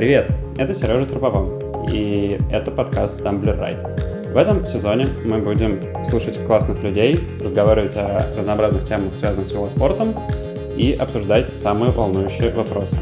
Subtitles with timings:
[0.00, 4.32] Привет, это Сережа Сарповал, и это подкаст Tumblr Ride.
[4.32, 10.16] В этом сезоне мы будем слушать классных людей, разговаривать о разнообразных темах, связанных с велоспортом,
[10.74, 12.96] и обсуждать самые волнующие вопросы.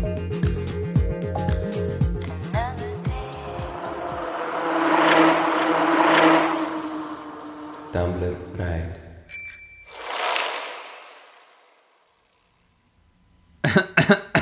[7.93, 8.35] Tumblr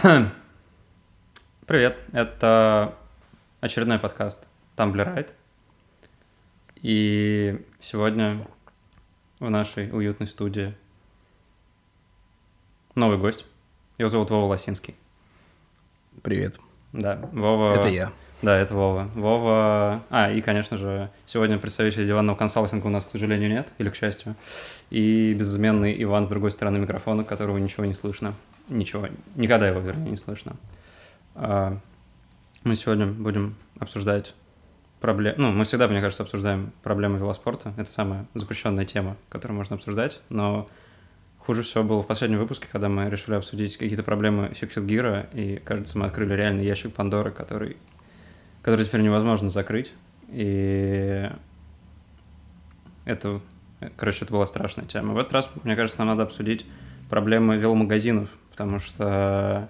[0.02, 0.30] Ride.
[1.66, 2.94] Привет, это
[3.60, 5.28] очередной подкаст Tumblr.
[6.76, 8.46] И сегодня
[9.40, 10.76] в нашей уютной студии
[12.94, 13.46] новый гость.
[13.98, 14.94] Его зовут Вова Лосинский.
[16.22, 16.60] Привет.
[16.92, 17.74] Да, Вова...
[17.76, 18.12] Это я.
[18.42, 19.10] Да, это Вова.
[19.16, 20.04] Вова...
[20.08, 23.96] А, и, конечно же, сегодня представителя диванного консалтинга у нас, к сожалению, нет, или к
[23.96, 24.36] счастью.
[24.90, 28.34] И безыменный Иван с другой стороны микрофона, которого ничего не слышно.
[28.68, 29.08] Ничего.
[29.34, 30.54] Никогда его, вернее, не слышно.
[31.36, 31.78] А,
[32.64, 34.34] Мы сегодня будем обсуждать
[35.00, 35.36] проблемы...
[35.38, 37.74] Ну, мы всегда, мне кажется, обсуждаем проблемы велоспорта.
[37.76, 40.20] Это самая запрещенная тема, которую можно обсуждать.
[40.30, 40.66] Но
[41.38, 45.58] хуже всего было в последнем выпуске, когда мы решили обсудить какие-то проблемы Fixed Gear, и,
[45.58, 47.76] кажется, мы открыли реальный ящик Пандоры, который,
[48.62, 49.92] который теперь невозможно закрыть.
[50.28, 51.30] И
[53.04, 53.40] это,
[53.96, 55.12] короче, это была страшная тема.
[55.12, 56.64] В этот раз, мне кажется, нам надо обсудить
[57.10, 59.68] проблемы веломагазинов, потому что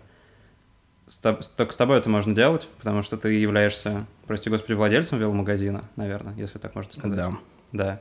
[1.07, 5.89] с только с тобой это можно делать, потому что ты являешься, прости господи, владельцем веломагазина,
[5.97, 7.17] наверное, если так можно сказать.
[7.17, 7.33] Да.
[7.73, 8.01] Да.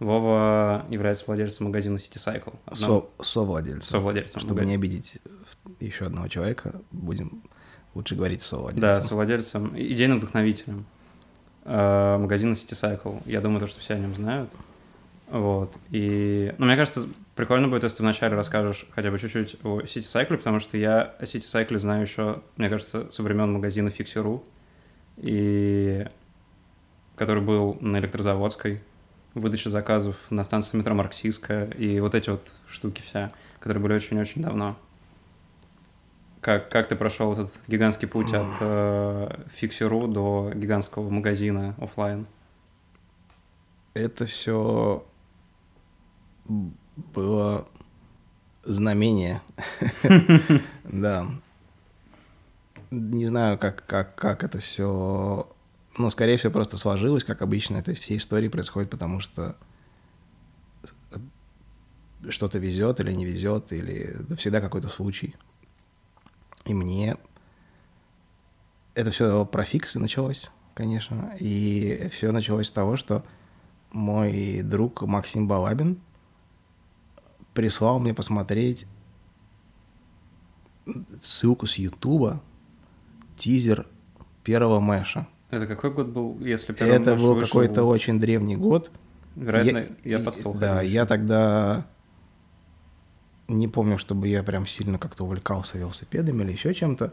[0.00, 2.54] Вова является владельцем магазина City Cycle.
[2.66, 3.82] одного- Со, совладельцем.
[3.82, 4.40] совладельцем.
[4.40, 4.70] Чтобы магазина.
[4.70, 5.18] не обидеть
[5.80, 7.42] еще одного человека, будем
[7.94, 9.02] лучше говорить Да, совладельцем.
[9.08, 10.84] совладельцем, идейным вдохновителем
[11.64, 13.22] э, магазина City Cycle.
[13.24, 14.50] Я думаю, то, что все о нем знают.
[15.30, 15.72] Вот.
[15.90, 20.00] И, ну, мне кажется, прикольно будет, если ты вначале расскажешь хотя бы чуть-чуть о City
[20.00, 24.46] Cycle, потому что я о City Cycle знаю еще, мне кажется, со времен магазина Fixie.ru,
[25.16, 26.06] и
[27.16, 28.82] который был на электрозаводской,
[29.34, 34.42] выдача заказов на станции метро Марксистская, и вот эти вот штуки вся, которые были очень-очень
[34.42, 34.76] давно.
[36.40, 39.28] Как, как ты прошел этот гигантский путь от э,
[39.60, 42.26] Fixie.ru до гигантского магазина оффлайн?
[43.94, 45.06] Это все
[46.96, 47.66] было
[48.62, 49.42] знамение.
[50.84, 51.26] Да.
[52.90, 55.48] Не знаю, как, как, как это все...
[55.98, 57.78] Ну, скорее всего, просто сложилось, как обычно.
[57.78, 59.56] Это все истории происходят, потому что
[62.28, 65.34] что-то везет или не везет, или да, всегда какой-то случай.
[66.64, 67.16] И мне
[68.94, 71.34] это все про фиксы началось, конечно.
[71.40, 73.24] И все началось с того, что
[73.90, 75.98] мой друг Максим Балабин
[77.54, 78.86] прислал мне посмотреть
[81.20, 82.40] ссылку с Ютуба,
[83.36, 83.86] тизер
[84.42, 85.26] первого Мэша.
[85.50, 87.46] Это какой год был, если первый Это Мэш был вышел?
[87.48, 88.90] какой-то очень древний год.
[89.36, 90.54] Вероятно, я, и- подслушал.
[90.54, 91.86] Да, я тогда
[93.48, 97.12] не помню, чтобы я прям сильно как-то увлекался велосипедами или еще чем-то.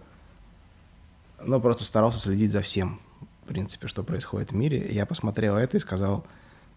[1.43, 2.99] Но просто старался следить за всем,
[3.43, 4.87] в принципе, что происходит в мире.
[4.91, 6.25] Я посмотрел это и сказал,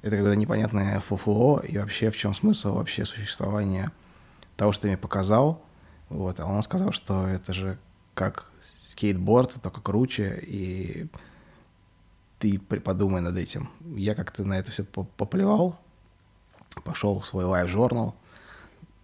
[0.04, 3.91] это какое-то непонятное фуфло, и вообще в чем смысл вообще существования
[4.54, 5.65] того, что ты мне показал.
[6.10, 7.78] Вот, а он сказал, что это же
[8.12, 11.06] как скейтборд, только круче, и
[12.38, 13.70] ты подумай над этим.
[13.97, 15.81] Я как-то на это все поплевал,
[16.84, 18.14] пошел в свой лайв-журнал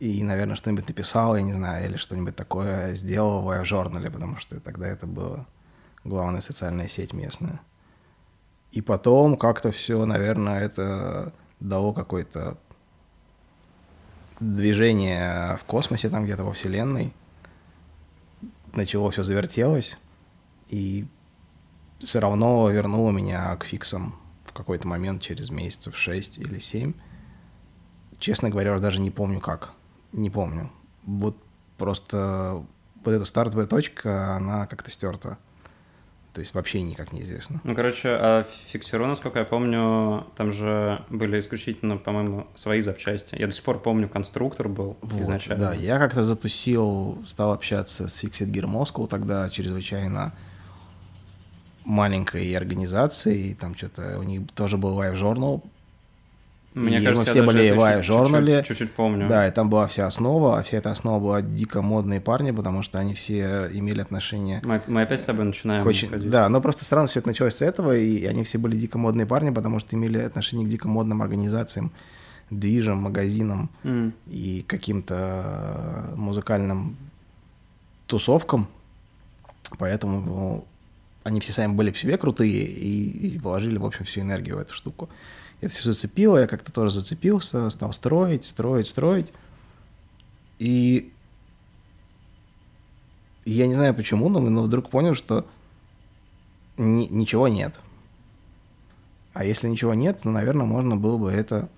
[0.00, 4.60] и, наверное, что-нибудь написал, я не знаю, или что-нибудь такое сделал в лайв-журнале, потому что
[4.60, 5.46] тогда это была
[6.04, 7.58] главная социальная сеть местная.
[8.72, 12.56] И потом как-то все, наверное, это дало какое-то
[14.38, 17.12] движение в космосе, там где-то во Вселенной.
[18.72, 19.98] Начало все завертелось,
[20.68, 21.06] и
[21.98, 24.14] все равно вернуло меня к фиксам
[24.44, 26.94] в какой-то момент через месяцев 6 или 7.
[28.18, 29.72] Честно говоря, даже не помню как.
[30.12, 30.70] Не помню.
[31.04, 31.36] Вот
[31.76, 32.64] просто
[33.04, 35.38] вот эта стартовая точка, она как-то стерта.
[36.32, 37.60] То есть вообще никак неизвестно.
[37.64, 43.34] Ну, короче, а Fixie.ru, насколько я помню, там же были исключительно, по-моему, свои запчасти.
[43.36, 45.70] Я до сих пор помню, конструктор был Вот, изначально.
[45.70, 50.32] Да, я как-то затусил, стал общаться с Fixed Gear Moscow тогда чрезвычайно
[51.84, 55.64] маленькой организацией, там что-то у них тоже был лайв-журнал,
[56.74, 58.64] Мне И кажется, мы все были в лайв-журнале.
[58.66, 59.28] чуть-чуть- помню.
[59.28, 62.82] Да, и там была вся основа, а вся эта основа была дико модные парни, потому
[62.82, 66.08] что они все имели отношение Мы, мы опять с тобой начинаем к очень...
[66.08, 66.30] ходить.
[66.30, 69.26] Да, но просто странно все это началось с этого, и они все были дико модные
[69.26, 71.90] парни, потому что имели отношение к дико модным организациям,
[72.50, 74.12] движам, магазинам М.
[74.28, 76.96] и каким-то музыкальным
[78.06, 78.68] тусовкам.
[79.78, 80.64] Поэтому ну,
[81.24, 84.74] они все сами были по себе крутые и вложили, в общем, всю энергию в эту
[84.74, 85.08] штуку.
[85.60, 89.32] Это все зацепило, я как-то тоже зацепился, стал строить, строить, строить.
[90.58, 91.12] И
[93.44, 95.46] я не знаю почему, но, но вдруг понял, что
[96.76, 97.78] ни, ничего нет.
[99.32, 101.68] А если ничего нет, то, наверное, можно было бы это,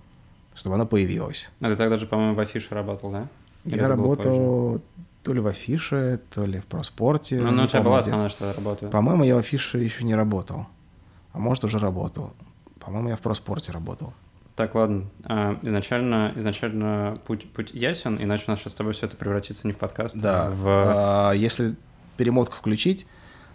[0.55, 1.51] чтобы оно появилось.
[1.61, 3.29] А ты тогда же, по-моему, в афише работал, да?
[3.65, 4.81] Или я работал
[5.23, 7.41] то ли в афише, то ли в проспорте.
[7.41, 8.89] Ну, ну у тебя была основная что работа.
[8.89, 10.67] По-моему, я в афише еще не работал.
[11.33, 12.33] А может, уже работал.
[12.85, 14.13] По-моему, я в проспорте работал.
[14.57, 15.09] Так, ладно.
[15.25, 19.67] А, изначально, изначально путь, путь ясен, иначе у нас сейчас с тобой все это превратится
[19.67, 20.49] не в подкаст, да.
[20.49, 20.67] а в...
[20.67, 21.77] А, если
[22.17, 23.07] перемотку включить,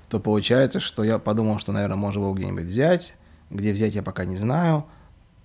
[0.09, 3.15] то получается, что я подумал, что, наверное, можно было где-нибудь взять.
[3.49, 4.85] Где взять, я пока не знаю.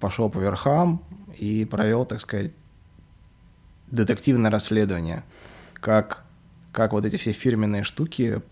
[0.01, 1.03] Пошел по верхам
[1.39, 2.53] и провел, так сказать,
[3.91, 5.23] детективное расследование.
[5.75, 6.25] Как,
[6.73, 8.43] как вот эти все фирменные штуки,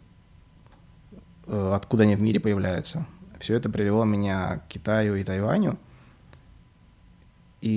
[1.47, 3.07] э, откуда они в мире появляются.
[3.41, 5.79] Все это привело меня к Китаю и Тайваню.
[7.63, 7.71] И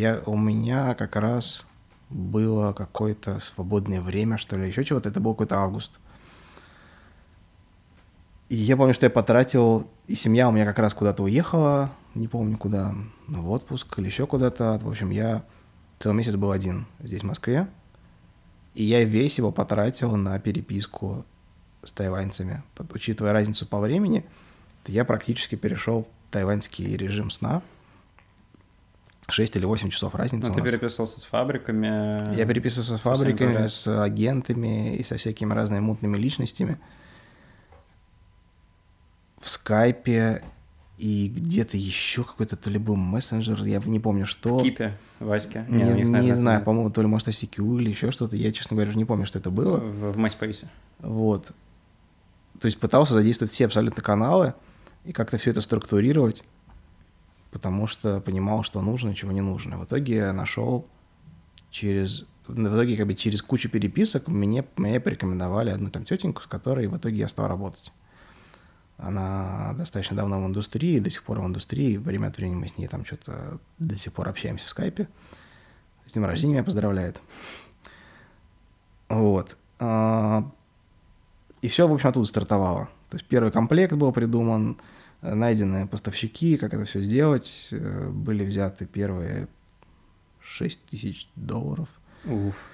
[0.00, 1.66] я, у меня как раз
[2.08, 5.10] было какое-то свободное время, что ли, еще чего-то.
[5.10, 6.00] Это был какой-то август.
[8.48, 12.28] И я помню, что я потратил, и семья у меня как раз куда-то уехала, не
[12.28, 12.94] помню куда,
[13.28, 14.78] в отпуск или еще куда-то.
[14.82, 15.44] В общем, я
[15.98, 17.68] целый месяц был один здесь, в Москве.
[18.74, 21.26] И я весь его потратил на переписку
[21.82, 22.62] с тайваньцами.
[22.92, 24.24] Учитывая разницу по времени,
[24.86, 27.62] я практически перешел в тайваньский режим сна.
[29.28, 30.50] 6 или 8 часов разницы.
[30.50, 32.36] Ну, ты переписывался с фабриками?
[32.36, 36.78] Я переписывался с фабриками, с агентами и со всякими разными мутными личностями
[39.44, 40.42] в скайпе
[40.96, 44.58] и где-то еще какой-то то ли был мессенджер, я не помню что.
[44.58, 45.66] В Кипе, Ваське?
[45.68, 48.36] Не, не, не знаю, по-моему, то ли, может, ICQ или еще что-то.
[48.36, 49.78] Я, честно говоря, уже не помню, что это было.
[49.78, 50.64] В, в MySpace.
[51.00, 51.52] Вот.
[52.60, 54.54] То есть пытался задействовать все абсолютно каналы
[55.04, 56.44] и как-то все это структурировать,
[57.50, 59.78] потому что понимал, что нужно и чего не нужно.
[59.78, 60.86] В итоге я нашел
[61.70, 62.26] через...
[62.46, 66.86] В итоге как бы через кучу переписок мне, мне порекомендовали одну там тетеньку, с которой
[66.88, 67.92] в итоге я стал работать.
[68.98, 71.96] Она достаточно давно в индустрии, до сих пор в индустрии.
[71.96, 75.08] Время от времени мы с ней там что-то до сих пор общаемся в скайпе.
[76.06, 77.22] С днем рождения меня поздравляет.
[79.08, 79.56] Вот.
[79.78, 80.50] А,
[81.62, 82.88] и все, в общем, оттуда стартовало.
[83.10, 84.76] То есть первый комплект был придуман,
[85.24, 87.68] найдены поставщики, как это все сделать.
[87.72, 89.48] Э, были взяты первые
[90.40, 91.88] 6 тысяч долларов.
[92.24, 92.66] Уф.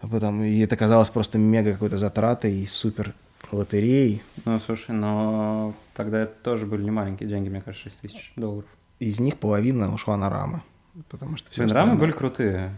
[0.00, 3.14] А потом, и это казалось просто мега какой-то затратой и супер
[3.52, 4.22] лотерей.
[4.44, 8.68] Ну, слушай, но тогда это тоже были не маленькие деньги, мне кажется, 6 тысяч долларов.
[8.98, 10.62] Из них половина ушла на рамы.
[11.08, 12.74] Потому что все Блин, рамы были крутые.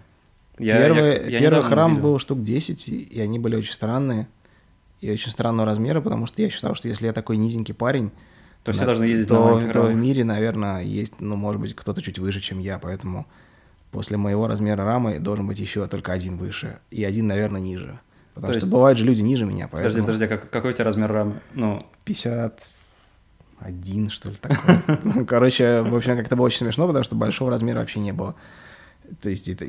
[0.59, 4.27] Я, первый я, я первый храм был штук 10, и они были очень странные.
[5.01, 8.11] И очень странного размера, потому что я считал, что если я такой низенький парень,
[8.67, 12.03] то, все должны ездить то, на то в мире, наверное, есть, ну, может быть, кто-то
[12.03, 13.27] чуть выше, чем я, поэтому
[13.93, 18.01] после моего размера рамы должен быть еще только один выше, и один, наверное, ниже.
[18.35, 18.73] Потому То что есть...
[18.73, 20.05] бывают же люди ниже меня, поэтому...
[20.05, 21.41] Подожди, подожди, как, какой у тебя размер рамы?
[21.55, 21.87] Ну...
[22.05, 24.83] 51, что ли, такое.
[25.05, 28.35] Ну, короче, в общем, как-то было очень смешно, потому что большого размера вообще не было.
[29.23, 29.65] То есть это...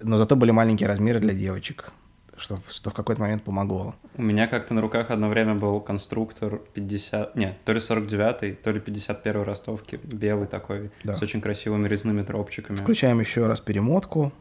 [0.00, 1.92] Но зато были маленькие размеры для девочек,
[2.38, 3.94] что, что в какой-то момент помогло.
[4.16, 7.36] У меня как-то на руках одно время был конструктор 50...
[7.36, 11.16] Нет, то ли 49-й, то ли 51-й ростовки, белый такой, да.
[11.16, 12.76] с очень красивыми резными тропчиками.
[12.76, 14.32] Включаем еще раз перемотку.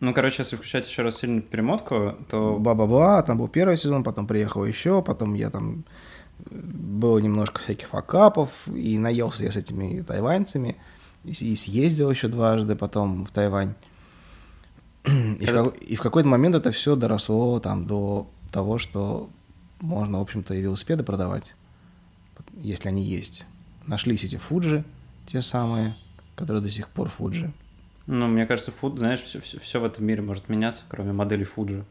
[0.00, 2.58] Ну, короче, если включать еще раз сильно перемотку, то...
[2.58, 5.84] Ба-ба-ба, там был первый сезон, потом приехал еще, потом я там...
[6.50, 10.76] Э, было немножко всяких факапов, и наелся я с этими тайваньцами,
[11.24, 13.74] и, и съездил еще дважды потом в Тайвань.
[15.04, 19.28] И, в, и в какой-то момент это все доросло там до того, что
[19.80, 21.54] можно, в общем-то, и велосипеды продавать,
[22.56, 23.44] если они есть.
[23.86, 24.84] Нашлись эти Фуджи,
[25.26, 25.94] те самые,
[26.36, 27.52] которые до сих пор Фуджи.
[28.06, 31.44] Ну, мне кажется, фуд, знаешь, все, все, все в этом мире может меняться, кроме модели
[31.44, 31.84] Фуджи.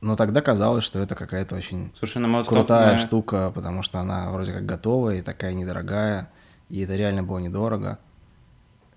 [0.00, 2.98] Но тогда казалось, что это какая-то очень Слушай, на крутая мы...
[2.98, 6.30] штука, потому что она вроде как готовая и такая недорогая,
[6.68, 7.98] и это реально было недорого.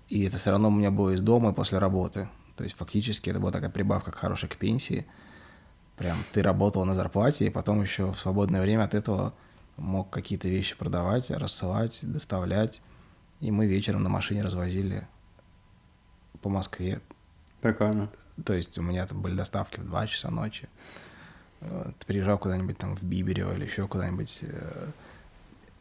[0.08, 2.28] И это все равно у меня было из дома и после работы.
[2.60, 5.06] То есть фактически это была такая прибавка хорошая к пенсии.
[5.96, 9.32] Прям ты работал на зарплате, и потом еще в свободное время от этого
[9.78, 12.82] мог какие-то вещи продавать, рассылать, доставлять.
[13.40, 15.08] И мы вечером на машине развозили
[16.42, 17.00] по Москве.
[17.62, 18.10] Прикольно.
[18.44, 20.68] То есть у меня там были доставки в 2 часа ночи.
[21.60, 24.40] Ты приезжал куда-нибудь там в Биберево или еще куда-нибудь.
[24.42, 24.88] Э,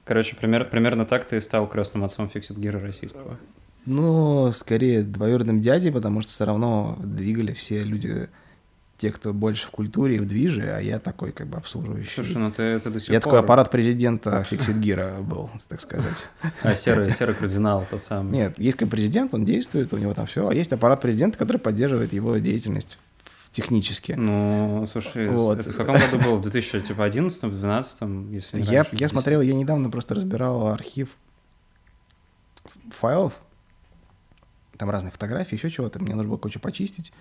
[0.06, 3.38] Короче, пример, примерно так ты стал крестным отцом фиксит гира российского.
[3.86, 8.30] Ну, скорее двоюродным дядей, потому что все равно двигали все люди
[9.00, 12.16] те, кто больше в культуре и в движе, а я такой как бы обслуживающий.
[12.16, 13.24] Слушай, ну ты, ты до сих я пор...
[13.24, 16.28] такой аппарат президента Фиксит Гира был, так сказать.
[16.62, 18.32] А серый, серый кардинал, тот самый.
[18.32, 21.58] Нет, есть как президент, он действует, у него там все, а есть аппарат президента, который
[21.58, 23.00] поддерживает его деятельность
[23.52, 24.12] технически.
[24.12, 25.60] Ну, слушай, вот.
[25.60, 26.36] это в каком году было?
[26.36, 31.16] В 2011-2012, если не Я, я смотрел, я недавно просто разбирал архив
[32.92, 33.40] файлов,
[34.80, 37.12] там разные фотографии, еще чего-то, мне нужно было кучу почистить.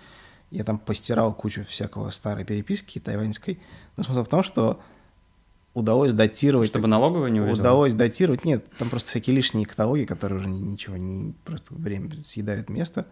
[0.49, 3.59] Я там постирал кучу всякого старой переписки тайваньской.
[3.97, 4.81] Но смысл в том, что
[5.73, 6.69] удалось датировать...
[6.69, 7.59] Чтобы налоговые не увидела?
[7.59, 8.45] Удалось датировать.
[8.45, 11.33] Нет, там просто всякие лишние каталоги, которые уже ничего не...
[11.43, 13.05] Просто время съедают место.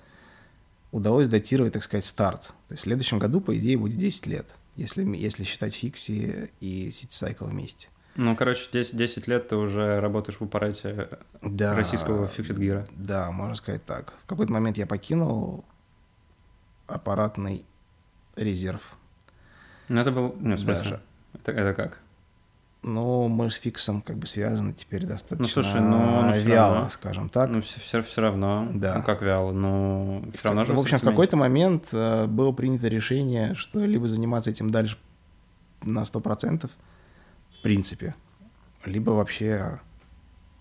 [0.92, 2.54] Удалось датировать, так сказать, старт.
[2.70, 6.88] То есть в следующем году, по идее, будет 10 лет, если, если считать фикси и
[6.88, 7.90] CityCycle вместе.
[8.18, 11.08] Ну, короче, 10, 10 лет ты уже работаешь в аппарате
[11.44, 12.90] да, российского Gear.
[12.92, 14.14] Да, можно сказать так.
[14.24, 15.64] В какой-то момент я покинул
[16.88, 17.64] аппаратный
[18.36, 18.98] резерв.
[19.88, 20.36] Ну, это был...
[20.40, 21.02] Ну, в смысле, Даже.
[21.36, 22.00] Это, это как?
[22.82, 26.90] Ну, мы с фиксом как бы связаны теперь достаточно ну, слушай, ну, ну, вяло, равно.
[26.90, 27.50] скажем так.
[27.50, 28.68] Ну, все, все, все равно.
[28.74, 28.96] Да.
[28.98, 30.74] Ну, как вяло, но все равно же...
[30.74, 34.98] В общем, в какой-то момент э, было принято решение, что либо заниматься этим дальше
[35.84, 36.70] на 100%,
[37.60, 38.16] в принципе,
[38.86, 39.80] либо вообще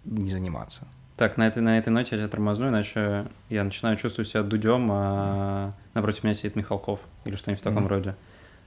[0.05, 0.87] не заниматься.
[1.17, 4.89] Так, на этой, на этой ноте я тебя тормозну, иначе я начинаю чувствовать себя дудем,
[4.91, 7.89] а напротив меня сидит Михалков или что-нибудь в таком mm-hmm.
[7.89, 8.17] роде.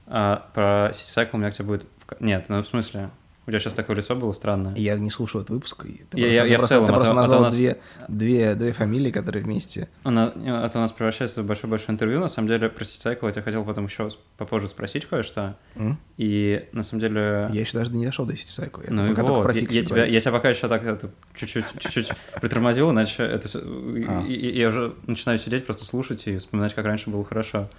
[0.06, 1.86] А про City Cycle у меня к тебе будет...
[2.18, 3.10] Нет, ну в смысле,
[3.46, 4.74] у тебя сейчас такое лицо было странное.
[4.76, 5.84] Я не слушал этот выпуск.
[5.84, 6.86] Ты я, просто, я, я просто, в целом.
[6.86, 7.54] Ты а просто то, назвал а нас...
[7.54, 7.78] две,
[8.08, 9.88] две, две фамилии, которые вместе.
[10.02, 12.20] Она, а то у нас превращается в большое-большое интервью.
[12.20, 15.56] На самом деле, про Cycle я тебя хотел потом еще попозже спросить кое-что.
[15.74, 15.94] Mm?
[16.18, 17.48] И на самом деле...
[17.52, 18.84] Я еще даже не дошел до Cycle.
[18.86, 21.64] Я ну пока вот, про я, я, тебя, я тебя пока еще так это, чуть-чуть,
[21.78, 23.58] чуть-чуть притормозил, иначе это все...
[23.58, 24.22] А.
[24.26, 27.70] И, и, я уже начинаю сидеть, просто слушать и вспоминать, как раньше было хорошо.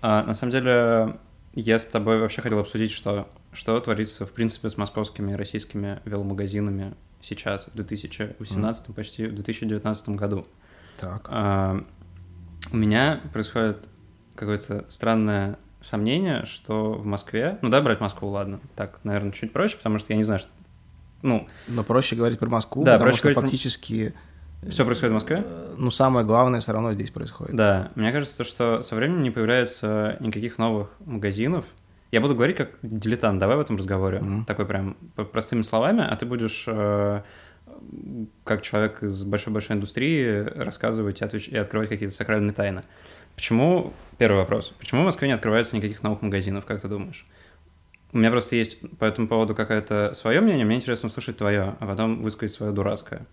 [0.00, 1.16] А на самом деле,
[1.60, 6.00] я с тобой вообще хотел обсудить, что, что творится, в принципе, с московскими и российскими
[6.04, 8.92] веломагазинами сейчас, в 2018, mm.
[8.92, 10.46] почти в 2019 году.
[10.98, 11.26] Так.
[11.30, 11.82] А,
[12.70, 13.88] у меня происходит
[14.34, 17.58] какое-то странное сомнение, что в Москве...
[17.62, 18.60] Ну, да, брать Москву, ладно.
[18.74, 20.50] Так, наверное, чуть проще, потому что я не знаю, что...
[21.22, 21.48] Ну...
[21.68, 23.50] Но проще говорить про Москву, да, потому что говорить...
[23.50, 24.14] фактически
[24.68, 25.44] все происходит в Москве?
[25.76, 27.54] Ну, самое главное все равно здесь происходит.
[27.54, 31.64] Да, мне кажется, что со временем не появляется никаких новых магазинов.
[32.12, 34.18] Я буду говорить как дилетант, давай в этом разговоре.
[34.18, 34.44] Mm-hmm.
[34.46, 34.96] Такой прям
[35.32, 37.22] простыми словами, а ты будешь э,
[38.44, 41.48] как человек из большой-большой индустрии рассказывать и, отвеч...
[41.48, 42.84] и открывать какие-то сакральные тайны.
[43.34, 47.26] Почему, первый вопрос, почему в Москве не открывается никаких новых магазинов, как ты думаешь?
[48.12, 51.86] У меня просто есть по этому поводу какое-то свое мнение, мне интересно услышать твое, а
[51.86, 53.26] потом высказать свое дурацкое.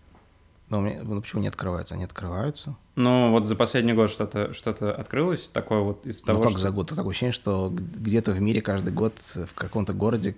[0.69, 1.93] Но у меня, ну, почему не открываются?
[1.95, 2.75] Они открываются.
[2.95, 6.51] Ну, вот за последний год что-то что открылось такое вот из ну, того, Ну, как
[6.51, 6.59] что...
[6.59, 6.89] за год?
[6.89, 10.35] Такое ощущение, что где-то в мире каждый год в каком-то городе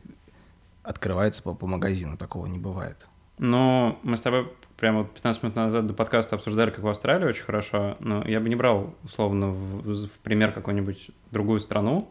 [0.84, 2.18] открывается по, по магазину.
[2.18, 2.98] Такого не бывает.
[3.38, 7.26] Ну, мы с тобой прямо вот 15 минут назад до подкаста обсуждали, как в Австралии
[7.26, 12.10] очень хорошо, но я бы не брал, условно, в, в пример какую-нибудь другую страну,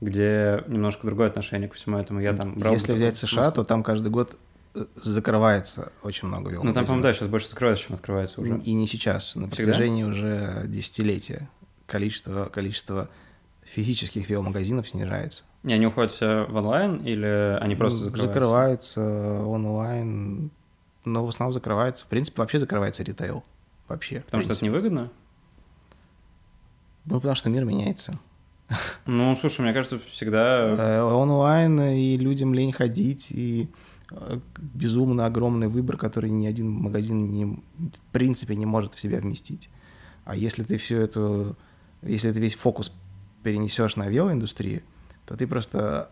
[0.00, 2.20] где немножко другое отношение к всему этому.
[2.20, 2.72] Я там брал...
[2.72, 3.62] Если взять США, Москву.
[3.62, 4.36] то там каждый год
[4.94, 6.64] закрывается очень много веломагазинов.
[6.64, 8.58] Ну, там, по-моему, да, сейчас больше закрывается, чем открывается уже.
[8.58, 11.48] И не сейчас, на протяжении уже десятилетия
[11.86, 13.08] количество, количество
[13.64, 15.44] физических веломагазинов снижается.
[15.64, 18.26] И они уходят все в онлайн или они просто закрываются?
[18.26, 20.50] Закрываются онлайн,
[21.04, 22.04] но в основном закрывается.
[22.04, 23.44] В принципе, вообще закрывается ритейл.
[23.88, 24.20] Вообще.
[24.20, 25.10] Потому что это невыгодно?
[27.06, 28.18] Ну, потому что мир меняется.
[29.06, 30.98] Ну, слушай, мне кажется, всегда...
[30.98, 33.68] Э, онлайн, и людям лень ходить, и
[34.10, 39.68] безумно огромный выбор, который ни один магазин не, в принципе не может в себя вместить.
[40.24, 41.56] А если ты все это,
[42.02, 42.92] если ты весь фокус
[43.42, 44.82] перенесешь на велоиндустрию,
[45.26, 46.10] то ты просто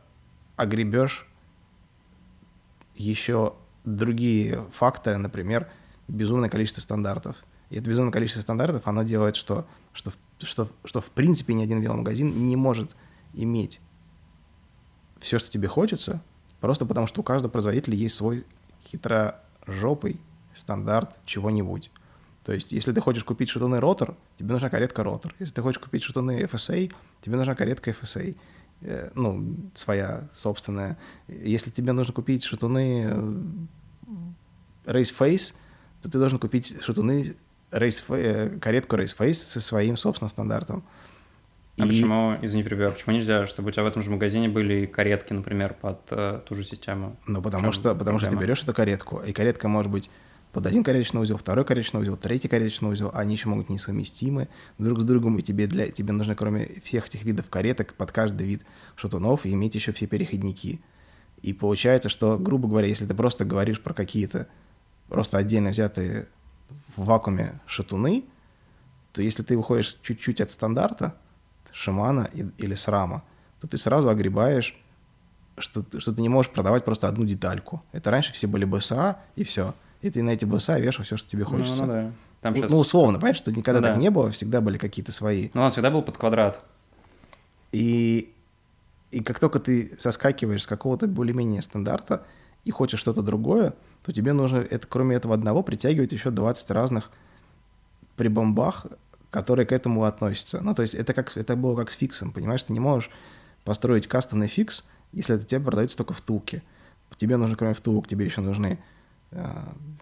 [0.56, 1.26] огребешь
[2.94, 5.70] еще другие факторы, например,
[6.08, 7.36] безумное количество стандартов.
[7.70, 11.80] И это безумное количество стандартов, оно делает, что, что, что, что в принципе ни один
[11.80, 12.96] веломагазин не может
[13.34, 13.80] иметь
[15.18, 16.22] все, что тебе хочется,
[16.60, 18.44] Просто потому, что у каждого производителя есть свой
[18.86, 20.20] хитрожопый
[20.54, 21.90] стандарт чего-нибудь.
[22.44, 25.34] То есть, если ты хочешь купить шатуны ротор, тебе нужна каретка ротор.
[25.38, 28.36] Если ты хочешь купить шатуны FSA, тебе нужна каретка FSA.
[28.82, 30.98] Э, ну, своя собственная.
[31.28, 35.54] Если тебе нужно купить шатуны э, Race Face,
[36.02, 37.34] то ты должен купить шатуны
[37.70, 40.84] Race, э, каретку Race Face со своим собственным стандартом.
[41.78, 41.88] А и...
[41.88, 45.32] почему, извини, перебью, а почему нельзя, чтобы у тебя в этом же магазине были каретки,
[45.32, 47.16] например, под э, ту же систему?
[47.26, 50.10] Ну, потому что, потому что ты берешь эту каретку, и каретка может быть
[50.52, 55.00] под один кареточный узел, второй кареточный узел, третий кареточный узел, они еще могут несовместимы друг
[55.00, 58.64] с другом, и тебе, для, тебе нужно, кроме всех этих видов кареток, под каждый вид
[58.94, 60.80] шатунов, иметь еще все переходники.
[61.42, 64.48] И получается, что, грубо говоря, если ты просто говоришь про какие-то
[65.08, 66.26] просто отдельно взятые
[66.96, 68.24] в вакууме шатуны,
[69.12, 71.16] то если ты выходишь чуть-чуть от стандарта,
[71.72, 73.22] шамана или срама,
[73.60, 74.76] то ты сразу огребаешь,
[75.58, 77.82] что, что ты не можешь продавать просто одну детальку.
[77.92, 79.74] Это раньше все были БСА, и все.
[80.02, 81.86] И ты на эти БСА вешал все, что тебе хочется.
[81.86, 82.12] Ну, ну да.
[82.42, 82.70] Там ну, сейчас...
[82.70, 84.00] ну, условно, понимаешь, что никогда Ну, так да.
[84.00, 85.50] не было, всегда были какие-то свои.
[85.54, 86.64] Ну, он всегда был под квадрат.
[87.72, 88.32] И,
[89.10, 92.24] и как только ты соскакиваешь с какого-то более-менее стандарта
[92.64, 97.10] и хочешь что-то другое, то тебе нужно, это, кроме этого одного, притягивать еще 20 разных
[98.16, 98.86] прибомбах,
[99.36, 100.62] которые к этому относятся.
[100.62, 102.62] Ну, то есть это, как, это было как с фиксом, понимаешь?
[102.62, 103.10] Ты не можешь
[103.64, 106.62] построить кастомный фикс, если это тебе продается только втулки.
[107.18, 108.78] Тебе нужно, кроме втулок, тебе еще нужны
[109.32, 109.46] э,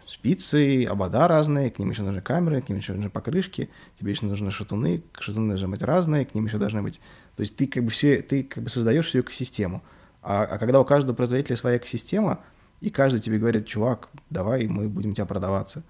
[0.06, 4.24] спицы, обода разные, к ним еще нужны камеры, к ним еще нужны покрышки, тебе еще
[4.26, 7.00] нужны шатуны, шатуны должны быть разные, к ним еще должны быть...
[7.34, 9.82] То есть ты как бы, все, ты как бы создаешь всю экосистему.
[10.22, 12.38] А, а когда у каждого производителя своя экосистема,
[12.80, 15.82] и каждый тебе говорит, чувак, давай мы будем тебя продаваться,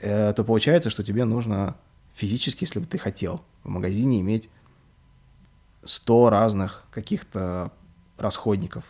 [0.00, 1.76] э, то получается, что тебе нужно
[2.16, 4.48] физически, если бы ты хотел в магазине иметь
[5.84, 7.70] 100 разных каких-то
[8.18, 8.84] расходников.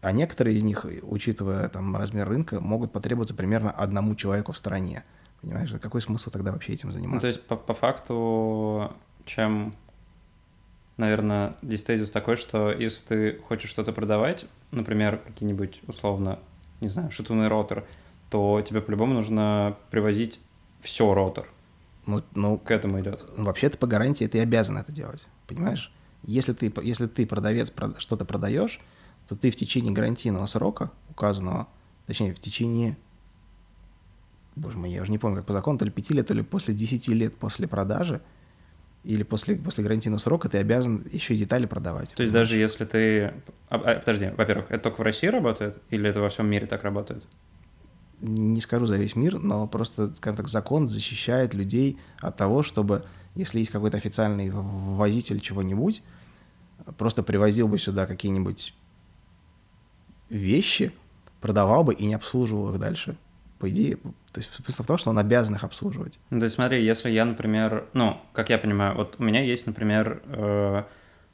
[0.00, 5.04] А некоторые из них, учитывая там размер рынка, могут потребоваться примерно одному человеку в стране.
[5.42, 7.14] Понимаешь, какой смысл тогда вообще этим заниматься?
[7.14, 8.92] Ну, то есть, по, по факту,
[9.26, 9.74] чем,
[10.96, 16.38] наверное, здесь тезис такой, что если ты хочешь что-то продавать, например, какие-нибудь, условно,
[16.80, 17.84] не знаю, шатунный ротор,
[18.30, 20.40] то тебе по-любому нужно привозить
[20.80, 21.46] все ротор.
[22.06, 23.24] Ну, ну, К этому идет.
[23.36, 25.92] вообще-то по гарантии ты обязан это делать, понимаешь?
[26.22, 28.80] Если ты, если ты продавец прода- что-то продаешь,
[29.28, 31.66] то ты в течение гарантийного срока указанного,
[32.06, 32.96] точнее, в течение,
[34.54, 36.42] боже мой, я уже не помню, как по закону, то ли 5 лет, то ли
[36.42, 38.20] после 10 лет после продажи,
[39.04, 42.10] или после, после гарантийного срока ты обязан еще и детали продавать.
[42.10, 43.34] То есть даже если ты...
[43.68, 46.82] а, а, подожди, во-первых, это только в России работает или это во всем мире так
[46.82, 47.24] работает?
[48.20, 53.04] Не скажу за весь мир, но просто, скажем так, закон защищает людей от того, чтобы,
[53.34, 54.62] если есть какой-то официальный в-
[54.96, 56.02] ввозитель чего-нибудь,
[56.98, 58.74] просто привозил бы сюда какие-нибудь
[60.30, 60.92] вещи,
[61.40, 63.16] продавал бы и не обслуживал их дальше.
[63.58, 66.18] По идее, то есть смысл в том, что он обязан их обслуживать.
[66.30, 69.66] Ну, то есть смотри, если я, например, ну, как я понимаю, вот у меня есть,
[69.66, 70.82] например, э,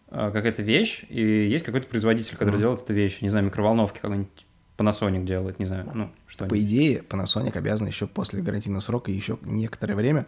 [0.08, 2.58] э, какая-то вещь, и есть какой-то производитель, который Мгм.
[2.60, 7.02] делает эту вещь, не знаю, микроволновки какой-нибудь Panasonic делает, не знаю, ну, что По идее,
[7.08, 10.26] Panasonic обязан еще после гарантийного срока еще некоторое время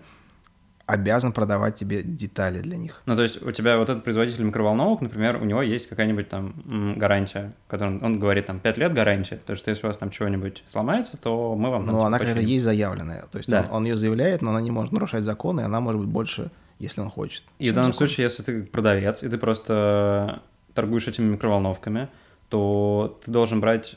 [0.87, 3.01] обязан продавать тебе детали для них.
[3.07, 6.95] Ну, то есть у тебя вот этот производитель микроволновок, например, у него есть какая-нибудь там
[6.99, 10.11] гарантия, которую он, он говорит там 5 лет гарантия, то что если у вас там
[10.11, 12.53] чего-нибудь сломается, то мы вам там, Но типа, она какая-то починим.
[12.53, 13.25] есть заявленная.
[13.33, 13.63] То есть Да.
[13.71, 16.51] он, он ее заявляет, но она не может нарушать законы, и она может быть больше,
[16.79, 17.45] если он хочет.
[17.59, 18.07] И в данном закон.
[18.07, 20.43] случае, если ты продавец, и ты просто
[20.75, 22.09] торгуешь этими микроволновками,
[22.51, 23.97] то ты должен брать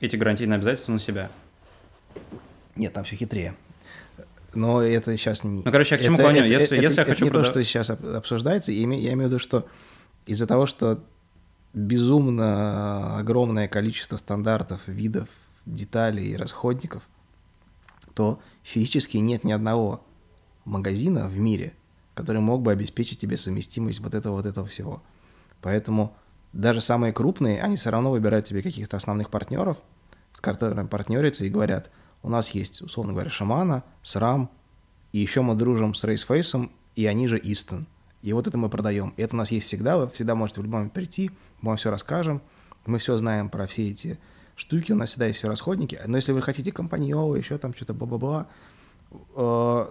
[0.00, 1.30] эти гарантийные обязательства на себя.
[2.76, 3.54] Нет, там все хитрее.
[4.54, 5.62] Но это сейчас не...
[5.64, 6.38] Ну, короче, я к чему это, клоню?
[6.40, 8.72] это- Если- это- если я это хочу не то, прода- что сейчас об- обсуждается.
[8.72, 9.66] Я име- я имею в виду, что
[10.26, 11.02] из-за того, что
[11.74, 15.28] безумно огромное количество стандартов, видов,
[15.66, 17.02] деталей и расходников,
[18.14, 20.02] то физически нет ни одного
[20.64, 21.74] магазина в мире,
[22.14, 25.02] который мог бы обеспечить тебе совместимость вот этого вот этого всего.
[25.60, 26.16] Поэтому
[26.52, 29.78] даже самые крупные, они все равно выбирают себе каких-то основных партнеров,
[30.32, 31.90] с которыми партнерятся и говорят,
[32.22, 34.50] у нас есть, условно говоря, Шамана, Срам,
[35.12, 37.86] и еще мы дружим с Рейсфейсом, и они же Истон.
[38.22, 39.14] И вот это мы продаем.
[39.16, 41.30] И это у нас есть всегда, вы всегда можете в любой момент прийти,
[41.60, 42.42] мы вам все расскажем,
[42.86, 44.18] мы все знаем про все эти
[44.56, 46.00] штуки, у нас всегда есть все расходники.
[46.06, 48.48] Но если вы хотите компаньола, еще там что-то бла-бла-бла,
[49.36, 49.86] э,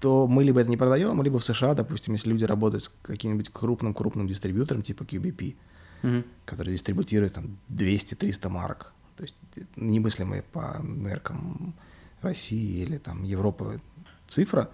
[0.00, 3.48] то мы либо это не продаем, либо в США, допустим, если люди работают с каким-нибудь
[3.48, 5.56] крупным-крупным дистрибьютором, типа QBP,
[6.04, 6.24] Мгм.
[6.44, 8.92] который дистрибутирует там 200-300 марок.
[9.16, 9.36] То есть
[9.76, 11.74] немыслимые по меркам
[12.20, 13.80] России или там Европы
[14.26, 14.70] цифра.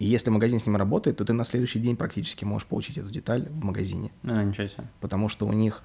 [0.00, 3.10] И если магазин с ним работает, то ты на следующий день практически можешь получить эту
[3.10, 4.10] деталь в магазине.
[4.24, 4.88] А, ничего себе.
[5.00, 5.82] Потому что у них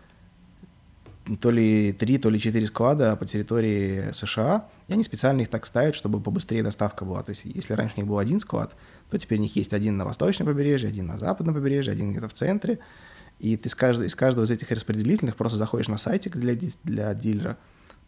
[1.41, 5.65] то ли три, то ли четыре склада по территории США, и они специально их так
[5.65, 7.23] ставят, чтобы побыстрее доставка была.
[7.23, 8.75] То есть если раньше у них был один склад,
[9.09, 12.29] то теперь у них есть один на восточном побережье, один на западном побережье, один где-то
[12.29, 12.79] в центре.
[13.39, 17.13] И ты с каждого, из каждого из этих распределительных просто заходишь на сайтик для, для
[17.13, 17.57] дилера,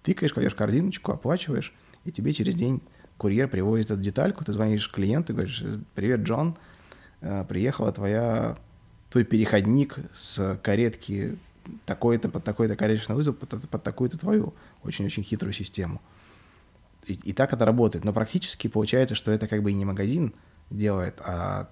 [0.03, 1.73] тыкаешь, кладешь корзиночку, оплачиваешь,
[2.05, 2.81] и тебе через день
[3.17, 5.63] курьер привозит эту детальку, ты звонишь клиенту и говоришь,
[5.95, 6.57] привет, Джон,
[7.21, 8.57] э, приехала твоя,
[9.09, 11.37] твой переходник с каретки
[11.85, 16.01] такой-то под такой-то кареточный вызов под, под такую-то твою очень-очень хитрую систему.
[17.05, 18.05] И, и так это работает.
[18.05, 20.33] Но практически получается, что это как бы и не магазин
[20.69, 21.69] делает, а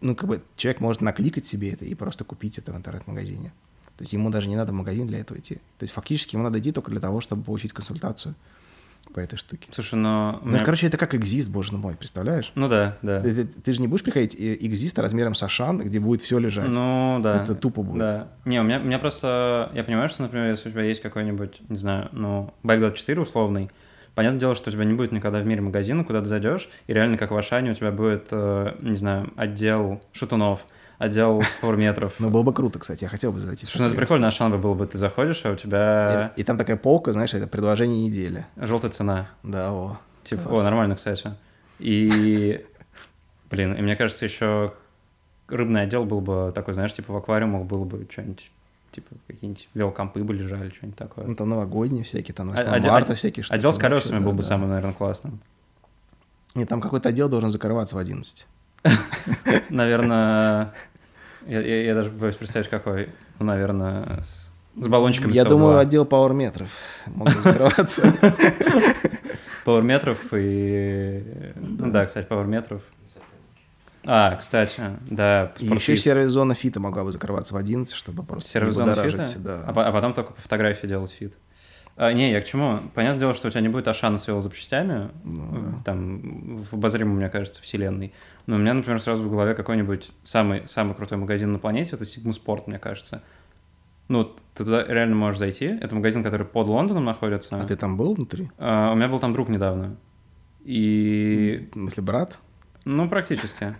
[0.00, 3.52] ну, как бы человек может накликать себе это и просто купить это в интернет-магазине.
[3.96, 5.54] То есть ему даже не надо в магазин для этого идти.
[5.78, 8.34] То есть фактически ему надо идти только для того, чтобы получить консультацию
[9.12, 9.68] по этой штуке.
[9.70, 10.40] Слушай, но...
[10.42, 10.64] Ну, меня...
[10.64, 12.50] короче, это как экзист, боже мой, представляешь?
[12.54, 13.20] Ну да, да.
[13.20, 16.68] Ты, ты, ты же не будешь приходить экзист размером с Ашан, где будет все лежать.
[16.68, 17.42] Ну да.
[17.42, 18.00] Это тупо будет.
[18.00, 18.28] Да.
[18.44, 19.70] Не, у меня, у меня просто...
[19.74, 23.70] Я понимаю, что, например, если у тебя есть какой-нибудь, не знаю, ну, Байк 24 условный,
[24.14, 26.92] Понятное дело, что у тебя не будет никогда в мире магазина, куда ты зайдешь, и
[26.92, 30.64] реально, как в Ашане, у тебя будет, э, не знаю, отдел шатунов,
[30.98, 32.14] отдел пауэрметров.
[32.20, 33.66] Ну, было бы круто, кстати, я хотел бы зайти.
[33.66, 36.32] Слушай, ну это прикольно, Ашан бы был бы, ты заходишь, а у тебя...
[36.36, 38.46] И, и там такая полка, знаешь, это предложение недели.
[38.56, 39.28] Желтая цена.
[39.42, 39.98] Да, о.
[40.22, 41.34] Типа, о, нормально, кстати.
[41.80, 42.64] И,
[43.50, 44.74] блин, и мне кажется, еще
[45.48, 48.50] рыбный отдел был бы такой, знаешь, типа в аквариумах было бы что-нибудь
[48.94, 51.26] типа какие-нибудь велокомпы бы лежали, что-нибудь такое.
[51.26, 53.56] Ну, там новогодние всякие, там 8 а, марта всякие штуки.
[53.56, 54.48] Отдел с колесами был бы да.
[54.48, 55.40] самым, наверное, классным.
[56.54, 58.46] Нет, там какой-то отдел должен закрываться в 11.
[59.70, 60.72] Наверное,
[61.46, 63.08] я, даже боюсь представить, какой.
[63.40, 66.68] Ну, наверное, с, баллончиками Я думаю, отдел power meter ов
[67.06, 68.14] могут закрываться.
[69.64, 71.52] Power meter ов и...
[71.56, 72.82] Ну да, кстати, power meter ов.
[74.06, 75.52] А, кстати, да.
[75.58, 78.94] И еще сервис зона fit а могла бы закрываться в 11, чтобы просто сервис зона
[78.94, 79.26] fit а?
[79.38, 79.64] Да.
[79.66, 81.34] А, а потом только по фотографии делать fit.
[81.96, 82.80] А, не, я к чему?
[82.94, 85.82] Понятное дело, что у тебя не будет Ашана с велозапчастями, ну, да.
[85.84, 88.12] там, в обозримом, мне кажется, вселенной.
[88.46, 92.04] Но у меня, например, сразу в голове какой-нибудь самый, самый крутой магазин на планете, это
[92.04, 93.22] Sigma Sport, мне кажется.
[94.08, 95.66] Ну, ты туда реально можешь зайти.
[95.66, 97.56] Это магазин, который под Лондоном находится.
[97.56, 98.50] А ты там был внутри?
[98.58, 99.96] А, у меня был там друг недавно.
[100.64, 101.68] И...
[101.72, 102.40] В смысле, брат?
[102.84, 103.74] Ну, практически.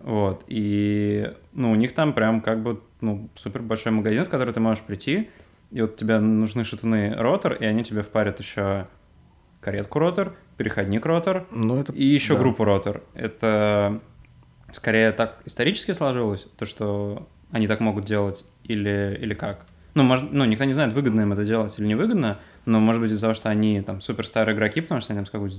[0.00, 0.44] Вот.
[0.48, 4.60] И, ну, у них там прям как бы, ну, супер большой магазин, в который ты
[4.60, 5.30] можешь прийти,
[5.70, 8.86] и вот тебе нужны шатуны ротор, и они тебе впарят еще
[9.60, 11.92] каретку ротор, переходник ротор ну, это...
[11.94, 12.40] и еще да.
[12.40, 13.02] группу ротор.
[13.14, 14.00] Это
[14.72, 19.64] скорее так исторически сложилось, то, что они так могут делать, или, или как?
[19.94, 23.10] Ну, может, ну, никто не знает, выгодно им это делать или невыгодно, но, может быть,
[23.10, 25.56] из-за того, что они там супер старые игроки, потому что они там с какой-то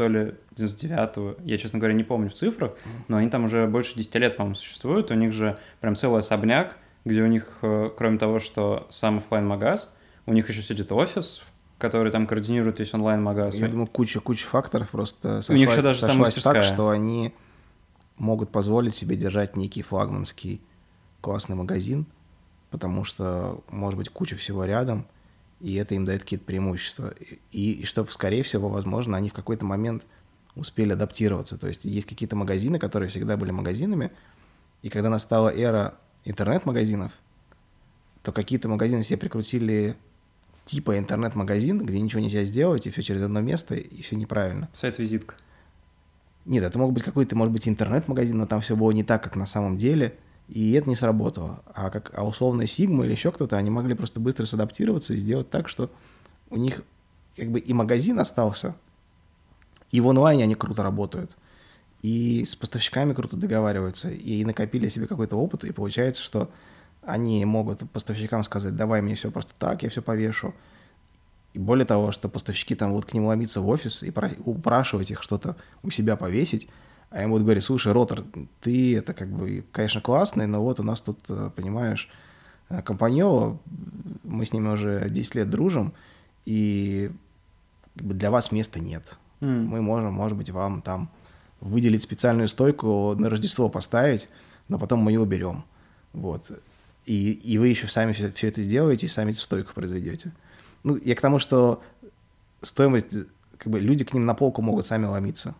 [0.00, 2.72] то ли 99-го, я, честно говоря, не помню в цифрах,
[3.08, 6.78] но они там уже больше 10 лет, по-моему, существуют, у них же прям целый особняк,
[7.04, 9.92] где у них, э, кроме того, что сам офлайн магаз
[10.24, 11.42] у них еще сидит офис,
[11.76, 13.56] который там координирует весь онлайн-магаз.
[13.56, 17.34] Я думаю, куча-куча факторов просто сошлась, у них еще даже сошлась там так, что они
[18.16, 20.62] могут позволить себе держать некий флагманский
[21.20, 22.06] классный магазин,
[22.70, 25.04] потому что, может быть, куча всего рядом–
[25.60, 27.14] и это им дает какие-то преимущества.
[27.50, 30.04] И, и что, скорее всего, возможно, они в какой-то момент
[30.54, 31.58] успели адаптироваться.
[31.58, 34.10] То есть есть какие-то магазины, которые всегда были магазинами,
[34.82, 35.94] и когда настала эра
[36.24, 37.12] интернет-магазинов,
[38.22, 39.96] то какие-то магазины себе прикрутили
[40.64, 44.68] типа интернет-магазин, где ничего нельзя сделать, и все через одно место, и все неправильно.
[44.74, 45.34] Сайт-визитка.
[46.46, 49.36] Нет, это мог быть какой-то, может быть, интернет-магазин, но там все было не так, как
[49.36, 50.16] на самом деле–
[50.50, 51.62] и это не сработало.
[51.74, 55.48] А, как, а условно Сигма или еще кто-то, они могли просто быстро садаптироваться и сделать
[55.48, 55.90] так, что
[56.50, 56.82] у них
[57.36, 58.74] как бы и магазин остался,
[59.92, 61.36] и в онлайне они круто работают,
[62.02, 66.50] и с поставщиками круто договариваются, и накопили себе какой-то опыт, и получается, что
[67.02, 70.54] они могут поставщикам сказать, давай мне все просто так, я все повешу.
[71.52, 74.12] И более того, что поставщики там будут к ним ломиться в офис и
[74.44, 76.68] упрашивать их что-то у себя повесить,
[77.10, 78.24] а ему будут говорить, слушай, Ротор,
[78.60, 82.08] ты это как бы, конечно, классный, но вот у нас тут, э, понимаешь,
[82.68, 83.58] э, компаньола,
[84.22, 85.92] мы с ними уже 10 лет дружим,
[86.46, 87.10] и
[87.96, 89.18] как бы для вас места нет.
[89.40, 89.64] Mm.
[89.64, 91.10] Мы можем, может быть, вам там
[91.60, 94.28] выделить специальную стойку на Рождество поставить,
[94.68, 95.64] но потом мы ее уберем.
[96.12, 96.52] Вот.
[97.06, 100.32] И, и вы еще сами все, все это сделаете и сами эту стойку произведете.
[100.84, 101.82] Ну, я к тому, что
[102.62, 103.12] стоимость,
[103.58, 105.56] как бы люди к ним на полку могут сами ломиться,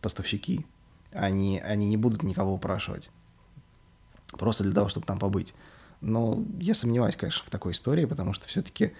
[0.00, 0.64] поставщики
[1.14, 3.10] они, они не будут никого упрашивать.
[4.32, 5.54] Просто для того, чтобы там побыть.
[6.00, 8.92] Но я сомневаюсь, конечно, в такой истории, потому что все-таки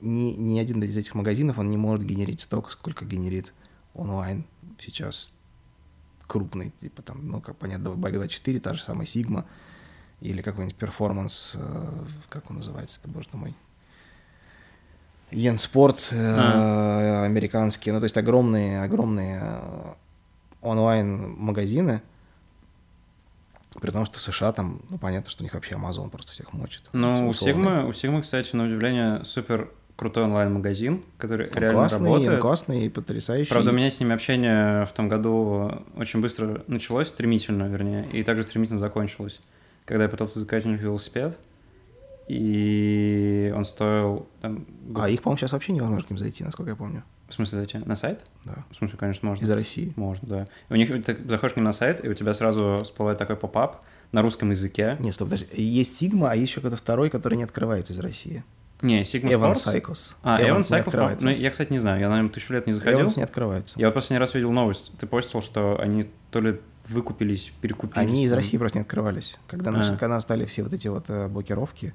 [0.00, 3.52] ни, ни один из этих магазинов, он не может генерить столько, сколько генерит
[3.94, 4.44] онлайн
[4.78, 5.32] сейчас
[6.26, 9.44] крупный, типа там, ну, как понятно, Bike24, та же самая Sigma,
[10.20, 13.54] или какой-нибудь перформанс, э, как он называется, это, боже мой,
[15.30, 17.24] Янспорт э, а.
[17.24, 19.94] американский, ну, то есть огромные, огромные э,
[20.60, 22.02] онлайн-магазины,
[23.80, 26.82] при том, что США там, ну, понятно, что у них вообще Amazon просто всех мочит.
[26.92, 32.06] Ну, у Sigma, у Sigma, кстати, на удивление, супер крутой онлайн-магазин, который он реально классный,
[32.06, 32.34] работает.
[32.34, 33.50] Он классный и потрясающий.
[33.50, 38.22] Правда, у меня с ними общение в том году очень быстро началось, стремительно, вернее, и
[38.22, 39.40] также стремительно закончилось.
[39.84, 41.38] Когда я пытался заказать у них велосипед,
[42.28, 44.28] и он стоил...
[44.40, 47.02] Там, А их, по-моему, сейчас вообще невозможно к ним зайти, насколько я помню.
[47.28, 47.78] В смысле зайти?
[47.78, 48.24] На сайт?
[48.44, 48.64] Да.
[48.70, 49.44] В смысле, конечно, можно.
[49.44, 49.92] Из России.
[49.96, 50.42] Можно, да.
[50.70, 53.36] И у них ты заходишь к ним на сайт, и у тебя сразу всплывает такой
[53.36, 54.96] поп-ап на русском языке.
[54.98, 55.46] Нет, стоп, подожди.
[55.62, 58.44] Есть Sigma, а есть еще какой-то второй, который не открывается из России.
[58.80, 59.74] Не, Sigma Evan Sports.
[59.82, 60.16] Cycles.
[60.22, 61.26] А, не Cycles, открывается.
[61.26, 63.00] ну, я, кстати, не знаю, я на нем тысячу лет не заходил.
[63.00, 63.78] Evans не открывается.
[63.78, 67.98] Я вот последний раз видел новость, ты постил, что они то ли выкупились, перекупились.
[68.08, 68.38] Они из там.
[68.38, 69.38] России просто не открывались.
[69.48, 69.74] Когда, А.
[69.74, 71.92] наши, когда стали все вот эти вот э, блокировки,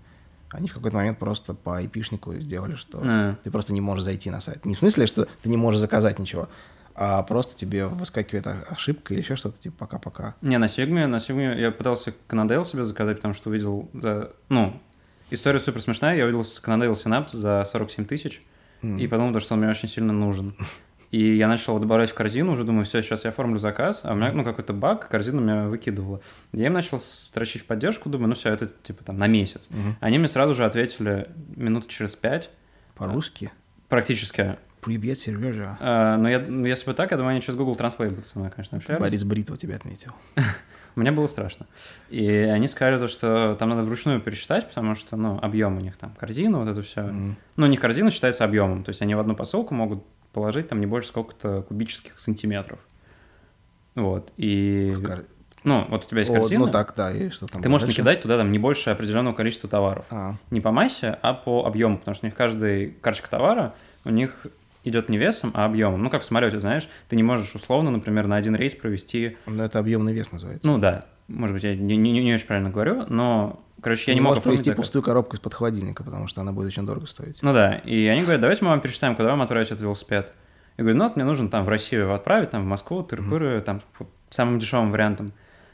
[0.53, 3.35] они в какой-то момент просто по IP-шнику сделали, что А.
[3.43, 4.65] ты просто не можешь зайти на сайт.
[4.65, 6.47] Не в смысле, что ты не можешь заказать ничего,
[6.95, 10.35] а просто тебе выскакивает ошибка или еще что-то, типа пока-пока.
[10.41, 14.79] Не, на Сигме, на Сигме я пытался Canadale себе заказать, потому что увидел, да, ну,
[15.31, 18.41] история супер смешная, я увидел Canadale Synapse за 47 тысяч,
[18.83, 18.97] М.
[18.99, 20.55] и подумал, что он мне очень сильно нужен.
[21.13, 24.15] И я начал добавлять в корзину, уже думаю, все, сейчас я оформлю заказ, а у
[24.15, 26.21] меня, ну, какой-то баг, корзина меня выкидывала.
[26.53, 29.67] Я им начал строчить в поддержку, думаю, ну все, это типа там на месяц.
[29.69, 29.95] Мгм.
[29.99, 32.49] Они мне сразу же ответили минут через пять,
[32.95, 33.51] По-русски.
[33.89, 34.55] практически.
[34.81, 35.77] Привет, Сережа.
[35.79, 38.39] А, но я, ну, если бы так, я думаю, они через Google Translate будут со
[38.39, 38.99] мной, конечно, общались.
[38.99, 40.13] Борис Бритва тебя отметил.
[40.95, 41.67] Мне было страшно.
[42.09, 45.95] И они сказали, то, что там надо вручную пересчитать, потому что, ну, объем у них
[45.95, 47.01] там, корзина, вот это все.
[47.01, 47.37] М.
[47.55, 50.85] Ну, не корзина считается объемом, то есть они в одну посылку могут положить там не
[50.85, 52.79] больше сколько-то кубических сантиметров.
[53.95, 54.91] Вот, и...
[54.95, 55.23] В кор-
[55.63, 57.85] Ну, вот у тебя есть О, корзина, Ну так, да, и что там ты можешь
[57.87, 58.01] дальше?
[58.01, 60.05] накидать туда там не больше определенного количества товаров.
[60.09, 64.09] А, Не по массе, а по объему, потому что у них каждый карточка товара, у
[64.09, 64.47] них
[64.83, 66.03] идет не весом, а объемом.
[66.03, 69.63] Ну, как в самолете, знаешь, ты не можешь условно, например, на один рейс провести ну
[69.63, 70.67] это объемный вес называется.
[70.67, 74.15] Ну да, может быть, я не, не- не очень правильно говорю, но, короче, Ты я
[74.15, 74.75] не мог заказ.
[74.75, 77.39] пустую коробку из-под холодильника, потому что она будет очень дорого стоить.
[77.41, 80.33] Ну да, и они говорят, давайте мы вам пересчитаем, куда вам отправить этот велосипед.
[80.77, 83.61] Я говорю, ну вот мне нужно там в Россию его отправить, там в Москву, тыры
[83.61, 85.31] там по самым дешевым вариантом.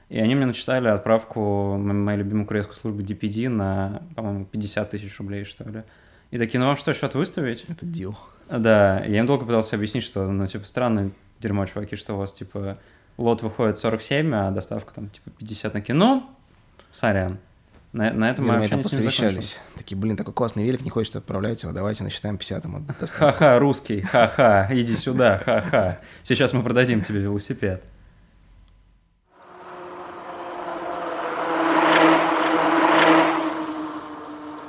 [0.09, 5.43] И они мне начитали отправку моей любимой курьерской службы DPD на, по-моему, 50 тысяч рублей,
[5.43, 5.83] что ли.
[6.31, 7.65] И такие, ну вам что, счет выставить?
[7.67, 8.17] Это дил.
[8.49, 12.33] Да, я им долго пытался объяснить, что, ну, типа, странное дерьмо, чуваки, что у вас,
[12.33, 12.79] типа,
[13.19, 16.29] лот выходит 47, а доставка там, типа, 50 на кино.
[16.91, 17.37] Сорян.
[17.91, 19.57] На, на этом Мы там посовещались.
[19.75, 22.83] Такие, блин, такой классный велик, не хочет отправлять его, давайте насчитаем 50 ему.
[22.99, 25.99] Ха-ха, русский, ха-ха, иди сюда, ха-ха.
[26.23, 27.83] Сейчас мы продадим тебе велосипед.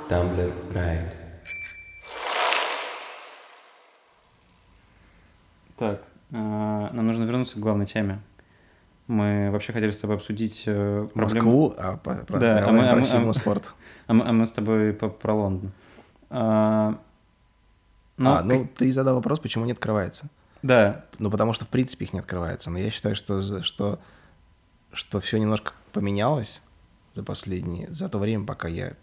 [0.09, 1.13] Tumblr Ride.
[5.77, 8.19] Так, э, нам нужно вернуться к главной теме.
[9.07, 11.67] Мы вообще хотели с тобой обсудить э, проблему...
[11.67, 13.73] Москву, а по- про, Да, а мы- а про мы- Sigma а-.
[14.07, 15.71] А мы, а мы с тобой по- про Лондон.
[16.29, 16.97] А,
[18.17, 20.29] ну, а, ну ты задал вопрос, почему не открывается.
[20.61, 22.69] Да, Ну, потому что, в принципе, их не открывается.
[22.69, 23.99] Но я считаю, что, что,
[24.93, 26.61] что все немножко поменялось
[27.15, 28.93] за последние, за то время, пока я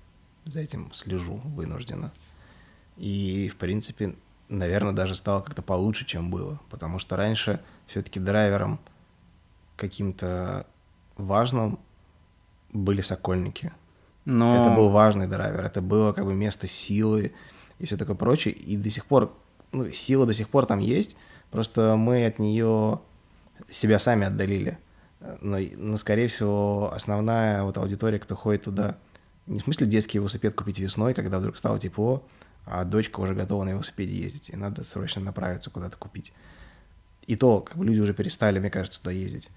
[0.45, 2.13] за этим слежу вынужденно.
[2.97, 4.15] И, в принципе,
[4.49, 6.61] наверное, даже стало как-то получше, чем было.
[6.71, 8.79] Потому что раньше все-таки драйвером
[9.79, 10.67] каким-то
[11.17, 11.79] важным
[12.73, 13.73] были сокольники.
[14.25, 14.61] но...
[14.61, 17.33] Это был важный драйвер, это было как бы место силы
[17.79, 18.53] и все такое прочее.
[18.53, 19.33] И до сих пор,
[19.73, 21.17] ну, сила до сих пор там есть,
[21.51, 23.01] просто мы от нее
[23.71, 24.79] себя сами отдалили.
[25.41, 28.99] Но, но, скорее всего, основная вот аудитория, кто ходит туда,
[29.47, 32.23] не в смысле детский велосипед купить весной, когда вдруг стало тепло,
[32.67, 36.33] а дочка уже готова на велосипеде ездить, и надо срочно направиться куда-то купить.
[37.27, 39.51] И то, как бы люди уже перестали, мне кажется, туда ездить.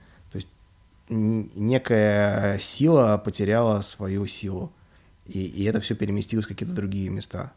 [1.11, 4.71] Некая сила потеряла свою силу.
[5.25, 7.51] И, и это все переместилось в какие-то другие места.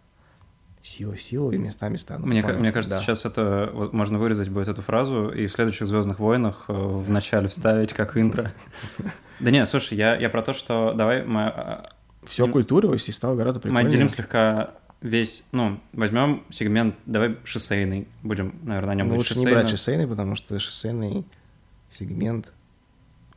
[0.83, 2.19] Сила, сила и места, места.
[2.19, 3.03] Ну, Мне, понял, мне кажется, да.
[3.03, 7.09] сейчас это вот можно вырезать будет эту фразу и в следующих Звездных войнах э, в
[7.11, 8.53] начале вставить как интро.
[9.41, 11.89] Да нет, слушай, я, я про то, что давай мы, а,
[12.25, 13.89] Все культурилось и стало гораздо мы прикольнее.
[13.89, 19.39] отделим слегка весь, ну, возьмем сегмент, давай шоссейный, будем, наверное, на нем Ну, говорить лучше
[19.41, 20.05] не брать шоссейный.
[20.05, 21.25] шоссейный, потому что шоссейный
[21.91, 22.53] сегмент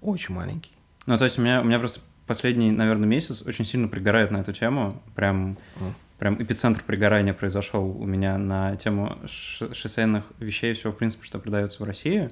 [0.01, 0.71] очень маленький.
[1.05, 4.37] Ну, то есть у меня, у меня просто последний, наверное, месяц очень сильно пригорает на
[4.37, 5.01] эту тему.
[5.15, 5.93] Прям, Мгм.
[6.19, 11.81] прям эпицентр пригорания произошел у меня на тему шоссейных вещей, всего, в принципе, что продается
[11.81, 12.29] в России.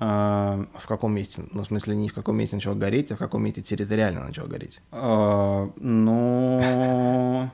[0.00, 1.42] А, А в каком месте?
[1.50, 4.46] Ну, в смысле, не в каком месте начало гореть, а в каком месте территориально начало
[4.46, 4.80] гореть.
[4.92, 7.50] а, ну,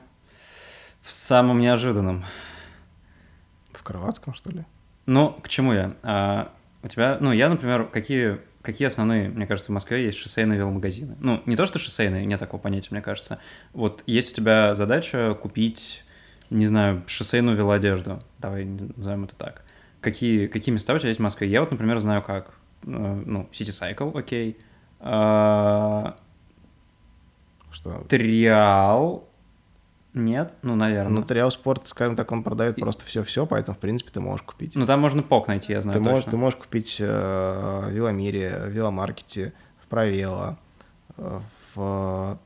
[1.01, 2.23] в самом неожиданном.
[3.71, 4.63] В Кроватском, что ли?
[5.05, 5.95] Ну, к чему я?
[6.03, 6.51] А,
[6.83, 11.15] у тебя, ну, я, например, какие, какие основные, мне кажется, в Москве есть шоссейные веломагазины?
[11.19, 13.39] Ну, не то, что шоссейные, нет такого понятия, мне кажется.
[13.73, 16.03] Вот есть у тебя задача купить,
[16.49, 19.63] не знаю, шоссейную велоодежду, давай назовем это так.
[20.01, 21.47] Какие, какие места у тебя есть в Москве?
[21.47, 22.49] Я вот, например, знаю как.
[22.83, 24.57] Э, Ну, City Cycle, окей.
[24.99, 26.17] А,
[27.71, 28.05] Что?
[28.09, 29.27] Триал,
[30.15, 30.55] Нет?
[30.61, 31.11] Ну, наверное.
[31.11, 34.73] Ну, Триал Спорт, скажем так, он продает просто все-все, поэтому, в принципе, ты можешь купить.
[34.73, 36.31] Ну, там можно ПОК найти, я знаю ты, можешь, точно.
[36.31, 40.57] ты можешь купить э, в Веломире, в Веломаркете, в Провело,
[41.17, 41.39] э,
[41.75, 42.39] в,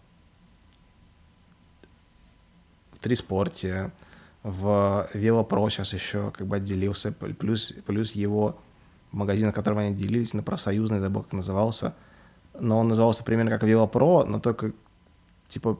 [2.91, 3.91] в Триспорте,
[4.41, 8.57] в Велопро сейчас еще как бы отделился, плюс, плюс его
[9.11, 11.93] магазин, от которого они отделились, на профсоюзный, забыл, как назывался.
[12.59, 14.71] Но он назывался примерно как Велопро, но только
[15.49, 15.77] типа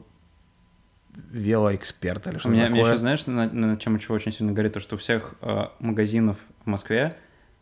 [1.30, 2.68] велоэксперт или У что-то такое.
[2.70, 5.64] меня еще, знаешь, на, на чем еще очень сильно горит, то, что у всех э,
[5.80, 7.16] магазинов в Москве,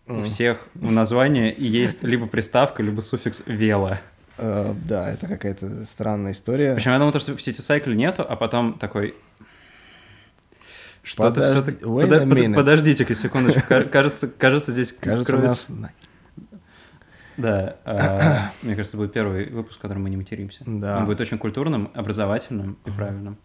[0.06, 0.24] у Мгм.
[0.24, 3.98] всех в названии есть либо приставка, либо суффикс «вело».
[4.38, 6.74] Э, да, это какая-то странная история.
[6.74, 9.14] Причем я думал, то, что в City Cycle нету, а потом такой...
[11.02, 12.54] Что-то Подожди- все-таки...
[12.54, 13.62] Подождите-ка секундочку.
[13.66, 15.68] Ка- Кажется, кажется, здесь Кажется, у нас...
[17.38, 20.62] Да, а, мне кажется, это будет первый выпуск, в котором мы не материмся.
[20.66, 20.98] Да.
[20.98, 23.38] Он будет очень культурным, образовательным и правильным.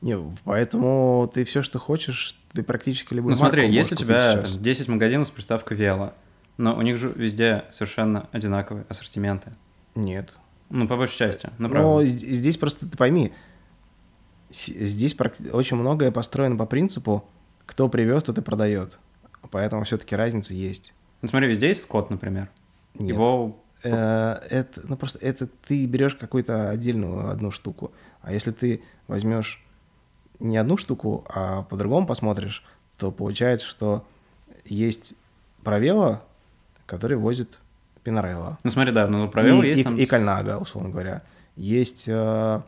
[0.00, 4.44] Не, поэтому ты все, что хочешь, ты практически любую Ну смотри, если у тебя там,
[4.44, 6.12] 10 магазинов с приставкой «Вело»,
[6.56, 9.52] но у них же везде совершенно одинаковые ассортименты.
[9.94, 10.34] Нет.
[10.70, 13.32] Ну, по большей части, ну, Но здесь просто, ты пойми,
[14.50, 15.16] здесь
[15.52, 17.28] очень многое построено по принципу,
[17.66, 18.98] кто привез, тот и продает.
[19.50, 20.94] Поэтому все-таки разница есть.
[21.22, 22.50] Ну, смотри, везде есть Скотт, например.
[22.94, 23.14] Нет.
[23.14, 23.56] Его...
[23.82, 27.92] Э, это, ну просто это ты берешь какую-то отдельную одну штуку.
[28.22, 29.62] А если ты возьмешь
[30.40, 32.64] не одну штуку, а по-другому посмотришь,
[32.96, 34.06] то получается, что
[34.64, 35.14] есть
[35.64, 36.22] Провело,
[36.84, 37.58] который возит
[38.02, 38.58] Пинарелло.
[38.62, 39.96] Ну, смотри, да, ну, про «Вело» и, есть и, там...
[39.96, 41.22] и Кальнага, условно говоря.
[41.56, 42.60] Есть э,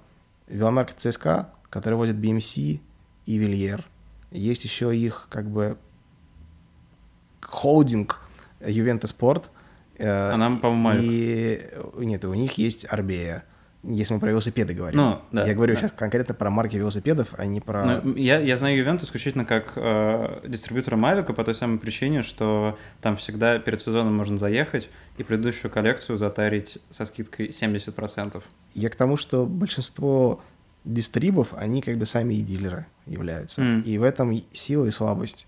[0.47, 2.81] веломаркет ЦСКА, который возит BMC
[3.27, 3.85] и Вильер.
[4.31, 5.77] Есть еще их как бы
[7.43, 8.21] холдинг
[8.67, 9.51] Ювентус Спорт.
[9.99, 11.03] Э, А нам, по-моему.
[11.03, 11.61] И
[11.99, 13.45] нет, у них есть Арбея.
[13.89, 14.99] Если мы про велосипеды говорим.
[14.99, 15.81] Ну, да, Я говорю да.
[15.81, 18.01] сейчас конкретно про марки велосипедов, а не про...
[18.03, 22.77] Ну, я, я знаю Ювентус исключительно как э, дистрибьютора Мавика по той самой причине, что
[23.01, 28.43] там всегда перед сезоном можно заехать и предыдущую коллекцию затарить со скидкой 70%.
[28.75, 30.43] Я к тому, что большинство
[30.85, 33.61] дистрибов, они как бы сами и дилеры являются.
[33.61, 33.81] Мгм.
[33.83, 35.47] И в этом сила и слабость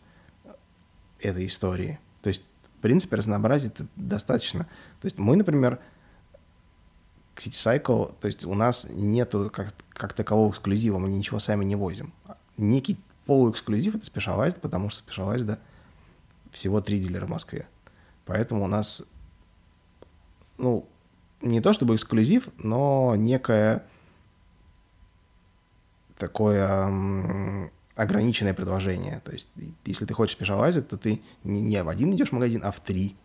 [1.20, 1.98] этой истории.
[2.22, 4.64] То есть, в принципе, разнообразия достаточно.
[5.00, 5.80] То есть мы, например,
[7.34, 11.64] к City Cycle, то есть у нас нету как, как такового эксклюзива, мы ничего сами
[11.64, 12.12] не возим.
[12.56, 15.58] Некий полуэксклюзив— это Specialized, потому что Specialized
[16.52, 17.66] всего три дилера в Москве.
[18.24, 19.02] Поэтому у нас,
[20.56, 20.88] ну,
[21.42, 23.84] не то чтобы эксклюзив, но некое
[26.16, 29.20] такое ограниченное предложение.
[29.24, 29.48] То есть,
[29.84, 33.16] если ты хочешь спешалазить, то ты не, в один идешь магазин, а в три.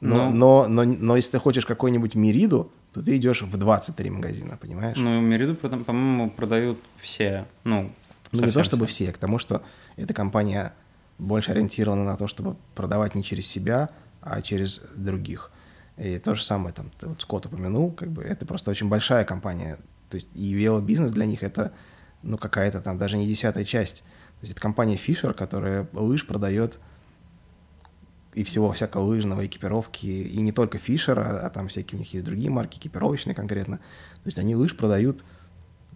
[0.00, 0.64] Но, Ну.
[0.64, 4.96] но, но, но если ты хочешь какую-нибудь Мириду, то ты идешь в 23 магазина, понимаешь?
[4.96, 7.46] Ну, Мериду, по-моему, продают все.
[7.64, 7.92] Ну,
[8.32, 9.04] Ну, не то чтобы все.
[9.04, 9.62] все, к тому, что
[9.96, 10.72] эта компания
[11.18, 13.90] больше ориентирована на то, чтобы продавать не через себя,
[14.22, 15.50] а через других.
[15.98, 19.24] И то же самое, там, ты вот Скотт упомянул, как бы это просто очень большая
[19.24, 19.76] компания.
[20.08, 21.72] То есть и велобизнес для них это,
[22.22, 24.02] ну, какая-то там даже не десятая часть.
[24.40, 26.78] То есть это компания Fisher, которая лыж продает
[28.32, 32.12] и всего всякого лыжного, экипировки, и не только Fisher, а, а там всякие у них
[32.14, 33.78] есть другие марки, экипировочные конкретно.
[33.78, 35.24] То есть они лыж продают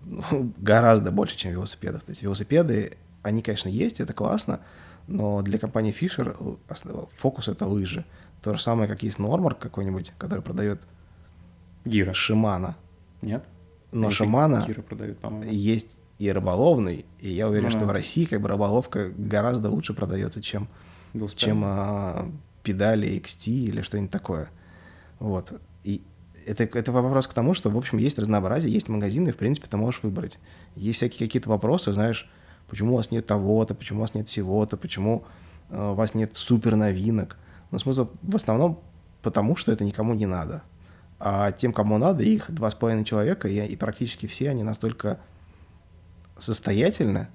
[0.04, 2.04] ну, гораздо больше, чем велосипедов.
[2.04, 4.60] То есть велосипеды, они, конечно, есть, это классно,
[5.06, 8.04] но для компании Fisher основ- фокус это лыжи.
[8.42, 10.82] То же самое, как есть Нормарк какой-нибудь, который продает
[11.84, 12.12] Гира.
[12.14, 12.76] Шимана.
[13.22, 13.44] Нет?
[13.92, 14.66] Но Шимана
[15.44, 19.94] есть и рыболовный, и я уверен, Ну что в России как бы рыболовка гораздо лучше
[19.94, 20.68] продается, чем,
[21.36, 22.30] чем а,
[22.62, 24.48] педали XT или что-нибудь такое.
[25.18, 25.52] Вот.
[25.82, 26.02] И
[26.46, 29.66] это, это вопрос к тому, что, в общем, есть разнообразие, есть магазины, и, в принципе,
[29.68, 30.38] ты можешь выбрать.
[30.76, 32.30] Есть всякие какие-то вопросы, знаешь,
[32.68, 35.24] почему у вас нет того-то, почему у вас нет всего-то, почему
[35.70, 37.36] э, у вас нет супер новинок.
[37.70, 38.80] Ну, смысл в основном
[39.22, 40.62] потому, что это никому не надо.
[41.18, 45.18] А тем, кому надо, их два с половиной человека, и, и практически все они настолько
[46.44, 47.28] состоятельны,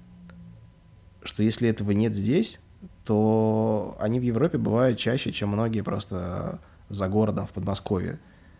[1.22, 2.60] что если этого нет здесь,
[3.04, 8.18] то они в Европе бывают чаще, чем многие просто за городом в Подмосковье.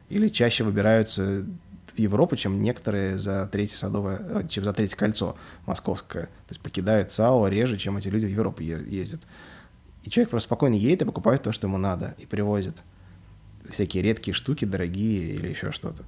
[0.09, 1.47] Или чаще выбираются
[1.87, 5.37] в Европу, чем некоторые за третье садовое, э, чем за третье кольцо
[5.67, 6.25] московское.
[6.25, 9.21] То есть покидают САО реже, чем эти люди в Европу ездят.
[10.05, 12.77] И человек просто спокойно едет и покупает то, что ему надо, и привозит
[13.69, 16.05] всякие редкие штуки, дорогие или еще что-то.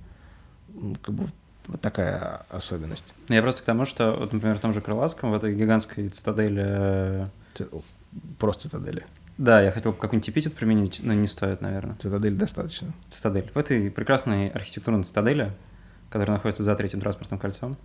[0.68, 1.28] Ну, Как бы
[1.66, 3.12] вот такая особенность.
[3.28, 6.08] Ну, Я просто к тому, что, вот, например, в том же Крылатском, в этой гигантской
[6.08, 6.62] цитадели...
[6.64, 7.26] э,
[8.38, 9.04] Просто цитадели.
[9.38, 11.94] Да, я хотел какой-нибудь эпитет применить, но не стоит, наверное.
[11.96, 12.92] Цитадель достаточно.
[13.10, 13.50] Цитадель.
[13.54, 15.52] В этой прекрасной архитектурной цитадели,
[16.10, 17.76] которая находится за третьим транспортным кольцом,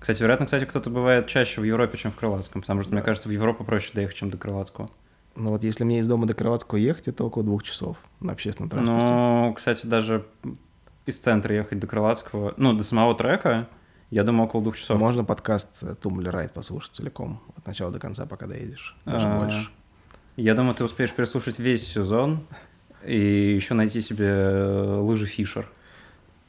[0.00, 3.28] Кстати, вероятно, кстати, кто-то бывает чаще в Европе, чем в Крылатском, потому что, мне кажется,
[3.28, 4.90] в Европу проще доехать, чем до Крылатского.
[5.36, 8.68] Ну вот если мне из дома до Крылатского ехать, это около двух часов на общественном
[8.70, 9.12] транспорте.
[9.12, 10.26] Ну, кстати, даже
[11.06, 13.68] из центра ехать до Крылатского, ну, до самого трека,
[14.10, 14.98] я думаю, около двух часов.
[14.98, 18.96] Можно подкаст Тумблер Райд послушать целиком, от начала до конца, пока доедешь.
[19.04, 19.68] Даже А, больше.
[20.36, 22.40] Я думаю, ты успеешь переслушать весь сезон
[23.04, 25.68] и еще найти себе э, лыжи Фишер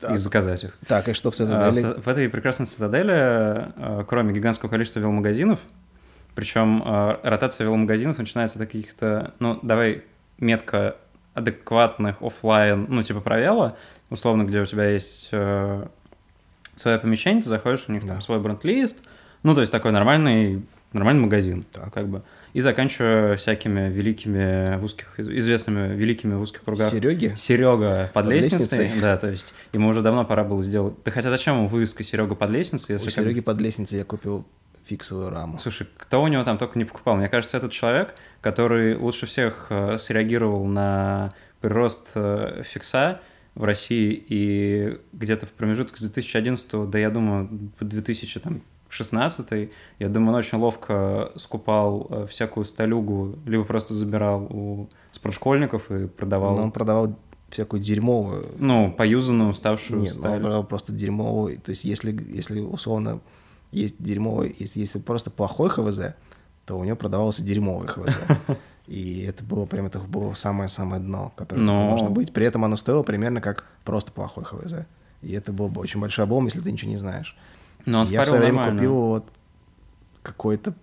[0.09, 0.77] и заказать их.
[0.87, 1.37] Так, и что в А, В,
[1.75, 1.81] Цитадели?
[1.81, 5.59] ц- в этой прекрасной цитадели, э, кроме гигантского количества веломагазинов,
[6.33, 10.03] причем э, ротация веломагазинов начинается от каких-то, ну, давай
[10.37, 10.95] метко
[11.33, 13.75] адекватных оффлайн, ну, типа провела,
[14.09, 15.87] условно, где у тебя есть э,
[16.75, 18.21] свое помещение, ты заходишь, у них там Да.
[18.21, 18.99] свой бренд-лист,
[19.43, 21.93] ну, то есть такой нормальный, нормальный магазин, Так.
[21.93, 27.33] как бы, и заканчивая всякими великими в узких, из- известными великими в узких кругах Сереги?
[27.35, 28.77] Серега под, Под лестницей.
[28.85, 29.01] лестницей?
[29.01, 30.93] Да, то есть ему уже давно пора было сделать.
[31.03, 34.05] Да хотя зачем ему вывеска Серега под лестницей, если У как Сереги под лестницей я
[34.05, 34.45] купил
[34.85, 35.57] фиксовую раму.
[35.57, 37.15] Слушай, кто у него там только не покупал?
[37.17, 43.19] Мне кажется, этот человек, который лучше всех э, среагировал на прирост э, фикса
[43.55, 50.33] в России и где-то в промежутке с 2011 до, я думаю, по 2016, я думаю,
[50.33, 56.63] он очень ловко скупал э, всякую столюгу, либо просто забирал у спортшкольников и продавал, Но
[56.63, 57.17] он продавал
[57.49, 58.45] всякую дерьмовую.
[58.57, 60.41] ну, поюзанную, уставшую Нет, ну, он сталь.
[60.41, 61.57] продавал просто дерьмовую.
[61.59, 63.21] То есть если, если условно
[63.71, 66.15] есть дерьмовый, если, если просто плохой ХВЗ,
[66.65, 68.17] то у него продавался дерьмовый ХВЗ.
[68.88, 72.31] И это было прям, это было самое-самое дно, которое Но- можно быть.
[72.31, 74.86] При этом оно стоило примерно как просто плохой ХВЗ.
[75.21, 77.36] И это был бы очень большой облом, если ты ничего не знаешь.
[77.86, 78.77] Но он я в свое время нормально.
[78.79, 79.25] купил вот
[80.21, 80.73] какой-то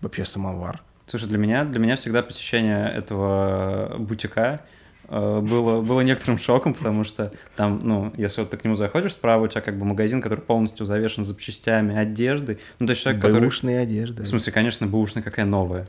[0.00, 0.82] вообще самовар.
[1.06, 4.62] Слушай, для меня, для меня всегда посещение этого бутика
[5.08, 9.12] э, было, было некоторым шоком, потому что там, ну, если вот ты к нему заходишь,
[9.12, 12.58] справа у тебя как бы магазин, который полностью завешен запчастями, одеждой.
[12.78, 13.82] Ну, то есть человек, который...
[13.82, 14.22] Одежды.
[14.22, 15.86] В смысле, конечно, бэушная какая новая.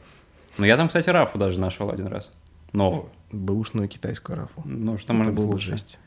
[0.58, 2.34] Но я там, кстати, рафу даже нашел один раз.
[2.72, 3.10] Новую.
[3.32, 4.62] Бэушную китайскую рафу.
[4.66, 5.72] Ну, что Это быть было лучше?
[5.72, 6.00] жесть.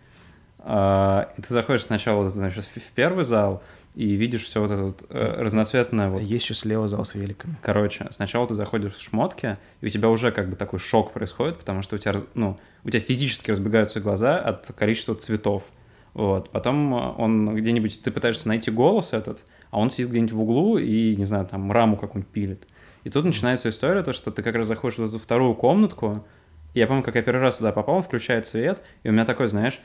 [0.59, 3.62] А, и ты заходишь сначала вот, значит, в первый зал
[3.94, 7.57] и видишь все вот это вот э, разноцветное вот Есть еще слева зал с великами.
[7.62, 11.59] Короче, сначала ты заходишь в шмотки, и у тебя уже как бы такой шок происходит,
[11.59, 15.70] потому что у тебя, ну, у тебя физически разбегаются глаза от количества цветов.
[16.14, 16.51] Вот.
[16.51, 20.78] Потом э, он где-нибудь, ты пытаешься найти голос этот, а он сидит где-нибудь в углу
[20.78, 22.66] и, не знаю, там раму какую-нибудь пилит.
[23.07, 26.26] И тут начинается история, то, что ты как раз заходишь в эту вторую комнатку,
[26.74, 29.46] и я помню, как я первый раз туда попал, включает свет, и у меня такой,
[29.46, 29.78] знаешь,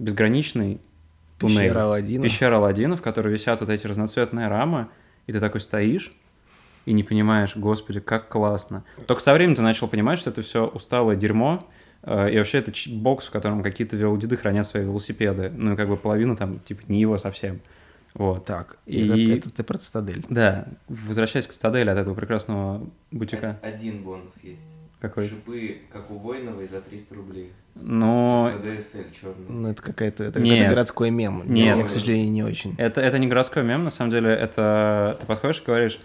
[0.00, 0.80] безграничный
[1.38, 1.68] туннель.
[1.68, 2.24] Пещера Аладдина.
[2.24, 4.88] Пещера Аладдина, в которой висят вот эти разноцветные рамы,
[5.28, 6.10] и ты такой стоишь
[6.84, 8.82] и не понимаешь, господи, как классно.
[9.06, 11.64] Только со временем ты начал понимать, что это все усталое дерьмо,
[12.02, 15.48] э, и вообще это бокс, в котором какие-то велодеды хранят свои велосипеды.
[15.56, 17.60] Ну, и как бы половина там, типа, не его совсем.
[18.14, 18.44] Вот.
[18.44, 20.24] Так, и, И- это, это ты про цитадель.
[20.28, 23.58] Да, возвращаясь к стадели от этого прекрасного бутика.
[23.62, 24.64] Один бонус есть.
[25.00, 25.28] Какой?
[25.28, 27.52] Шипы, как у Воиновой, за 300 рублей.
[27.74, 29.46] Но С ВДСЛ черный.
[29.48, 30.54] Ну, это какая-то это Нет.
[30.54, 31.42] какой-то городской мем.
[31.46, 31.76] Нет.
[31.76, 32.74] Я, к сожалению, не очень.
[32.78, 36.00] это, это не городской мем, на самом деле, это ты подходишь и говоришь,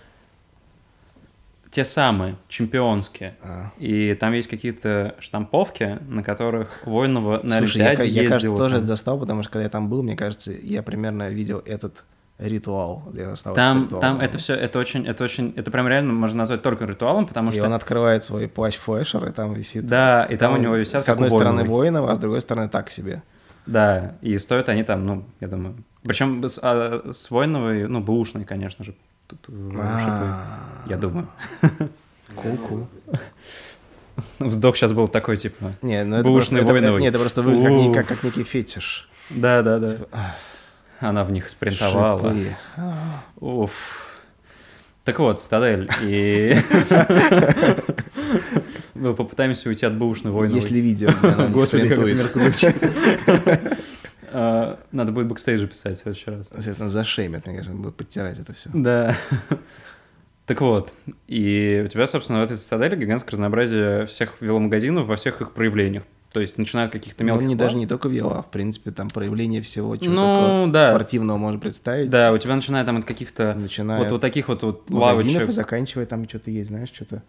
[1.71, 3.35] те самые, чемпионские.
[3.41, 3.71] А.
[3.77, 8.57] И там есть какие-то штамповки, на которых Воинова на Слушай, я, ка- я, кажется, ездила
[8.57, 8.79] тоже там.
[8.79, 12.05] это застал, потому что когда я там был, мне кажется, я примерно видел этот
[12.39, 13.03] ритуал.
[13.13, 14.01] Я застал Там, ритуал.
[14.01, 17.51] там это все, это очень, это очень, это прям реально можно назвать только ритуалом, потому
[17.51, 17.65] И что...
[17.65, 19.85] он открывает свой плащ флешер, и там висит...
[19.85, 22.89] Да, и там у него висят С одной стороны воинов, а с другой стороны так
[22.89, 23.21] себе.
[23.65, 25.75] Да, и стоят они там, ну, я думаю...
[26.03, 28.95] Причем с, а, с Воиновой, ну, бэушной, конечно же,
[29.29, 31.27] тут, э, шипы, А, я думаю.
[32.35, 32.87] Ку-ку.
[34.39, 35.73] Вздох сейчас был такой, типа...
[35.81, 37.01] Не, ну это Бэушный просто, это- Воиновой.
[37.01, 39.09] нет, это просто выглядит как, как, как некий фетиш.
[39.29, 39.87] Да, да, да.
[39.87, 40.07] Типа,
[40.99, 42.33] Она в них спринтовала.
[42.33, 42.55] шипы.
[43.39, 44.05] Уф.
[45.05, 46.55] Так вот, Стадель, и...
[48.93, 50.59] Мы попытаемся уйти от бэушной Воиновой.
[50.61, 51.11] Если видео,
[51.49, 52.75] Господи, как это мерзко звучит.
[54.31, 56.49] А, Надо будет бэкстейджи писать в следующий раз.
[56.55, 58.69] Естественно, зашемят, мне кажется, будут подтирать это все.
[58.73, 59.15] Да.
[60.45, 60.93] Так вот,
[61.27, 66.01] и у тебя, собственно, в этой цитадели гигантское разнообразие всех веломагазинов во всех их проявлениях.
[66.31, 67.45] То есть, начиная от каких-то Ну, мелких...
[67.47, 70.89] не, лав- даже не только вела, а в принципе, там проявление всего, чего Ну, да.
[70.89, 72.09] спортивного можно представить.
[72.09, 75.49] Да, у тебя начиная там от каких-то Начиная вот, вот таких вот, вот лавочек.
[75.49, 77.21] и заканчивая там что-то есть, знаешь, что-то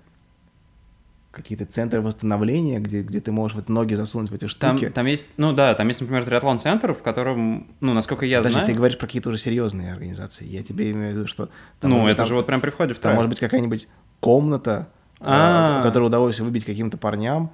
[1.30, 4.90] какие-то центры восстановления, где, где ты можешь вот ноги засунуть в эти Там, штуки.
[4.90, 8.66] там есть, ну да, там есть, например, триатлон-центр, в котором, ну, насколько я Подожди, знаю...
[8.66, 10.44] ты говоришь про какие-то уже серьезные организации.
[10.44, 11.48] Я тебе имею в виду, что...
[11.78, 13.86] там ну, это там- же вот прям при входе в Там может быть какая-нибудь
[14.18, 14.88] комната,
[15.20, 15.80] А.
[15.80, 17.52] э, которую удалось выбить каким-то парням,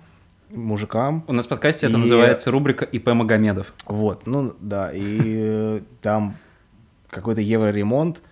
[0.51, 1.24] мужикам.
[1.27, 3.74] У нас в подкасте это называется рубрика ИП Магомедов.
[3.85, 6.37] Вот, ну да, и э, там
[7.11, 8.22] какой-то евроремонт,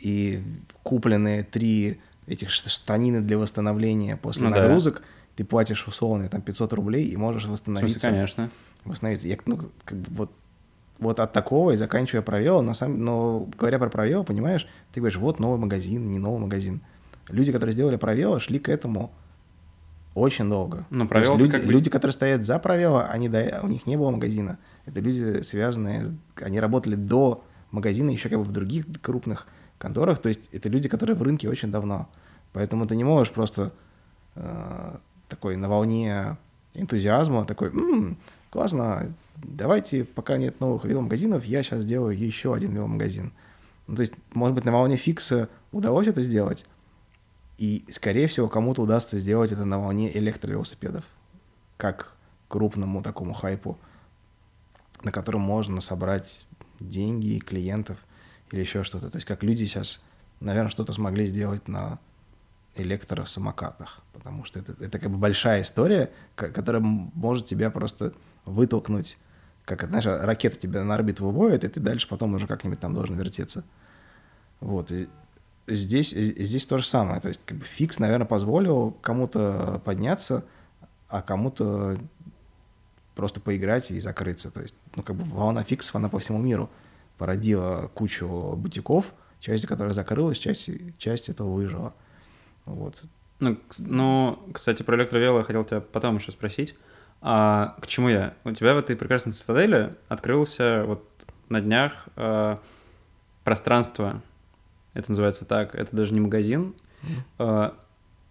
[0.00, 0.42] и
[0.82, 4.62] купленные три этих штанины для восстановления после Ну да.
[4.62, 5.02] нагрузок,
[5.36, 8.08] ты платишь условно там 500 рублей и можешь восстановиться.
[8.08, 8.50] конечно.
[8.84, 9.28] восстановиться.
[9.28, 10.32] Я, ну, как бы вот,
[10.98, 15.18] вот от такого и заканчивая провел, на самом, но говоря про провел, понимаешь, ты говоришь,
[15.18, 16.80] вот новый магазин, не новый магазин.
[17.28, 19.12] Люди, которые сделали провел, шли к этому
[20.14, 20.86] очень долго.
[20.88, 23.68] Ну, То есть Провел люди, как бы- люди, которые стоят за провела, они до, у
[23.68, 24.58] них не было магазина.
[24.86, 29.46] Это люди связанные, они работали до магазина еще как бы в других крупных
[29.78, 30.18] конторах.
[30.18, 32.08] То есть это люди, которые в рынке очень давно.
[32.52, 33.72] Поэтому ты не можешь просто
[34.34, 34.96] э,
[35.28, 36.36] такой на волне
[36.74, 38.16] энтузиазма, такой, «М,
[38.50, 43.32] классно, давайте, пока нет новых веломагазинов, я сейчас сделаю еще один веломагазин.
[43.86, 46.66] Ну, то есть, может быть, на волне фикса удалось это сделать,
[47.58, 51.04] и, скорее всего, кому-то удастся сделать это на волне электровелосипедов,
[51.76, 52.14] как
[52.48, 53.78] крупному такому хайпу,
[55.02, 56.46] на котором можно собрать
[56.80, 57.98] деньги, клиентов
[58.50, 59.10] или еще что-то.
[59.10, 60.04] То есть, как люди сейчас,
[60.40, 61.98] наверное, что-то смогли сделать на
[62.74, 68.12] электросамокатах, потому что это, это как бы большая история, ко- которая может тебя просто
[68.44, 69.18] вытолкнуть,
[69.64, 73.16] как, знаешь, ракета тебя на орбиту выводит, и ты дальше потом уже как-нибудь там должен
[73.16, 73.64] вертеться.
[74.60, 75.08] Вот, и
[75.66, 80.44] здесь, здесь то же самое, то есть как бы фикс, наверное, позволил кому-то подняться,
[81.08, 81.98] а кому-то
[83.14, 84.50] просто поиграть и закрыться.
[84.50, 86.70] То есть, ну, как бы волна фиксов, она по всему миру
[87.18, 91.94] породила кучу бутиков, часть которых закрылась, часть, часть этого выжила.
[92.64, 93.02] Вот.
[93.40, 96.74] Ну, ну, кстати, про электровело я хотел тебя потом еще спросить.
[97.22, 98.34] А к чему я?
[98.44, 101.04] У тебя в этой прекрасной цитадели открылся вот
[101.48, 102.56] на днях э,
[103.44, 104.22] пространство,
[104.94, 106.74] это называется так, это даже не магазин,
[107.38, 107.70] э,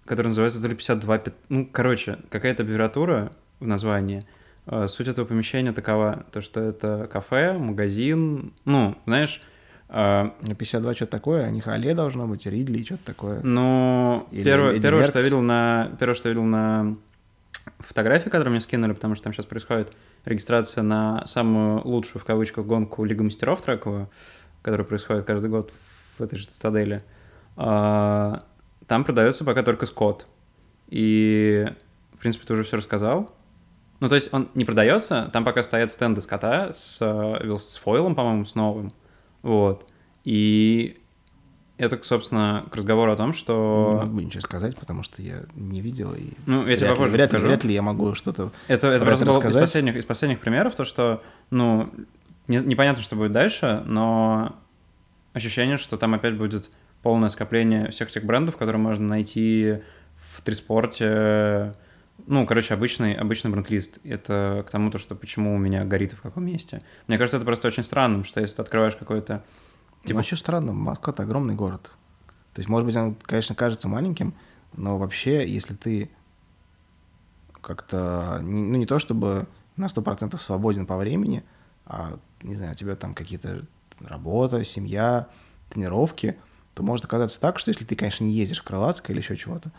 [0.05, 1.17] который называется то ли 52...
[1.19, 4.25] пят- Ну, короче, какая-то аббревиатура в названии.
[4.67, 9.41] Э, суть этого помещения такова, то, что это кафе, магазин, ну, знаешь,
[9.89, 13.41] э, На 52 что-то такое, у них Алле должно быть, Ридли, что-то такое.
[13.43, 16.95] Ну, Или первое, первое, что я видел на первое, что я видел на
[17.79, 19.95] фотографии, которые мне скинули, потому что там сейчас происходит
[20.25, 24.09] регистрация на самую лучшую в кавычках гонку Лига мастеров трековую,
[24.63, 25.71] которая происходит каждый год
[26.17, 27.03] в этой же цитадели.
[27.55, 28.43] А,
[28.87, 30.25] Там продается пока только скот.
[30.87, 31.65] И,
[32.13, 33.34] в принципе, ты уже все рассказал.
[33.99, 38.15] Ну, то есть он не продается, там пока стоят стенды скота с, э, с фойлом,
[38.15, 38.91] по-моему, с новым.
[39.41, 39.89] Вот.
[40.23, 40.97] И
[41.77, 44.01] это, собственно, к разговору о том, Не что...
[44.03, 47.39] могу ничего сказать, потому что я не видел и Ну, я тебе попозже вряд, ли,
[47.39, 48.51] вряд ли я могу что-то...
[48.67, 51.89] Это, это про просто это было из последних, из последних примеров, то, что, ну,
[52.47, 54.55] не- непонятно, что будет дальше, но
[55.33, 56.69] ощущение, что там опять будет
[57.01, 59.79] полное скопление всех тех брендов, которые можно найти
[60.33, 61.73] в Триспорте.
[62.27, 63.99] Ну, короче, обычный, обычный бренд-лист.
[64.03, 66.81] Это к тому, то, что почему у меня горит в каком месте.
[67.07, 69.43] Мне кажется, это просто очень странным, что если ты открываешь какой-то...
[70.03, 70.17] Типа...
[70.17, 71.91] Вообще странно, Москва— это огромный город.
[72.53, 74.33] То есть, может быть, он, конечно, кажется маленьким,
[74.73, 76.09] но вообще, если ты
[77.61, 81.43] как-то, ну, не то чтобы на 100% свободен по времени,
[81.85, 83.65] а, не знаю, у тебя там какие-то
[83.99, 85.27] работа, семья,
[85.69, 86.37] тренировки,
[86.73, 89.71] то может оказаться так, что если ты, конечно, не ездишь в Крылатск или еще чего-то,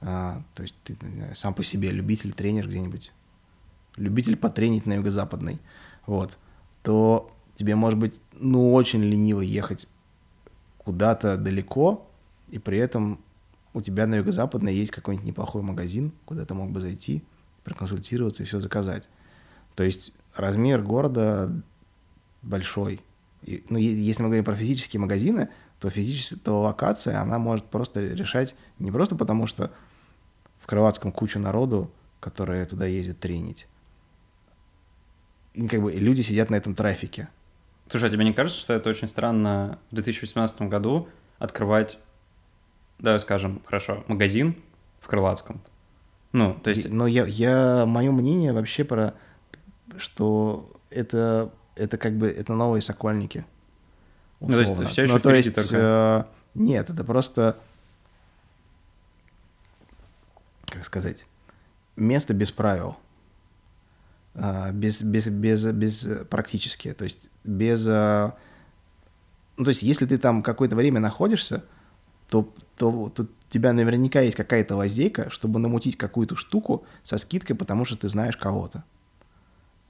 [0.00, 3.12] а, то есть ты знаю, сам по себе любитель, тренер где-нибудь,
[3.96, 5.60] любитель потренить на юго-западной,
[6.06, 6.38] вот,
[6.82, 9.86] то тебе может быть, ну, очень лениво ехать
[10.78, 12.08] куда-то далеко,
[12.48, 13.20] и при этом
[13.74, 17.22] у тебя на юго-западной есть какой-нибудь неплохой магазин, куда ты мог бы зайти,
[17.64, 19.08] проконсультироваться и все заказать.
[19.74, 21.52] То есть размер города
[22.42, 23.00] большой.
[23.42, 25.48] И, ну, если мы говорим про физические магазины,
[25.78, 29.70] то физическая то локация, она может просто решать не просто потому, что
[30.70, 31.90] в Крылатском куча народу,
[32.20, 33.66] которые туда ездят тренить.
[35.52, 37.28] И как бы люди сидят на этом трафике.
[37.88, 41.08] Слушай, а тебе не кажется, что это очень странно в 2018 году
[41.40, 41.98] открывать,
[43.00, 44.54] да, скажем, хорошо, магазин
[45.00, 45.60] в Крылатском?
[46.30, 46.88] Ну, то есть...
[46.88, 49.14] Но я, я мое мнение вообще про,
[49.96, 53.44] что это, это как бы, это новые сокольники.
[54.38, 54.88] Ну, то есть условно.
[54.88, 56.28] всё ещё Ну, то есть, только.
[56.54, 57.56] э, нет, это просто,
[60.70, 61.26] как сказать,
[61.96, 62.96] место без правил.
[64.34, 67.86] А, без, без, без, без э, практически, то есть без...
[67.86, 68.32] э,
[69.56, 71.64] Ну, то есть если ты там какое-то время находишься,
[72.28, 77.56] то, то, то у тебя наверняка есть какая-то лазейка, чтобы намутить какую-то штуку со скидкой,
[77.56, 78.84] потому что ты знаешь кого-то.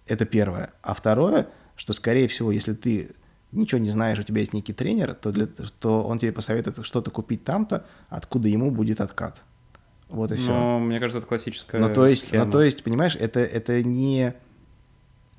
[0.07, 0.71] Это первое.
[0.83, 3.11] А второе, что, скорее всего, если ты
[3.53, 7.11] ничего не знаешь, у тебя есть некий тренер, то, для, то он тебе посоветует что-то
[7.11, 9.43] купить там-то, откуда ему будет откат.
[10.11, 10.53] Вот и все.
[10.53, 12.45] Ну, мне кажется, это классическая Ну, то есть, схема.
[12.45, 14.35] ну, то есть, понимаешь, это, это не,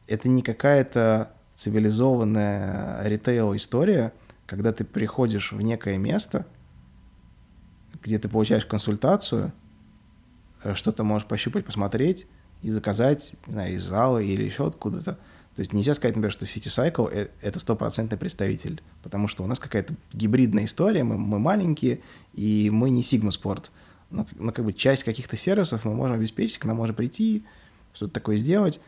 [0.08, 4.14] это не какая-то цивилизованная ритейл-история,
[4.46, 6.46] когда ты приходишь в некое место,
[8.02, 9.52] где ты получаешь консультацию,
[10.64, 12.26] э, что-то можешь пощупать, посмотреть
[12.62, 15.18] и заказать, не знаю, из зала или еще откуда-то.
[15.56, 19.48] То есть нельзя сказать, например, что City Cycle э- это стопроцентный представитель, потому что у
[19.48, 22.00] нас какая-то гибридная история, мы, мы маленькие,
[22.34, 23.66] и мы не Sigma Sport.
[24.12, 27.44] Но, но как бы часть каких-то сервисов мы можем обеспечить, к нам можно прийти,
[27.94, 28.80] что-то такое сделать.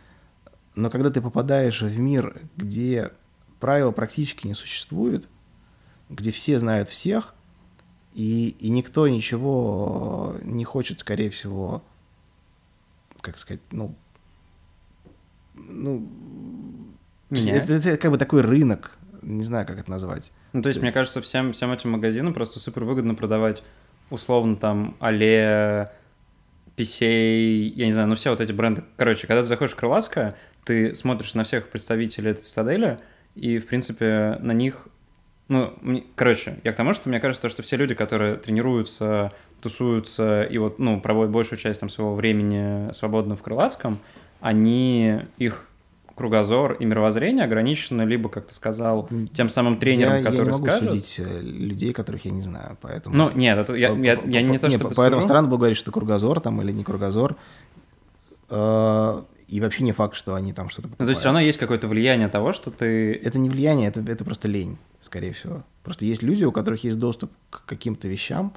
[0.75, 3.11] Но когда ты попадаешь в мир, где
[3.59, 5.27] правила практически не существует,
[6.09, 7.33] где все знают всех,
[8.13, 11.81] и, и никто ничего не хочет, скорее всего,
[13.21, 13.95] как сказать, ну,
[15.55, 16.07] ну,
[17.29, 17.69] то есть Менять.
[17.69, 20.31] это, это как бы такой рынок, не знаю, как это назвать.
[20.51, 23.63] Ну, то есть, мне кажется, всем, всем этим магазинам просто супер выгодно продавать
[24.13, 25.89] условно там Але,
[26.75, 28.83] Писей, я не знаю, ну все вот эти бренды.
[28.95, 32.99] Короче, когда ты заходишь в Крылатское, ты смотришь на всех представителей этой цитадели,
[33.35, 34.87] и, в принципе, на них...
[35.49, 40.43] Ну, мне- короче, я к тому, что мне кажется, что все люди, которые тренируются, тусуются
[40.43, 43.99] и вот, ну, проводят большую часть там своего времени свободно в Крылатском,
[44.39, 45.67] они, их
[46.15, 50.51] кругозор и мировоззрение ограничены либо, как ты сказал, тем самым тренером, я, я который не
[50.51, 50.89] могу скажет.
[50.91, 53.15] судить э, людей, которых я не знаю, поэтому...
[53.15, 55.91] Ну, нет, это я, я, я не то, Не, что Поэтому странно было говорить, что
[55.91, 57.35] кругозор там или не кругозор.
[58.49, 61.57] Э, И вообще не факт, что они там что-то Ну, то есть все равно есть
[61.57, 63.13] какое-то влияние того, что ты...
[63.23, 65.63] Это не влияние, это, это просто лень, скорее всего.
[65.83, 68.53] Просто есть люди, у которых есть доступ к каким-то вещам,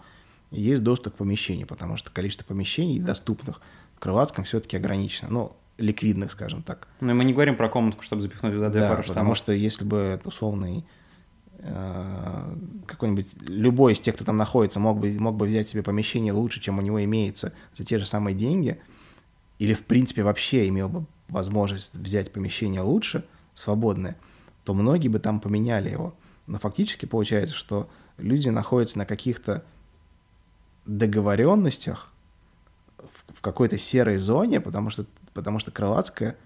[0.53, 3.61] и есть доступ к помещению, потому что количество помещений доступных
[3.97, 5.29] в Крылатском все-таки ограничено.
[5.31, 6.89] Ну, ликвидных, скажем так.
[7.01, 9.37] Ну, и мы не говорим про комнатку, чтобы запихнуть туда две Да, пары потому штанов.
[9.39, 10.87] что если бы это условный
[11.59, 12.57] э,
[12.87, 16.61] какой-нибудь любой из тех, кто там находится, мог бы, мог бы взять себе помещение лучше,
[16.61, 18.81] чем у него имеется за те же самые деньги,
[19.59, 23.25] или в принципе вообще имел бы возможность взять помещение лучше,
[23.55, 24.17] свободное,
[24.65, 26.15] то многие бы там поменяли его.
[26.47, 29.65] Но фактически получается, что люди находятся на каких-то
[30.85, 32.13] договоренностях
[32.99, 35.07] в, в какой-то серой зоне, потому что,
[35.37, 36.37] потому что Крылатская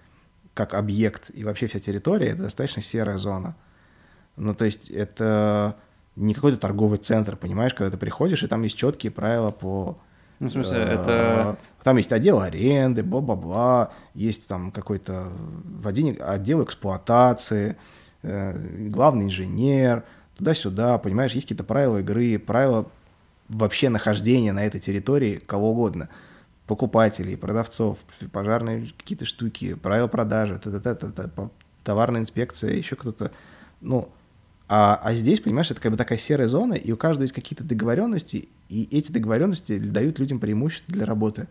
[0.53, 3.55] как объект и вообще вся территория это достаточно серая зона.
[4.35, 5.75] Ну, то есть это
[6.15, 9.97] не какой-то торговый центр, понимаешь, когда ты приходишь, и там есть четкие правила по...
[10.39, 11.57] Ну, в смысле, э, это...
[11.83, 15.31] Там есть отдел аренды, бла-бла-бла, есть там какой-то
[15.85, 17.77] отдел, отдел эксплуатации,
[18.23, 20.03] э, главный инженер,
[20.37, 22.87] туда-сюда, понимаешь, есть какие-то правила игры, правила
[23.47, 26.09] вообще нахождения на этой территории кого угодно.
[26.67, 27.97] Покупателей, продавцов,
[28.31, 31.51] пожарные какие-то штуки, правила продажи, та-та-та-та-та, по-
[31.83, 33.31] товарная инспекция, еще кто-то.
[33.81, 34.09] Ну,
[34.67, 37.63] а, а здесь, понимаешь, это как бы такая серая зона, и у каждого есть какие-то
[37.63, 41.47] договоренности, и эти договоренности дают людям преимущество для работы.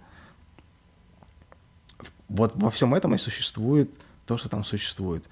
[2.29, 3.93] Вот во всем этом и существует
[4.25, 5.25] то, что там существует.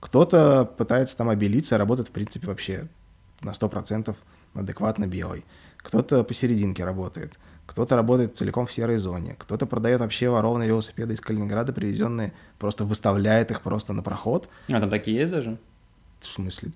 [0.00, 2.88] Кто-то пытается там обелиться, работает, в принципе, вообще
[3.42, 4.16] на 100%
[4.54, 5.44] адекватно белый.
[5.78, 7.38] Кто-то посерединке работает.
[7.66, 9.36] Кто-то работает целиком в серой зоне.
[9.38, 14.48] Кто-то продает вообще ворованные велосипеды из Калининграда, привезенные, просто выставляет их просто на проход.
[14.68, 15.56] А, там такие есть даже?
[16.20, 16.72] В смысле?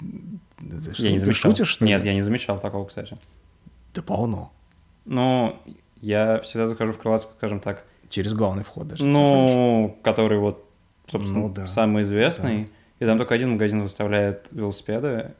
[0.00, 1.50] Ты что, я не ты замечал.
[1.52, 1.90] шутишь, что ли?
[1.90, 3.16] Нет, я не замечал такого, кстати.
[3.94, 4.52] Да полно.
[5.04, 5.56] Ну,
[6.00, 9.04] я всегда захожу в Крылатск, скажем так, Через главный вход даже.
[9.04, 10.64] ну, который вот,
[11.10, 11.66] собственно, Ну да.
[11.66, 12.70] самый известный.
[12.98, 15.32] И там только один магазин выставляет велосипеды.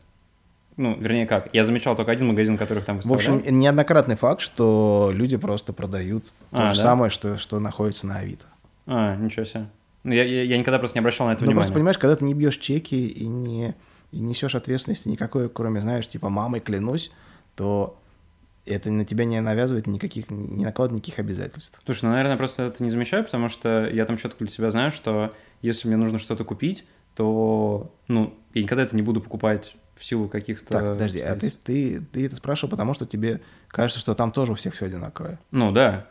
[0.77, 1.49] Ну, вернее, как?
[1.53, 3.43] Я замечал только один магазин, которых там В выставляют.
[3.45, 6.83] общем, неоднократный факт, что люди просто продают то А, же да?
[6.83, 8.47] самое, что, что находится на Авито.
[8.87, 9.67] А, ничего себе.
[10.05, 11.61] Ну, я, я, я никогда просто не обращал на это Ну, внимания.
[11.61, 13.75] просто понимаешь, когда ты не бьешь чеки и не
[14.11, 17.11] и несешь ответственности никакой, кроме, знаешь, типа мамой клянусь,
[17.55, 17.99] то
[18.67, 21.81] это на тебя не навязывает никаких, не накладывает никаких обязательств.
[21.85, 24.93] Слушай, ну, наверное, просто это не замечаю, потому что я там четко для себя знаю,
[24.93, 30.05] что если мне нужно что-то купить, то, ну, я никогда это не буду покупать в
[30.05, 30.73] силу каких-то...
[30.73, 34.53] Так, подожди, а ты, ты, ты это спрашивал, потому что тебе кажется, что там тоже
[34.53, 35.39] у всех все одинаковое.
[35.51, 36.07] Ну, да.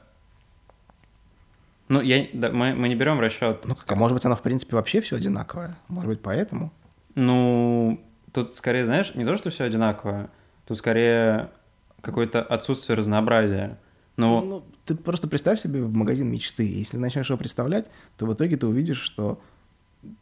[1.87, 3.65] Ну, я, да, мы, мы не берем в расчет...
[3.65, 5.77] Ну, как, а может быть, оно, в принципе, вообще все одинаковое?
[5.89, 6.71] Может быть, поэтому?
[7.15, 8.01] Ну,
[8.31, 10.29] тут скорее, знаешь, не то, что все одинаковое,
[10.67, 11.49] тут скорее
[12.01, 13.77] какое-то отсутствие разнообразия.
[14.17, 16.63] Ну, Ну, ты просто представь себе в магазин мечты.
[16.63, 19.41] Если начнешь его представлять, то в итоге ты увидишь, что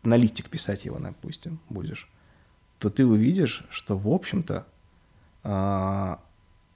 [0.04, 2.10] на листик писать его, допустим, будешь,
[2.80, 4.66] то ты увидишь, что, в общем-то,
[5.44, 6.20] а,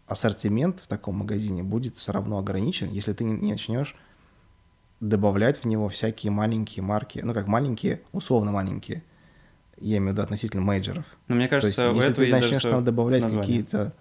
[0.06, 3.96] ассортимент в таком магазине будет все равно ограничен, если ты не начнешь
[5.00, 9.04] добавлять в него всякие маленькие марки, ну, как маленькие, условно маленькие,
[9.78, 11.06] я имею в виду относительно мейджеров.
[11.28, 13.94] ну, мне То есть, кажется, если ты начнешь там добавлять какие-то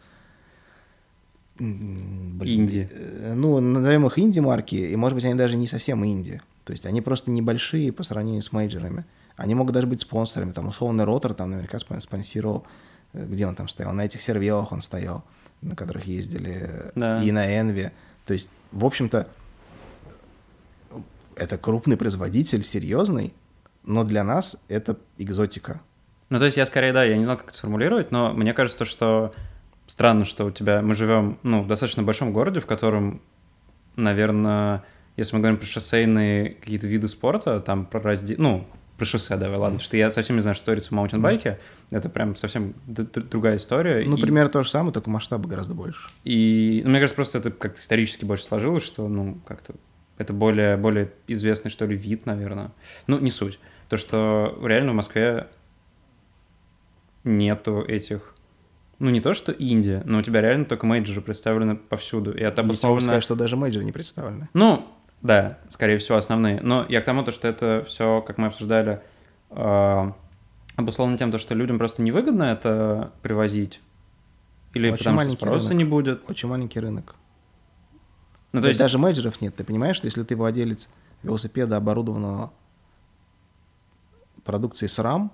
[1.59, 2.89] Инди.
[2.91, 6.41] э, Ну, назовем их инди-марки, и, может быть, они даже не совсем инди.
[6.65, 9.05] То есть они просто небольшие по сравнению с мейджерами.
[9.37, 10.53] Они могут даже быть спонсорами.
[10.53, 12.67] Там условный ротор там наверняка спон- спонсировал,
[13.13, 13.93] э, где он там стоял.
[13.93, 15.25] На этих сервелах он стоял,
[15.63, 16.69] на которых ездили.
[16.69, 17.23] э, Да.
[17.23, 17.93] И на Энве.
[18.27, 19.27] То есть, в общем-то,
[21.37, 23.33] это крупный производитель, серьезный,
[23.85, 25.81] но для нас это экзотика.
[26.29, 28.85] Ну, то есть я скорее, да, я не знал, как это сформулировать, но мне кажется,
[28.85, 29.33] что
[29.87, 30.81] странно, что у тебя...
[30.83, 33.21] Мы живем, ну, в достаточно большом городе, в котором,
[33.97, 34.85] наверное,
[35.17, 38.37] если мы говорим про шоссейные какие-то виды спорта, там про разде...
[38.39, 38.67] Ну,
[39.03, 41.59] про шоссе, давай, ладно, что я совсем не знаю, что творится в маунтинбайке,
[41.91, 44.05] это прям совсем другая история.
[44.09, 46.09] Ну, И- примерно то же самое, только масштабы гораздо больше.
[46.23, 49.75] И, ну, мне кажется, просто это как-то исторически больше сложилось, что, ну, как-то
[50.19, 52.71] это более, более известный, что ли, вид, наверное.
[53.09, 53.59] Ну, не суть.
[53.89, 55.49] То, что реально в Москве
[57.25, 58.35] нету этих...
[59.01, 62.31] Ну, не то, что Индия, но у тебя реально только мейджоры представлены повсюду.
[62.31, 63.01] И это Я обусловлено...
[63.01, 64.49] сказать, что даже мейджоры не представлены.
[64.55, 64.87] Ну,
[65.23, 66.61] да, скорее всего, основные.
[66.61, 69.01] Но я к тому, то, что это все, как мы обсуждали,
[69.51, 70.13] э,
[70.77, 73.81] обусловлено тем, то, что людям просто невыгодно это привозить.
[74.75, 75.79] Или Очень потому что маленький спроса рынок.
[75.79, 76.31] не будет.
[76.31, 77.15] Очень маленький рынок.
[78.53, 78.81] Ну, то есть...
[78.81, 79.55] Даже мейджоров нет.
[79.55, 80.89] Ты понимаешь, что если ты владелец
[81.23, 82.53] велосипеда, оборудованного
[84.45, 85.31] продукцией SRAM,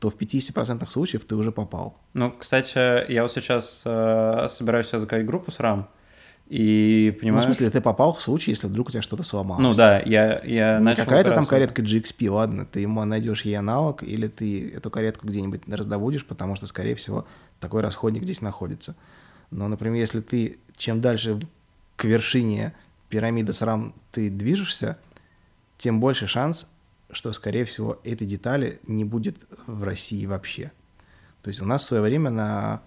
[0.00, 1.96] то в 50% случаев ты уже попал.
[2.12, 5.60] Ну, кстати, я вот сейчас э, собираюсь себе заказать группу с
[6.52, 7.40] И Ну, понимаю...
[7.40, 9.62] в смысле, ты попал в случае, если вдруг у тебя что-то сломалось.
[9.62, 11.04] Ну да, я, я Не начал...
[11.04, 15.26] какая-то как там каретка GXP, ладно, ты ему найдешь ей аналог, или ты эту каретку
[15.26, 17.26] где-нибудь раздобудешь, потому что, скорее всего,
[17.58, 18.94] такой расходник здесь находится.
[19.50, 21.40] Но, например, если ты чем дальше
[21.96, 22.74] к вершине
[23.08, 24.98] пирамиды срам ты движешься,
[25.78, 26.68] тем больше шанс,
[27.10, 30.70] что, скорее всего, этой детали не будет в России вообще.
[31.42, 32.82] То есть у нас в свое время на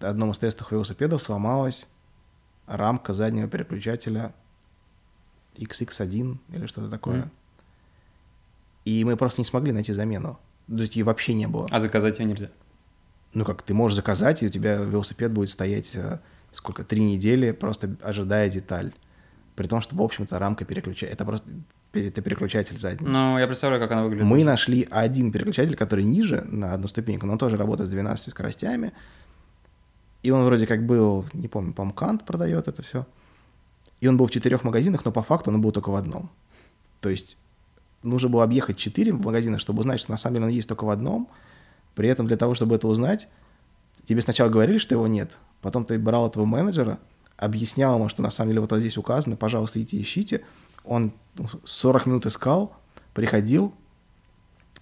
[0.00, 1.88] одном из тестовых велосипедов сломалась
[2.66, 4.34] рамка заднего переключателя
[5.56, 7.18] XX1 или что-то такое.
[7.18, 7.30] Мгм.
[8.84, 10.38] И мы просто не смогли найти замену.
[10.68, 11.66] То есть ее вообще не было.
[11.70, 12.50] А заказать ее нельзя.
[13.34, 16.20] Ну как, ты можешь заказать, и у тебя велосипед будет стоять э,
[16.52, 18.92] сколько, три недели, просто ожидая деталь.
[19.54, 21.48] При том, что, в общем-то, рамка переключателя, это просто
[21.92, 23.08] это переключатель задний.
[23.08, 24.26] Ну, я представляю, как она выглядит.
[24.26, 28.30] Мы нашли один переключатель, который ниже, на одну ступеньку, но он тоже работает с 12
[28.30, 28.92] скоростями.
[30.26, 31.88] И он вроде как был, не помню, по
[32.26, 33.06] продает это все.
[34.00, 36.30] И он был в четырех магазинах, но по факту он был только в одном.
[37.00, 37.38] То есть
[38.02, 40.90] нужно было объехать четыре магазина, чтобы узнать, что на самом деле он есть только в
[40.90, 41.28] одном.
[41.94, 43.28] При этом для того, чтобы это узнать,
[44.04, 45.38] тебе сначала говорили, что его нет.
[45.62, 46.98] Потом ты брал этого менеджера,
[47.36, 50.44] объяснял ему, что на самом деле вот здесь указано, пожалуйста, идите ищите.
[50.82, 52.74] Он ну, 40 минут искал,
[53.14, 53.72] приходил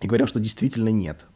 [0.01, 1.27] и говорил, что действительно нет.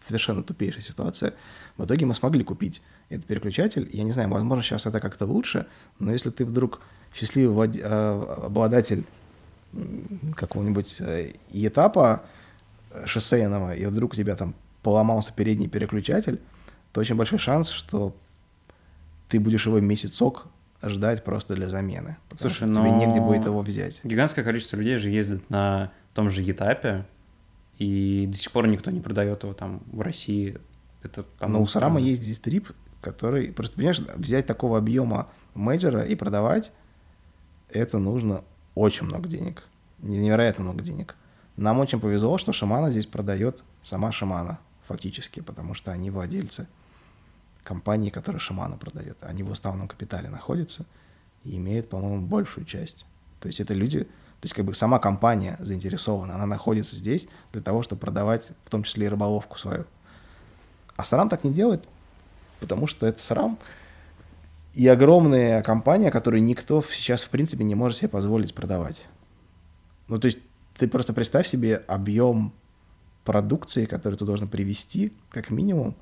[0.00, 1.34] Совершенно тупейшая ситуация.
[1.76, 2.80] В итоге мы смогли купить
[3.10, 3.88] этот переключатель.
[3.92, 5.66] Я не знаю, возможно, сейчас это как-то лучше,
[5.98, 6.80] но если ты вдруг
[7.14, 9.04] счастливый владе- э, обладатель
[10.36, 12.22] какого-нибудь э, этапа
[12.92, 16.40] э, шоссейного, и вдруг у тебя там поломался передний переключатель,
[16.92, 18.14] то очень большой шанс, что
[19.28, 20.46] ты будешь его месяцок
[20.82, 22.16] ждать просто для замены.
[22.28, 24.00] Потому Слушай, что тебе но- негде будет его взять.
[24.04, 27.06] Гигантское количество людей же ездит на том же Етапе,
[27.78, 30.58] и до сих пор никто не продает его там в России.
[31.02, 32.08] Это, Но по-моему, у Сарама странно.
[32.10, 32.70] есть дистрип,
[33.00, 33.52] который...
[33.52, 36.72] Просто, понимаешь, взять такого объема мейджора и продавать,
[37.68, 38.44] это нужно
[38.74, 39.64] очень много денег.
[39.98, 41.16] Невероятно много денег.
[41.56, 46.66] Нам очень повезло, что Шимана здесь продает сама Шимана, фактически, потому что они владельцы
[47.62, 49.18] компании, которая Шимана продает.
[49.20, 50.86] Они в уставном капитале находятся
[51.44, 53.04] и имеют, по-моему, большую часть.
[53.40, 54.04] То есть это люди...
[54.04, 58.70] То есть как бы сама компания заинтересована, она находится здесь для того, чтобы продавать в
[58.70, 59.84] том числе и рыболовку свою.
[60.96, 61.86] А Сарам так не делает,
[62.60, 63.58] потому что это Сарам
[64.74, 69.06] и огромная компания, которую никто сейчас, в принципе, не может себе позволить продавать.
[70.08, 70.38] Ну, то есть
[70.76, 72.52] ты просто представь себе объем
[73.24, 75.96] продукции, который ты должен привести, как минимум,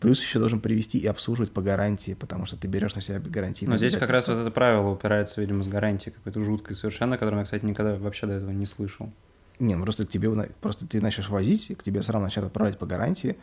[0.00, 3.72] плюс еще должен привести и обслуживать по гарантии, потому что ты берешь на себя гарантийные
[3.72, 7.40] Но здесь как раз вот это правило упирается, видимо, с гарантией какой-то жуткой совершенно, которую
[7.40, 9.10] я, кстати, никогда вообще до этого не слышал.
[9.58, 12.84] Не, ну просто к тебе просто ты начнешь возить, к тебе срам начнет отправлять по
[12.84, 13.36] гарантии.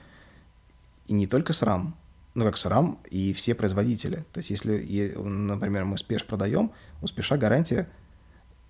[1.08, 1.98] И не только срам,
[2.36, 4.26] ну как срам и все производители.
[4.32, 6.72] То есть если, например, мы спеш продаем,
[7.02, 7.90] у спеша гарантия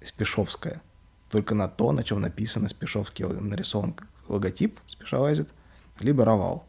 [0.01, 0.81] спешовская.
[1.29, 3.95] Только на то, на чем написано спешовский нарисован
[4.27, 5.49] логотип Specialized,
[5.99, 6.65] либо Равал.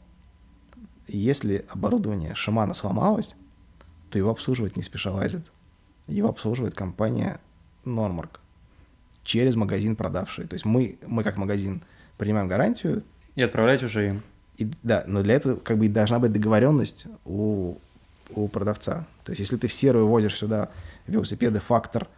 [1.06, 3.34] Если оборудование Шимана сломалось,
[4.10, 5.44] то его обслуживает не Specialized.
[6.06, 7.40] Его обслуживает компания
[7.84, 8.40] Нормарк
[9.24, 10.46] через магазин продавший.
[10.46, 11.82] То есть мы, мы как магазин
[12.18, 13.02] принимаем гарантию,
[13.34, 14.22] И отправлять уже им.
[14.56, 17.76] и, да, но для этого как бы и должна быть договоренность у,
[18.30, 19.06] у продавца.
[19.24, 20.68] То есть если ты в серую возишь сюда
[21.06, 22.08] велосипеды «Фактор»,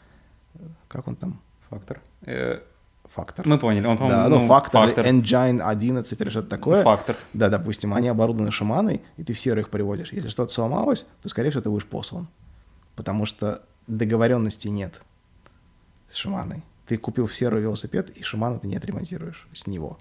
[0.89, 1.41] как он там?
[1.70, 2.01] Фактор.
[2.22, 2.61] Э,
[3.05, 3.47] фактор.
[3.47, 3.87] Мы поняли.
[3.87, 5.07] Он, по-моему, да, ну, фактор, фактор.
[5.07, 6.82] Engine 11 или что-то такое.
[6.82, 7.16] Фактор.
[7.32, 10.12] Да, допустим, они оборудованы шаманой, и ты в серый их приводишь.
[10.12, 12.28] Если что-то сломалось, то, скорее всего, ты будешь послан.
[12.95, 15.01] Потому что договоренности нет
[16.09, 16.62] с шаманой.
[16.87, 19.99] Ты купил в серый велосипед, и шамана ты не отремонтируешь с него.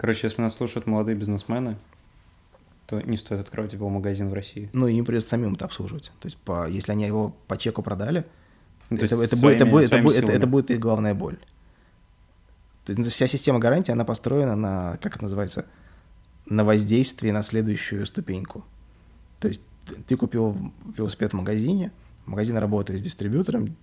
[0.00, 1.76] Короче, если нас слушают молодые бизнесмены,
[2.86, 4.70] то не стоит открывать его магазин в России.
[4.72, 6.10] Ну, и им придется самим это обслуживать.
[6.20, 8.24] То есть, по, если они его по чеку продали,
[8.88, 10.80] Ну, то это, есть это, будет, это, своими- будет, это, своими будет, это, будет их
[10.80, 11.36] главная боль.
[12.86, 15.66] То есть, ну, вся система гарантии, она построена на, как это называется,
[16.46, 18.64] на воздействии на следующую ступеньку.
[19.38, 19.60] То есть
[20.06, 20.56] ты купил
[20.96, 21.92] велосипед в магазине,
[22.24, 23.76] магазин работает с дистрибьютором,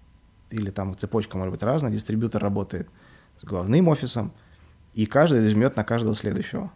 [0.49, 2.89] или там цепочка может быть разная, дистрибьютор работает
[3.39, 4.33] с главным офисом,
[4.97, 6.71] и каждый жмет на каждого следующего,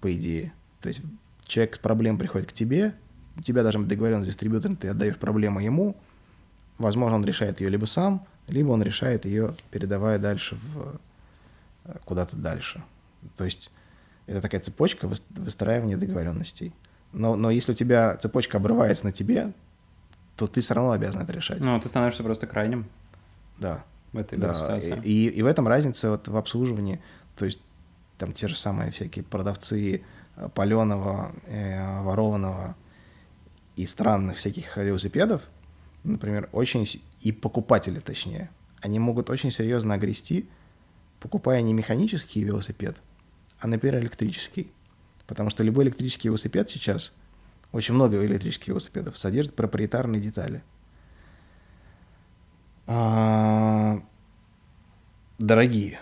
[0.00, 0.52] по идее.
[0.80, 1.02] То есть
[1.44, 2.94] человек с проблем приходит к тебе,
[3.36, 5.96] у тебя даже договорен с дистрибьютором, ты отдаешь проблему ему,
[6.78, 11.00] возможно, он решает ее либо сам, либо он решает ее, передавая дальше в,
[11.86, 12.80] э, куда-то дальше.
[13.36, 13.72] То есть
[14.28, 16.72] это такая цепочка выс- выстраивания договоренностей.
[17.12, 19.52] Но, но если у тебя цепочка обрывается на тебе,
[20.36, 21.60] то ты все равно обязан это решать.
[21.60, 22.86] Ну, ты становишься просто крайним
[23.58, 23.82] Да.
[24.12, 27.00] В этой, Да, и, и в этом разница вот в обслуживании.
[27.36, 27.60] То есть
[28.18, 30.04] там те же самые всякие продавцы
[30.54, 32.76] паленого, э, ворованного
[33.76, 35.42] и странных всяких велосипедов,
[36.04, 36.86] например, очень,
[37.20, 38.50] и покупатели точнее,
[38.80, 40.48] они могут очень серьезно огрести,
[41.20, 43.00] покупая не механический велосипед,
[43.58, 44.72] а, например, электрический.
[45.26, 47.12] Потому что любой электрический велосипед сейчас,
[47.72, 50.62] очень много электрических велосипедов, содержит проприетарные детали.
[52.92, 54.02] А,
[55.38, 56.00] дорогие.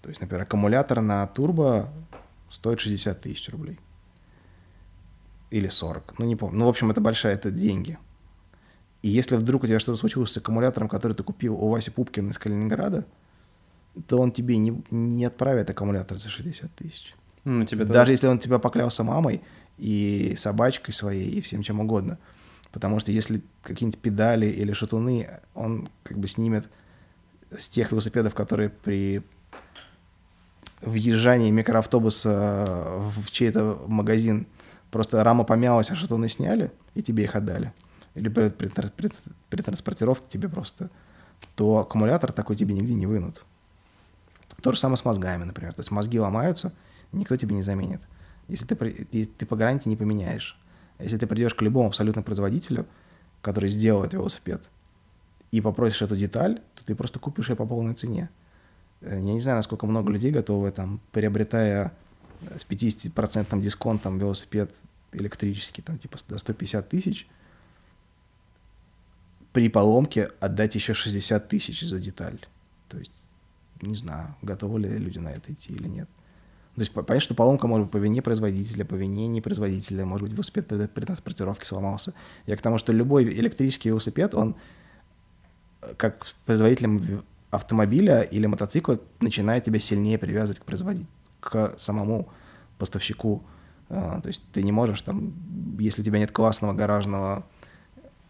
[0.00, 1.90] То есть, например, аккумулятор на турбо
[2.50, 3.78] стоит 60 тысяч рублей.
[5.50, 6.58] Или 40, ну не помню.
[6.58, 7.98] Ну, в общем, это большая, это деньги.
[9.02, 12.30] И если вдруг у тебя что-то случилось с аккумулятором, который ты купил у Васи Пупкина
[12.30, 13.04] из Калининграда,
[14.06, 17.14] то он тебе не, не отправит аккумулятор за 60 тысяч.
[17.44, 19.42] Ну, тебе Даже если он тебя поклялся мамой
[19.76, 22.18] и собачкой своей, и всем чем угодно.
[22.72, 26.68] Потому что если какие-нибудь педали или шатуны, он как бы снимет
[27.56, 29.22] с тех велосипедов, которые при
[30.80, 34.46] въезжании микроавтобуса в чей-то магазин
[34.90, 37.72] просто рама помялась, а шатуны сняли, и тебе их отдали.
[38.14, 39.12] Или при, при при-
[39.48, 40.90] при транспортировке тебе просто,
[41.54, 43.44] то аккумулятор такой тебе нигде не вынут.
[44.62, 45.72] То же самое с мозгами, например.
[45.72, 46.74] То есть мозги ломаются,
[47.12, 48.00] никто тебе не заменит.
[48.48, 50.58] Если ты, ты по гарантии не поменяешь.
[50.98, 52.86] Если ты придешь к любому абсолютно производителю,
[53.40, 54.68] который сделал этот велосипед,
[55.50, 58.30] и попросишь эту деталь, то ты просто купишь ее по полной цене.
[59.00, 61.92] Э, Я не знаю, насколько много людей готовы, там, приобретая
[62.56, 64.74] с 50% дисконтом велосипед
[65.12, 67.28] электрический, там, типа, до 150 тысяч,
[69.52, 72.38] при поломке отдать еще 60 тысяч за деталь.
[72.88, 73.26] То есть,
[73.82, 76.08] не знаю, готовы ли люди на это идти или нет.
[76.74, 80.24] То есть, по- понятно, что поломка может быть по вине производителя, по вине непроизводителя, может
[80.24, 82.14] быть, велосипед при, при транспортировке сломался.
[82.46, 84.56] Я к тому, что любой электрический велосипед, он
[85.82, 91.08] э, как производителем автомобиля или мотоцикла начинает тебя сильнее привязывать к производителю,
[91.40, 92.28] к самому
[92.78, 93.44] поставщику.
[93.90, 95.34] А, То есть ты не можешь там,
[95.78, 97.44] если у тебя нет классного гаражного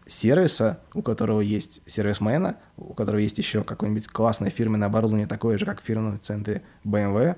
[0.05, 5.65] сервиса, у которого есть сервисмена, у которого есть еще какое-нибудь классное фирменное оборудование, такое же,
[5.65, 7.37] как в фирменном центре BMW,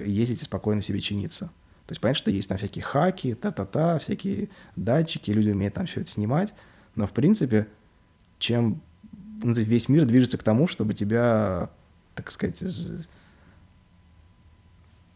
[0.00, 1.46] ездить и спокойно себе чиниться.
[1.86, 6.00] То есть понятно, что есть там всякие хаки, та-та-та, всякие датчики, люди умеют там все
[6.00, 6.52] это снимать,
[6.94, 7.66] но в принципе,
[8.38, 8.80] чем
[9.42, 11.68] ну, весь мир движется к тому, чтобы тебя,
[12.14, 12.62] так сказать,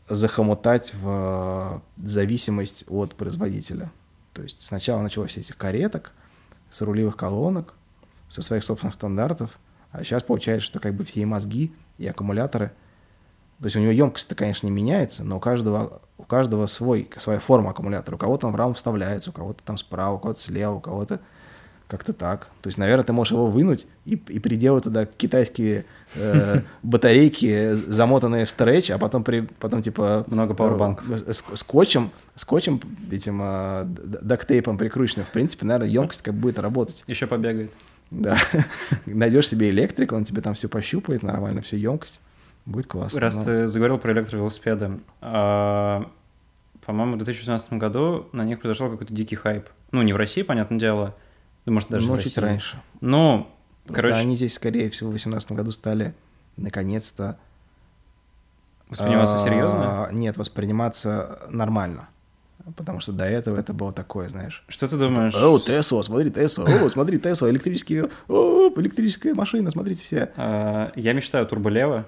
[0.09, 3.91] захомутать в зависимость от производителя.
[4.35, 6.13] То есть сначала началось с этих кареток,
[6.71, 7.75] с рулевых колонок,
[8.29, 9.59] со своих собственных стандартов,
[9.91, 12.73] а сейчас получается, что как бы все и мозги, и аккумуляторы,
[13.61, 17.41] то есть у него емкость-то, конечно, не меняется, но у каждого, у каждого свой, своя
[17.41, 18.15] форма аккумулятора.
[18.15, 21.19] У кого-то он в раму вставляется, у кого-то там справа, у кого-то слева, у кого-то
[21.89, 22.51] как-то так.
[22.61, 28.45] То есть, наверное, ты можешь его вынуть и, и приделать туда китайские э, батарейки, замотанные
[28.45, 30.25] в стретч, а потом, при, потом типа...
[30.29, 31.11] Много пауэрбанков.
[31.11, 32.81] э, ск- Скотчем, скотчем
[33.11, 35.27] этим э, дактейпом прикрученным.
[35.27, 37.03] В принципе, наверное, емкость как будет работать.
[37.07, 37.73] Еще побегает.
[38.11, 38.37] Да.
[39.07, 42.21] Найдешь себе электрика, он тебе там все пощупает, нормально, всю емкость.
[42.69, 43.19] Будет классно.
[43.19, 46.07] Раз но- ты заговорил про электровелосипеды, а,
[46.85, 49.71] по-моему, в 2018 году на них произошел какой-то дикий хайп.
[49.91, 51.17] Ну, не в России, понятное дело,
[51.65, 52.79] да, может, даже ну, чуть раньше.
[53.01, 53.49] Ну,
[53.91, 56.15] короче, они здесь, скорее всего, в 2018 году стали
[56.59, 57.39] наконец-то...
[58.91, 60.09] восприниматься а, серьезно.
[60.13, 62.11] Нет, восприниматься нормально.
[62.77, 64.63] Потому что до этого это было такое, знаешь.
[64.69, 65.35] Что ты думаешь?
[65.35, 70.33] О, Тесла, смотри, Тесла, о, смотри, Тесла, электрические, о, электрическая машина, смотрите все.
[70.37, 72.07] А, Я мечтаю турболево,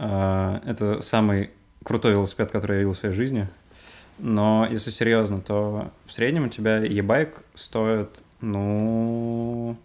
[0.00, 1.50] Это самый
[1.84, 3.48] крутой велосипед, который я видел в своей жизни.
[4.18, 9.76] Но если серьезно, то в среднем у тебя e-байк стоит, ну,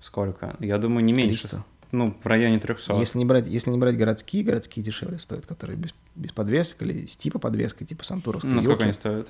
[0.00, 0.56] сколько?
[0.60, 1.48] Я думаю, не меньше.
[1.48, 1.64] 300.
[1.90, 2.94] Ну, в районе 300.
[2.94, 7.06] Если не брать, если не брать городские, городские дешевле стоят, которые без, без подвесок или
[7.06, 8.50] с типа подвеской, типа Сантуровской.
[8.50, 9.28] Ну, сколько они стоят?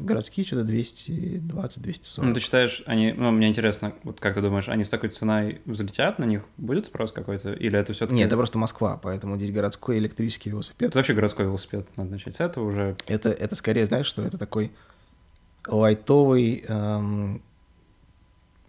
[0.00, 2.24] Городские что-то 220-240.
[2.24, 5.60] Ну, ты считаешь, они, ну, мне интересно, вот как ты думаешь, они с такой ценой
[5.66, 8.16] взлетят, на них будет спрос какой-то, или это все-таки...
[8.16, 10.88] Нет, это просто Москва, поэтому здесь городской электрический велосипед.
[10.88, 12.96] Это вообще городской велосипед, надо начать с этого уже.
[13.06, 14.72] Это, это скорее, знаешь, что это такой
[15.68, 17.40] лайтовый эм,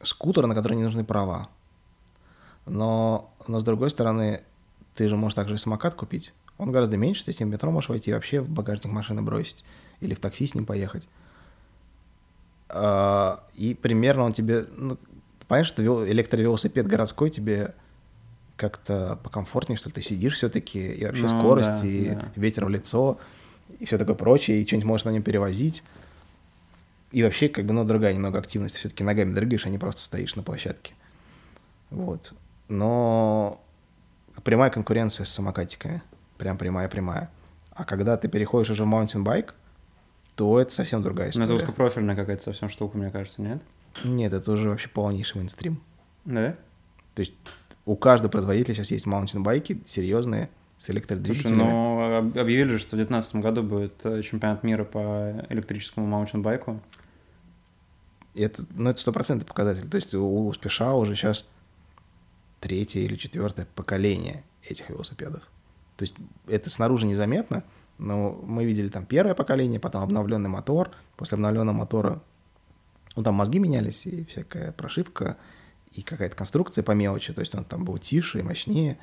[0.04, 1.50] скутер, на который не нужны права.
[2.66, 4.42] Но, но с другой стороны,
[4.96, 6.34] ты же можешь также самокат купить.
[6.58, 9.22] Он гораздо меньше, ты с ним в метро можешь войти и вообще в багажник машины
[9.22, 9.66] бросить.
[10.02, 11.08] Или в такси с ним поехать.
[12.70, 14.66] А, И примерно он тебе...
[14.76, 14.98] Ну,
[15.48, 17.74] понимаешь, что вел- электровелосипед городской тебе
[18.58, 22.32] как-то покомфортнее, что ли, ты сидишь все-таки, и вообще Ну, скорость, да, и да.
[22.36, 23.20] ветер в лицо,
[23.80, 25.84] и все такое прочее, и что-нибудь можешь на нем перевозить.
[27.12, 28.76] И вообще, как бы, ну, другая немного активность.
[28.78, 30.94] Все-таки ногами дрыгаешь, а не просто стоишь на площадке.
[31.90, 32.34] Вот.
[32.68, 33.62] Но
[34.44, 36.02] прямая конкуренция с самокатиками.
[36.38, 37.30] Прям прямая-прямая.
[37.72, 39.54] А когда ты переходишь уже в маунтинбайк,
[40.36, 41.56] то это совсем другая Ну, это история.
[41.62, 43.62] узкопрофильная какая-то совсем штука, мне кажется, нет?
[44.04, 45.82] Нет, это уже вообще полнейший мейнстрим.
[46.26, 46.56] Да?
[47.14, 47.34] То есть
[47.86, 51.58] у каждого производителя сейчас есть маунтинбайки серьезные с Слушай, электродвигателями.
[51.58, 56.82] ну, об- объявили же, что в 2019 году будет э, чемпионат мира по электрическому маунтинбайку.
[58.36, 59.88] Это, ну, это стопроцентный показатель.
[59.90, 61.46] То есть у, у Спеша уже сейчас
[62.60, 65.44] третье или четвертое поколение этих велосипедов.
[65.96, 66.16] То есть
[66.48, 67.64] это снаружи незаметно,
[67.98, 70.92] но мы видели там первое поколение, потом обновленный мотор.
[71.16, 72.22] После обновленного мотора,
[73.16, 75.38] ну, там мозги менялись, и всякая прошивка,
[75.92, 77.34] и какая-то конструкция по мелочи.
[77.34, 78.98] То есть он там был тише и мощнее,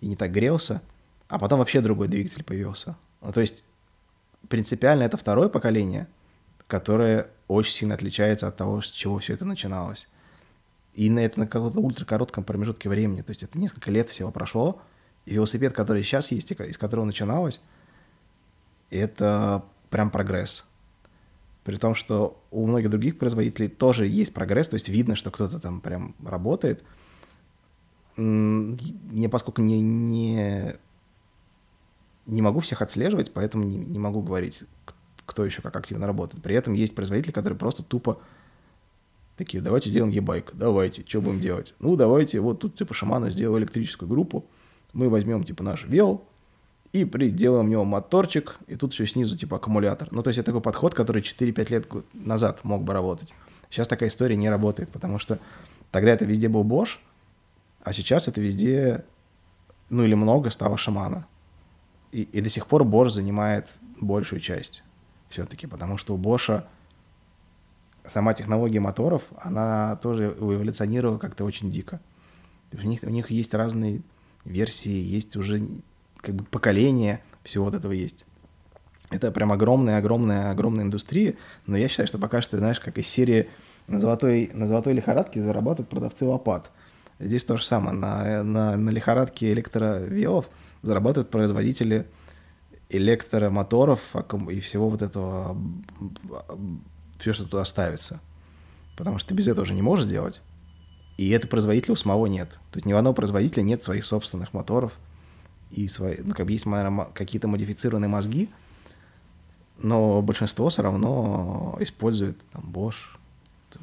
[0.00, 0.80] и не так грелся.
[1.28, 2.96] А потом вообще другой двигатель появился.
[3.20, 3.62] Ну, то есть
[4.48, 6.08] принципиально это второе поколение,
[6.66, 10.08] которое очень сильно отличается от того, с чего все это начиналось.
[10.94, 13.20] И на это на каком-то ультракоротком промежутке времени.
[13.20, 14.80] То есть это несколько лет всего прошло.
[15.26, 17.60] И велосипед, который сейчас есть, и из которого начиналось,
[18.90, 20.66] это прям прогресс.
[21.64, 25.60] При том, что у многих других производителей тоже есть прогресс, то есть видно, что кто-то
[25.60, 26.82] там прям работает.
[28.16, 30.76] Я поскольку не, не,
[32.26, 34.64] не могу всех отслеживать, поэтому не, не могу говорить,
[35.26, 36.42] кто еще как активно работает.
[36.42, 38.18] При этом есть производители, которые просто тупо
[39.36, 41.74] такие, давайте сделаем e-байк, давайте, что будем делать?
[41.78, 44.44] Ну, давайте, вот тут типа Шамана сделал электрическую группу,
[44.92, 46.24] мы возьмем типа наш вел
[46.92, 50.08] и приделаем в него моторчик, и тут еще снизу типа аккумулятор.
[50.10, 53.32] Ну, то есть это такой подход, который 4-5 лет назад мог бы работать.
[53.70, 55.38] Сейчас такая история не работает, потому что
[55.92, 56.98] тогда это везде был Bosch,
[57.82, 59.04] а сейчас это везде,
[59.88, 61.26] ну или много стало Шамана.
[62.10, 64.82] И, и до сих пор Bosch занимает большую часть
[65.28, 66.66] все-таки, потому что у Боша
[68.08, 72.00] сама технология моторов, она тоже эволюционировала как-то очень дико.
[72.72, 74.02] У них, у них есть разные
[74.44, 75.60] версии, есть уже
[76.20, 78.24] как бы поколения всего вот этого есть.
[79.10, 81.34] Это прям огромная-огромная огромная индустрия,
[81.66, 83.48] но я считаю, что пока что, знаешь, как из серии
[83.88, 86.70] на золотой, на золотой лихорадке зарабатывают продавцы лопат.
[87.18, 87.96] Здесь то же самое.
[87.96, 90.48] На, на, на лихорадке электровелов
[90.82, 92.06] зарабатывают производители
[92.88, 95.56] электромоторов аккум- и всего вот этого,
[97.18, 98.20] все, что туда ставится.
[98.96, 100.40] Потому что ты без этого же не можешь сделать.
[101.16, 102.48] И это производителя у самого нет.
[102.70, 104.92] То есть ни у одного производителя нет своих собственных моторов.
[105.70, 108.48] И свои, ну, как бы есть, наверное, какие-то модифицированные мозги,
[109.78, 113.16] но большинство все равно использует там Bosch.
[113.70, 113.78] То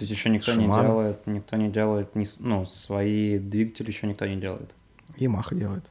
[0.00, 0.80] есть еще никто не Shimano.
[0.82, 4.70] делает, никто не делает, с- ну, свои двигатели еще никто не делает.
[5.18, 5.84] Yamaha делает.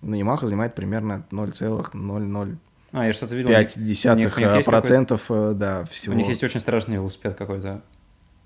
[0.00, 2.58] Но Yamaha занимает примерно 0,005
[2.92, 3.48] А, я что-то видел.
[3.50, 6.14] у них- у них- у десятых них э, процентов, э, да, всего.
[6.14, 7.82] У них есть очень страшный велосипед какой-то.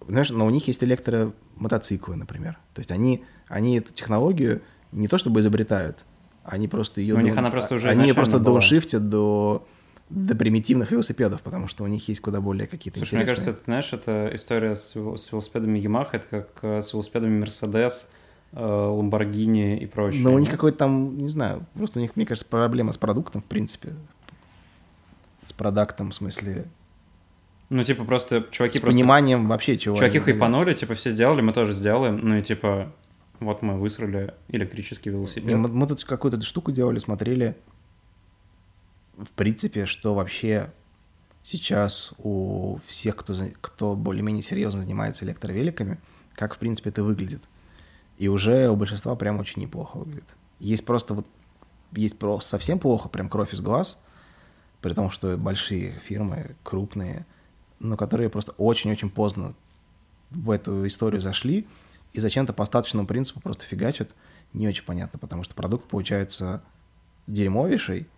[0.09, 2.59] Знаешь, но у них есть электромотоциклы, например.
[2.75, 4.62] То есть они, они эту технологию
[4.97, 6.05] не то чтобы изобретают,
[6.44, 7.14] они просто ее...
[7.14, 8.44] У них она просто уже Они просто была.
[8.47, 9.66] дауншифтят до,
[10.11, 13.44] до примитивных велосипедов, потому что у них есть куда более какие-то Слушай, мне интересные...
[13.47, 17.42] кажется, это, знаешь, это история с, вел- с велосипедами Yamaha, это как э, с велосипедами
[17.44, 18.07] Mercedes,
[18.53, 20.22] э, Lamborghini и прочее.
[20.22, 23.42] Но у них какой-то там, не знаю, просто у них, мне кажется, проблема с продуктом,
[23.42, 23.90] в принципе.
[25.44, 26.64] С продуктом, в смысле,
[27.70, 28.97] Ну, типа, просто чуваки с просто...
[28.97, 32.20] пониманием вообще, чего Чуваки хайпанули, типа, все сделали, мы тоже сделаем.
[32.22, 32.92] Ну и типа,
[33.41, 35.45] вот мы высрали электрический велосипед.
[35.45, 37.57] Не, мы, мы тут какую-то штуку делали, смотрели,
[39.16, 40.72] в принципе, что вообще
[41.43, 45.99] сейчас у всех, кто, кто более-менее серьезно занимается электровеликами,
[46.34, 47.43] как, в принципе, это выглядит.
[48.18, 50.34] И уже у большинства прям очень неплохо выглядит.
[50.59, 51.26] Есть просто вот,
[51.93, 54.03] есть просто совсем плохо, прям кровь из глаз,
[54.80, 57.26] при том, что большие фирмы, крупные,
[57.80, 59.55] но которые просто очень-очень поздно
[60.30, 61.66] в эту историю зашли
[62.13, 64.11] и зачем-то по остаточному принципу просто фигачат,
[64.53, 66.63] не очень понятно, потому что продукт получается
[67.27, 68.09] дерьмовейший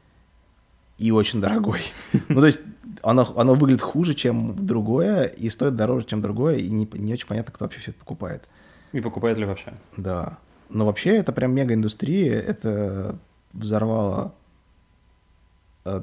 [0.99, 1.81] и очень дорогой.
[2.29, 2.61] Ну, то есть
[3.03, 7.27] оно, оно выглядит хуже, чем другое, и стоит дороже, чем другое, и не, не очень
[7.27, 8.45] понятно, кто вообще все это покупает.
[8.93, 9.75] И покупает ли вообще?
[9.97, 10.39] Да.
[10.71, 13.19] Но вообще это прям мега-индустрия, это
[13.53, 14.35] взорвало
[15.85, 16.03] э,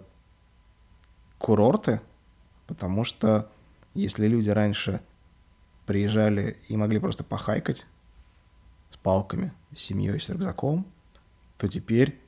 [1.37, 2.01] курорты,
[2.67, 3.49] потому что
[3.93, 5.01] если люди раньше
[5.85, 7.85] приезжали и могли просто похайкать
[8.91, 10.85] с палками, с семьей, с рюкзаком,
[11.57, 12.19] то теперь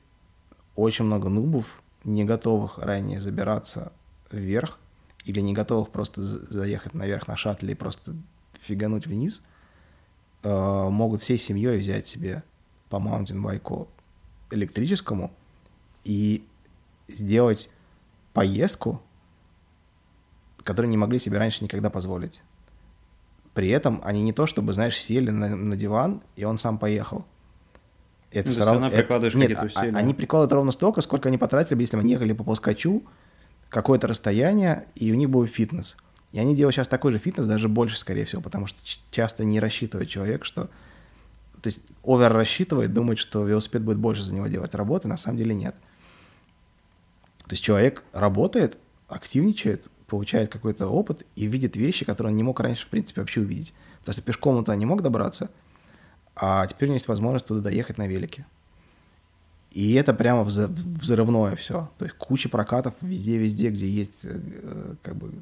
[0.76, 3.92] очень много нубов, не готовых ранее забираться
[4.30, 4.78] вверх,
[5.24, 8.14] или не готовых просто заехать наверх на шаттле и просто
[8.62, 9.42] фигануть вниз,
[10.42, 12.42] э, могут всей семьей взять себе
[12.88, 13.88] по маунтинбайку
[14.50, 15.30] электрическому
[16.04, 16.44] и
[17.08, 17.70] сделать
[18.32, 19.02] поездку,
[20.64, 22.40] которую не могли себе раньше никогда позволить.
[23.58, 27.26] При этом они не то чтобы, знаешь, сели на, на диван, и он сам поехал.
[28.30, 31.80] Это ну, все равно прикладываешь это, нет, а, они прикладывают ровно столько, сколько они потратили,
[31.80, 33.02] если бы они ехали по плоскочу
[33.68, 35.96] какое-то расстояние, и у них был фитнес.
[36.30, 38.80] И они делают сейчас такой же фитнес, даже больше, скорее всего, потому что
[39.10, 40.66] часто не рассчитывает человек, что...
[41.60, 45.36] То есть овер рассчитывает, думает, что велосипед будет больше за него делать работы, на самом
[45.36, 45.74] деле нет.
[47.40, 48.78] То есть человек работает,
[49.08, 53.40] активничает, получает какой-то опыт и видит вещи, которые он не мог раньше, в принципе, вообще
[53.40, 53.72] увидеть.
[54.00, 55.50] Потому что пешком он туда не мог добраться,
[56.34, 58.46] а теперь у него есть возможность туда доехать на велике.
[59.70, 61.90] И это прямо взрывное все.
[61.98, 65.32] То есть куча прокатов везде-везде, где есть э, как бы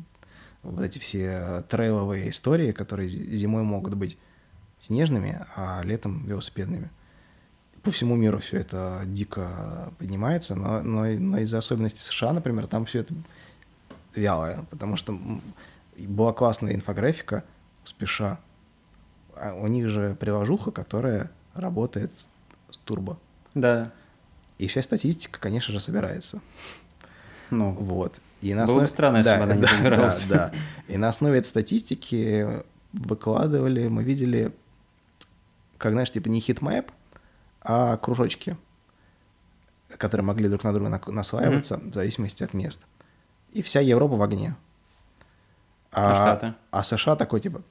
[0.62, 4.18] вот эти все трейловые истории, которые зимой могут быть
[4.80, 6.90] снежными, а летом велосипедными.
[7.82, 12.84] По всему миру все это дико поднимается, но, но, но из-за особенностей США, например, там
[12.84, 13.14] все это
[14.16, 15.18] вялое, потому что
[15.98, 17.44] была классная инфографика
[17.84, 18.38] спеша.
[19.34, 22.10] А у них же приложуха, которая работает
[22.70, 23.18] с турбо.
[23.54, 23.92] Да.
[24.58, 26.40] И вся статистика, конечно же, собирается.
[27.50, 28.20] Ну, вот.
[28.40, 28.78] И на основе...
[28.78, 30.24] Было бы странно, да, если бы она не да, собиралась.
[30.24, 30.52] Да, да.
[30.92, 32.62] И на основе этой статистики
[32.92, 34.52] выкладывали, мы видели,
[35.78, 36.90] как, знаешь, типа не heatmap,
[37.60, 38.56] а кружочки,
[39.96, 41.90] которые могли друг на друга наслаиваться mm-hmm.
[41.90, 42.82] в зависимости от мест
[43.52, 44.54] и вся Европа в огне.
[45.92, 46.54] А, а Штаты?
[46.72, 47.62] А США такой, типа,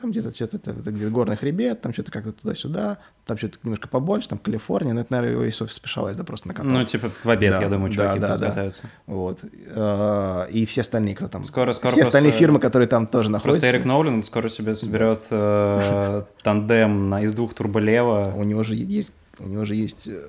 [0.00, 0.58] там где-то что-то,
[0.90, 5.12] где горный хребет, там что-то как-то туда-сюда, там что-то немножко побольше, там Калифорния, но это,
[5.12, 6.70] наверное, из офиса спешалась, да, просто на накатал.
[6.70, 8.82] Ну, типа, в обед, да, я думаю, чуваки да, да, катаются.
[9.06, 9.40] Вот.
[9.70, 11.44] А, и все остальные, кто там...
[11.44, 13.60] Скоро, скоро все остальные фирмы, которые там тоже находятся.
[13.60, 18.34] Просто Эрик Ноулин скоро себе соберет э, тандем из двух турболева.
[18.36, 20.20] У него же есть, у него же есть э,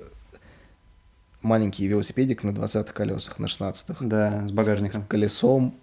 [1.42, 4.04] маленький велосипедик на 20 колесах, на 16-х.
[4.04, 5.02] Да, с багажником.
[5.02, 5.74] С, с колесом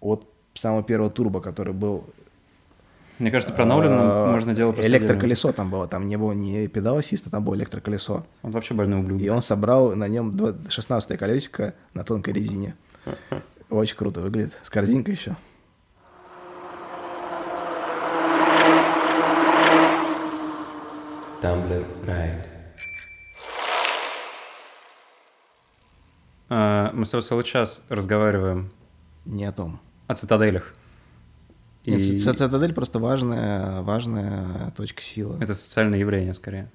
[0.00, 2.04] от самого первого турбо, который был...
[3.18, 4.78] Мне кажется, про Нолина а, можно делать...
[4.78, 8.26] Электроколесо там было, там не было не педал ассиста, там было электроколесо.
[8.42, 9.22] Он вообще больной ублюдок.
[9.22, 10.34] И он собрал на нем
[10.68, 12.74] 16 колесико на тонкой резине.
[13.70, 15.36] Очень круто выглядит, с корзинкой еще.
[21.42, 22.55] Tumblr Ride.
[26.48, 28.70] Мы с тобой целый час разговариваем.
[29.24, 29.80] Не о том.
[30.06, 30.74] О цитаделях.
[31.86, 32.18] Нет, и...
[32.18, 35.38] цитадель просто важная, важная точка силы.
[35.40, 36.70] Это социальное явление, скорее.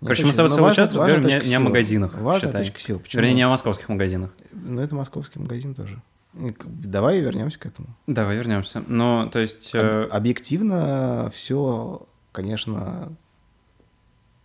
[0.00, 2.14] Нет, Короче, точно, мы с тобой целый час разговариваем не, не о магазинах.
[2.14, 2.64] Важная считай.
[2.64, 2.98] точка силы.
[2.98, 3.20] Почему?
[3.20, 4.30] Вернее, не о московских магазинах.
[4.52, 6.02] Ну, это московский магазин тоже.
[6.34, 7.88] Давай вернемся к этому.
[8.06, 8.82] Давай вернемся.
[8.86, 9.74] Но, то есть...
[9.74, 13.12] Об, э, объективно все, конечно,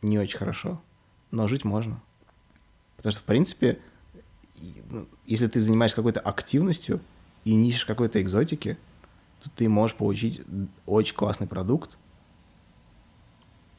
[0.01, 0.81] не очень хорошо.
[1.31, 2.01] Но жить можно.
[2.95, 3.88] Потому что, в принципе, ну,
[5.25, 6.99] если ты занимаешься какой-то активностью
[7.45, 8.77] и не ищешь какой-то экзотики,
[9.41, 10.41] то ты можешь получить
[10.85, 11.97] очень классный продукт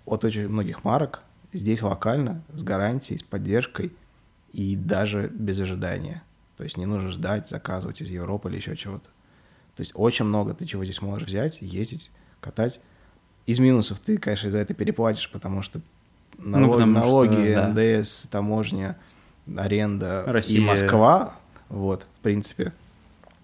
[0.07, 3.93] от очень многих марок, здесь локально, с гарантией, с поддержкой
[4.53, 6.23] и даже без ожидания.
[6.57, 9.09] То есть не нужно ждать, заказывать из Европы или еще чего-то.
[9.77, 12.81] То есть очень много ты чего здесь можешь взять, ездить, катать.
[13.47, 15.81] Из минусов ты, конечно, за это переплатишь, потому что
[16.39, 17.69] налог, ну, налоги, что, да.
[17.69, 18.97] НДС, таможня–
[19.57, 20.59] аренда Россия.
[20.59, 21.35] и Москва,
[21.69, 22.73] вот, в принципе,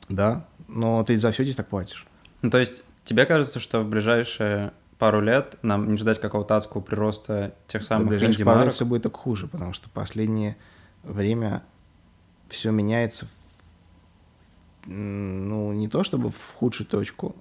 [0.08, 2.06] да, но ты за все здесь так платишь.
[2.42, 6.80] Ну, то есть тебе кажется, что в ближайшие пару лет нам не ждать какого-то адского
[6.80, 10.56] прироста тех самых В ближайшие пару лет все будет только хуже, потому что последнее
[11.02, 11.62] время
[12.48, 13.26] все меняется,
[14.86, 17.34] ну, не то чтобы в худшую точку,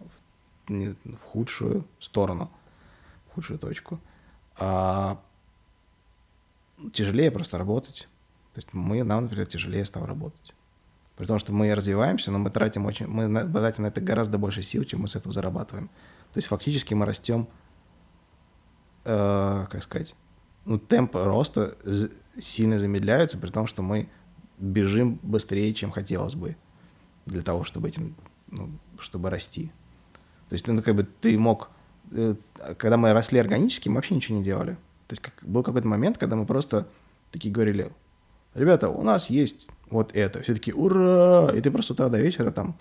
[0.68, 2.52] в худшую сторону,
[3.30, 4.00] в худшую точку,
[4.58, 5.20] а
[6.92, 8.08] тяжелее просто работать.
[8.56, 10.56] То есть мы, нам, например, тяжелее стало работать.
[11.18, 14.64] При том, что мы развиваемся, но мы тратим очень, мы тратим на это гораздо больше
[14.64, 15.90] сил, чем мы с этого зарабатываем.
[16.32, 17.50] То есть фактически мы растем,
[19.04, 20.16] э, как сказать,
[20.64, 21.76] ну, темп роста
[22.38, 24.08] сильно замедляется, при том, что мы
[24.58, 26.56] бежим быстрее, чем хотелось бы
[27.26, 28.16] для того, чтобы этим,
[28.48, 28.70] ну,
[29.00, 29.70] чтобы расти.
[30.48, 31.72] То есть, ну, как бы ты мог,
[32.14, 32.36] э,
[32.78, 34.76] когда мы росли органически, мы вообще ничего не делали.
[35.08, 36.88] То есть как, был какой-то момент, когда мы просто
[37.32, 37.92] такие говорили,
[38.56, 40.42] ребята, у нас есть вот это.
[40.42, 41.52] Все таки ура!
[41.54, 42.76] И ты просто с утра до вечера там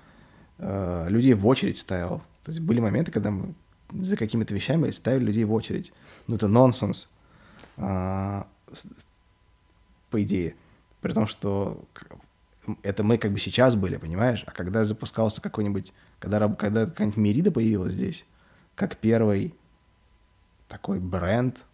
[0.59, 2.23] э, людей в очередь ставил.
[2.45, 3.55] То есть были моменты, когда мы
[3.93, 5.93] за какими-то вещами ставили людей в очередь.
[6.27, 7.09] Ну, это нонсенс,
[7.77, 8.87] с-
[10.11, 10.55] по идее.
[11.01, 11.85] При том, что
[12.83, 14.43] это мы как бы сейчас были, понимаешь?
[14.47, 18.25] А когда запускался какой-нибудь, когда, когда какая-нибудь Мерида появилась здесь,
[18.75, 19.55] как первый
[20.69, 21.65] такой бренд,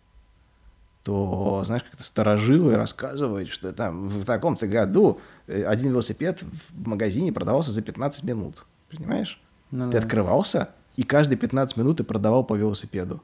[1.02, 7.32] то, знаешь, как-то старожилы рассказывают, что там в таком-то году э, один велосипед в магазине
[7.32, 8.66] продавался за 15 минут.
[8.90, 9.40] Понимаешь?
[9.70, 10.04] Ну ты да.
[10.04, 13.22] открывался, и каждые 15 минут ты продавал по велосипеду.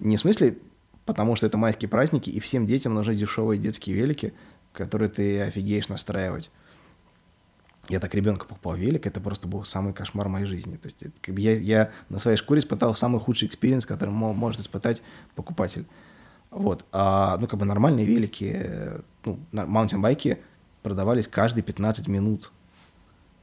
[0.00, 0.58] Не в смысле,
[1.06, 4.34] потому что это майские праздники, и всем детям нужны дешевые детские велики,
[4.72, 6.50] которые ты офигеешь настраивать.
[7.88, 10.76] Я так ребенка покупал велик, это просто был самый кошмар моей жизни.
[10.76, 14.10] То есть это как бы я, я на своей шкуре испытал самый худший experience, который
[14.10, 15.00] мо- может испытать
[15.34, 15.86] покупатель.
[16.50, 16.84] Вот.
[16.92, 20.38] А, ну, как бы нормальные велики, э, ну, маунтинбайки
[20.82, 22.52] продавались каждые 15 минут.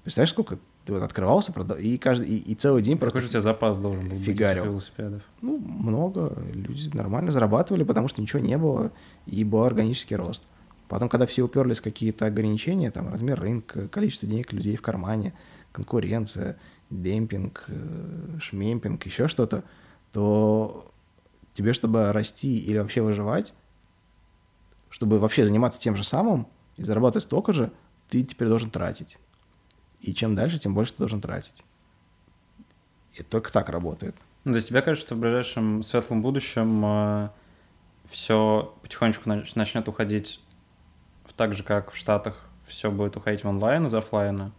[0.03, 1.79] Представляешь, сколько ты вот открывался, продав...
[1.79, 4.25] и, каждый, и, и целый день Какой просто же у тебя запас должен был быть
[4.25, 4.63] фигарил.
[4.63, 5.21] этих велосипедов?
[5.41, 6.33] ну, много.
[6.53, 8.91] Люди нормально зарабатывали, потому что ничего не было,
[9.25, 10.43] и был органический рост.
[10.87, 15.33] Потом, когда все уперлись какие-то ограничения, там, размер рынка, количество денег людей в кармане,
[15.71, 16.57] конкуренция,
[16.91, 19.63] демпинг, э, шмемпинг, еще что-то,
[20.13, 20.87] то
[21.55, 23.55] тебе, чтобы расти или вообще выживать,
[24.91, 27.71] чтобы вообще заниматься тем же самым и зарабатывать столько же,
[28.09, 29.17] ты теперь должен тратить.
[30.01, 31.63] И чем дальше, тем больше ты должен тратить.
[33.13, 34.15] И только так работает.
[34.43, 37.31] Ну, то есть тебе кажется, что в ближайшем светлом будущем
[38.09, 40.39] все потихонечку нач- начнет уходить
[41.35, 44.51] так же, как в Штатах, все будет уходить в онлайн из оффлайна?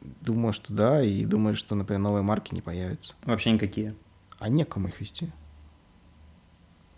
[0.00, 3.14] Думаю, что да, и думаю, что, например, новые марки не появятся.
[3.24, 3.94] Вообще никакие.
[4.38, 5.32] А некому их вести.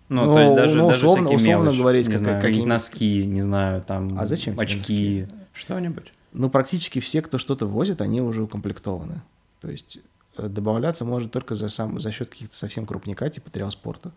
[0.09, 2.41] Ну, Ну, то есть даже, ну, даже условно- всякие условно мелочи, говорить, не как- знаю,
[2.41, 6.13] какие-нибудь- носки, не знаю, там А зачем очки, что-нибудь.
[6.33, 9.23] Ну, практически все, кто что-то возит, они уже укомплектованы.
[9.61, 9.99] То есть
[10.37, 14.13] э, добавляться может только за, сам, за счет каких-то совсем крупника, типа триал-спорта.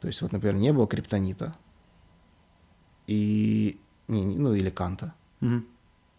[0.00, 1.54] То есть вот, например, не было криптонита.
[3.06, 3.78] И...
[4.06, 5.12] Не, ну, или канта.
[5.40, 5.66] Мгм.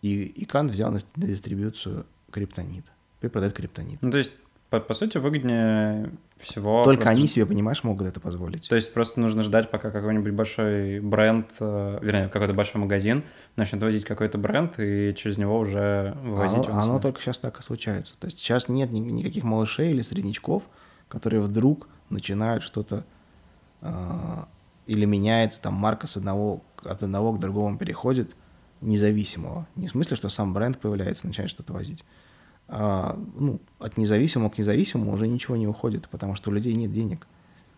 [0.01, 2.85] И, и кант взял на, на дистрибьюцию криптонит.
[3.21, 4.01] И продает криптонит.
[4.01, 4.31] Ну, то есть,
[4.69, 6.83] по, по сути, выгоднее всего...
[6.83, 8.69] Только просто они себе, понимаешь, могут это позволить.
[8.69, 13.23] То есть просто нужно ждать, пока какой-нибудь большой бренд, э, вернее, какой-то большой магазин
[13.55, 17.63] начнет возить какой-то бренд, и через него уже вывозить Оно, оно только сейчас так и
[17.63, 18.19] случается.
[18.19, 20.63] То есть сейчас нет ни- никаких малышей или среднячков,
[21.07, 23.05] которые вдруг начинают что-то
[23.81, 24.47] а,
[24.85, 28.35] или меняется там марка с одного, от одного к другому переходит
[28.81, 29.67] независимого.
[29.75, 32.03] Не в смысле, что сам бренд появляется, начинает что-то возить.
[32.71, 36.91] А, ну, от независимого к независимому уже ничего не уходит, потому что у людей нет
[36.91, 37.25] денег.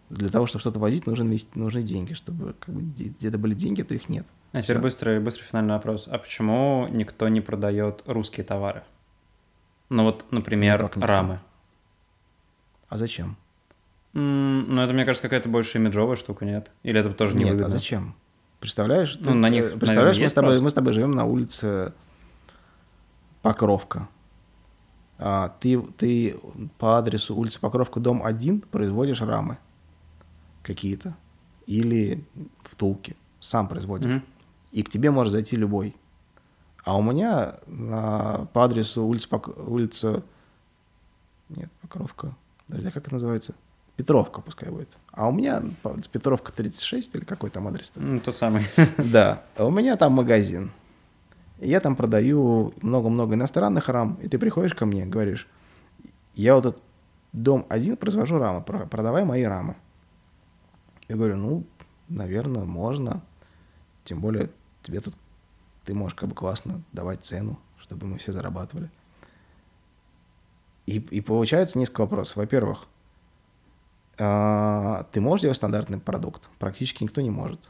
[0.09, 2.13] Для того, чтобы что-то возить, инвести- нужны деньги.
[2.13, 4.26] Чтобы как бы, где- где-то были деньги, то их нет.
[4.51, 4.84] А теперь Всё.
[4.84, 6.09] быстрый, быстрый финальный вопрос.
[6.11, 8.84] А почему никто не продает русские товары?
[9.89, 11.39] Ну вот, например, Ну, рамы.
[12.89, 13.38] А зачем?
[14.13, 16.69] М, Ну, это, мне кажется, какая-то больше имиджовая штука, нет?
[16.84, 17.68] Или это тоже не Нет, выгодно?
[17.68, 18.13] а зачем?
[18.59, 19.18] Представляешь?
[19.22, 21.93] Ну, на них, представляешь, наверное, мы с, тобой, мы с тобой живем на улице
[23.41, 24.07] Покровка.
[25.23, 26.35] А, ты, ты
[26.80, 29.60] по адресу улицы Покровка, дом 1, производишь рамы
[30.64, 31.15] какие-то.
[31.68, 32.26] Или
[32.64, 33.15] втулки.
[33.39, 34.10] Сам производишь.
[34.10, 34.23] Мгм.
[34.72, 35.95] И к тебе может зайти любой.
[36.84, 40.23] А у меня на, по адресу улица, Пок- улица...
[41.49, 42.35] Нет, Покровка.
[42.65, 43.53] Подожди, а как это называется?
[43.98, 44.98] Петровка пускай будет.
[45.11, 45.61] А у меня
[46.11, 47.99] Петровка 36 или какой там адрес-то?
[48.02, 48.65] Ну, тот самый.
[48.98, 50.72] Да, а у меня там магазин.
[51.61, 55.47] И я там продаю много-много иностранных рам, и ты приходишь ко мне, говоришь,
[56.33, 56.83] я вот этот
[57.33, 59.75] дом один произвожу рамы, про- продавай мои рамы.
[61.07, 61.63] Я говорю, ну,
[62.09, 63.21] наверное, можно.
[64.03, 64.49] Тем более
[64.81, 65.13] тебе тут,
[65.85, 68.89] ты можешь как бы классно давать цену, чтобы мы все зарабатывали.
[70.88, 72.38] И, и получается несколько вопросов.
[72.38, 72.88] Во-первых,
[74.17, 76.49] а, ты можешь делать стандартный продукт?
[76.57, 77.61] Практически никто не может.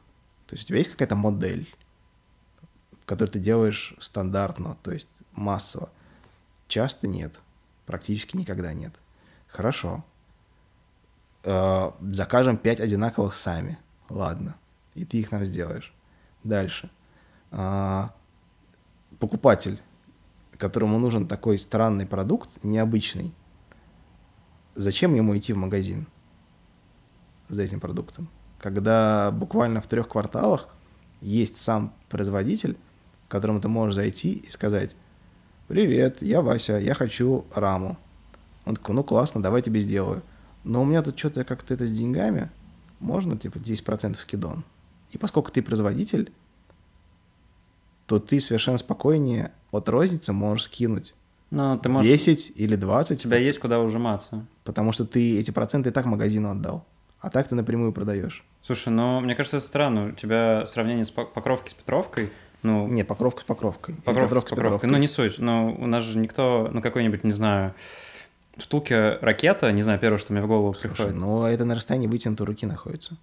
[0.45, 1.67] То есть у тебя есть какая-то модель,
[3.11, 5.89] в которой ты делаешь стандартно, то есть массово.
[6.69, 7.41] Часто нет,
[7.85, 8.93] практически никогда нет.
[9.47, 10.05] Хорошо.
[11.43, 13.77] Э, Закажем 5 одинаковых сами.
[14.07, 14.55] Ладно.
[14.95, 15.93] и ты их нам сделаешь.
[16.45, 16.89] Дальше.
[17.51, 18.13] А,
[19.19, 19.81] покупатель,
[20.57, 23.33] которому нужен такой странный продукт, необычный,
[24.73, 26.07] зачем ему идти в магазин
[27.49, 28.29] за этим продуктом?
[28.57, 30.69] Когда буквально в трех кварталах
[31.19, 32.77] есть сам производитель,
[33.31, 34.93] к которому ты можешь зайти и сказать,
[35.69, 37.97] привет, я Вася, я хочу раму.
[38.65, 40.21] Он такой, ну классно, давай тебе сделаю.
[40.65, 42.49] Но у меня тут что-то как-то это с деньгами,
[42.99, 44.65] можно типа 10% скидон.
[45.11, 46.33] И поскольку ты производитель,
[48.05, 51.15] то ты совершенно спокойнее от розницы можешь скинуть
[51.51, 52.05] Ну, ты можешь...
[52.05, 54.45] 10 или 20, У тебя есть куда ужиматься.
[54.65, 56.85] потому что ты эти проценты и так магазину отдал.
[57.21, 58.43] А так ты напрямую продаешь.
[58.63, 60.07] Слушай, ну, мне кажется, это странно.
[60.07, 62.29] У тебя сравнение с Пок- покровки с Петровкой,
[62.63, 63.95] ну, Не, покровка с покровкой.
[63.95, 64.89] Или покровка с Петровка покровкой.
[64.89, 65.39] Ну, не суть.
[65.39, 67.73] Но у нас же никто, ну, какой-нибудь, не знаю,
[68.57, 68.93] втулки
[69.23, 71.15] ракета, не знаю, первое, что мне в голову Слушай, приходит.
[71.15, 73.17] ну это на расстоянии вытянутой руки находится.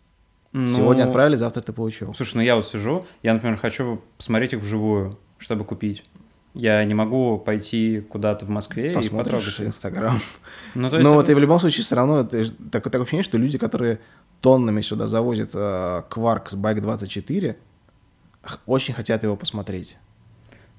[0.53, 2.15] Ну, Сегодня отправили, завтра ты получил.
[2.15, 6.05] Слушай, ну я вот сижу, я, например, хочу посмотреть их вживую, чтобы купить.
[6.55, 9.11] Я не могу пойти куда-то в Москве и потрогать
[9.45, 9.61] Посмотришь.
[9.61, 10.19] Инстаграм.
[10.75, 13.03] Ну, то есть Ну, это- вот и в любом случае все равно ж- так- такое
[13.03, 14.01] ощущение, что люди, которые
[14.41, 17.57] тоннами сюда завозят э, кварк с Bike 24, х-
[18.67, 19.97] очень хотят его посмотреть.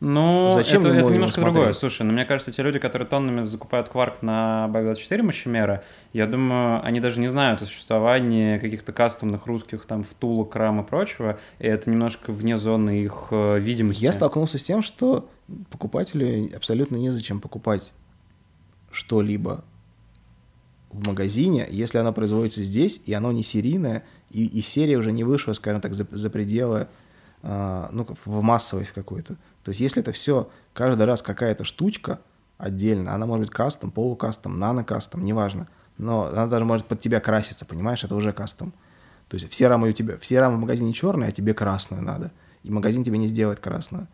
[0.02, 1.64] Ну, Зачем это, это немножко другое.
[1.64, 1.78] смотреть?
[1.78, 5.84] Слушай, ну мне кажется, те люди, которые тоннами закупают кварк на Bike24 мощемера,
[6.14, 10.88] я думаю, они даже не знают о существовании каких-то кастомных русских там втулок, рам и
[10.88, 14.02] прочего, и это немножко вне зоны их э, видимости.
[14.02, 15.30] Я столкнулся с тем, что
[15.70, 17.91] покупателю абсолютно незачем покупать
[18.91, 19.66] что-либо
[20.91, 25.26] в магазине, если оно производится здесь, и оно не серийное, и, и серия уже не
[25.26, 26.88] вышла, скажем так, за, за пределы,
[27.41, 29.36] ну, как в массовость какую-то.
[29.64, 32.20] То есть если это все каждый раз какая-то штучка
[32.57, 35.68] отдельно, она может быть кастом, полукастом, нано-кастом, неважно,
[35.98, 38.74] но она даже может под тебя краситься, понимаешь, это уже кастом.
[39.28, 42.32] То есть все рамы у тебя, все рамы в магазине черные, а тебе красную надо.
[42.64, 44.07] И магазин тебе не сделает красную.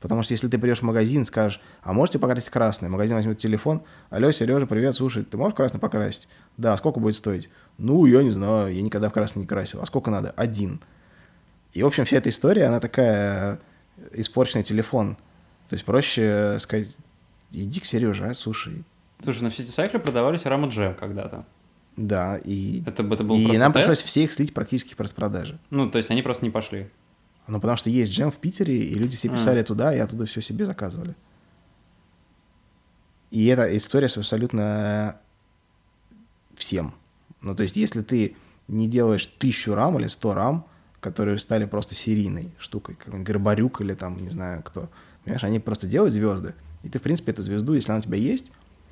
[0.00, 2.88] Потому что если ты придешь в магазин скажешь, а можете покрасить красный?
[2.88, 6.28] Магазин возьмет телефон, алло, Сережа, привет, слушай, ты можешь красный покрасить?
[6.56, 7.50] Да, сколько будет стоить?
[7.76, 9.82] Ну, я не знаю, я никогда в красный не красил.
[9.82, 10.30] А сколько надо?
[10.36, 10.80] Один.
[11.72, 13.60] И, в общем, вся эта история, она такая
[13.96, 15.16] э, испорченный телефон.
[15.68, 16.96] То есть проще сказать,
[17.52, 18.84] иди к Сереже, а, слушай.
[19.22, 21.44] Слушай, на City Cycle продавались рамы джем когда-то.
[21.96, 23.84] Да, и, Это, это был и нам тест?
[23.86, 25.58] пришлось все их слить практически по распродаже.
[25.70, 26.88] Ну, то есть они просто не пошли.
[27.46, 29.32] Ну, потому что есть джем в Питере, и люди все А.
[29.32, 31.14] писали туда, и оттуда все себе заказывали.
[33.30, 35.16] И эта история с абсолютно
[36.54, 36.94] всем.
[37.42, 38.36] Ну, то есть, если ты
[38.68, 40.66] не делаешь тысячу рам или сто рам,
[41.00, 44.88] которые стали просто серийной штукой, как Горбарюк или там, не знаю кто,
[45.24, 46.54] понимаешь, они просто делают звезды.
[46.82, 48.50] И ты, в принципе, эту звезду, если она у тебя есть,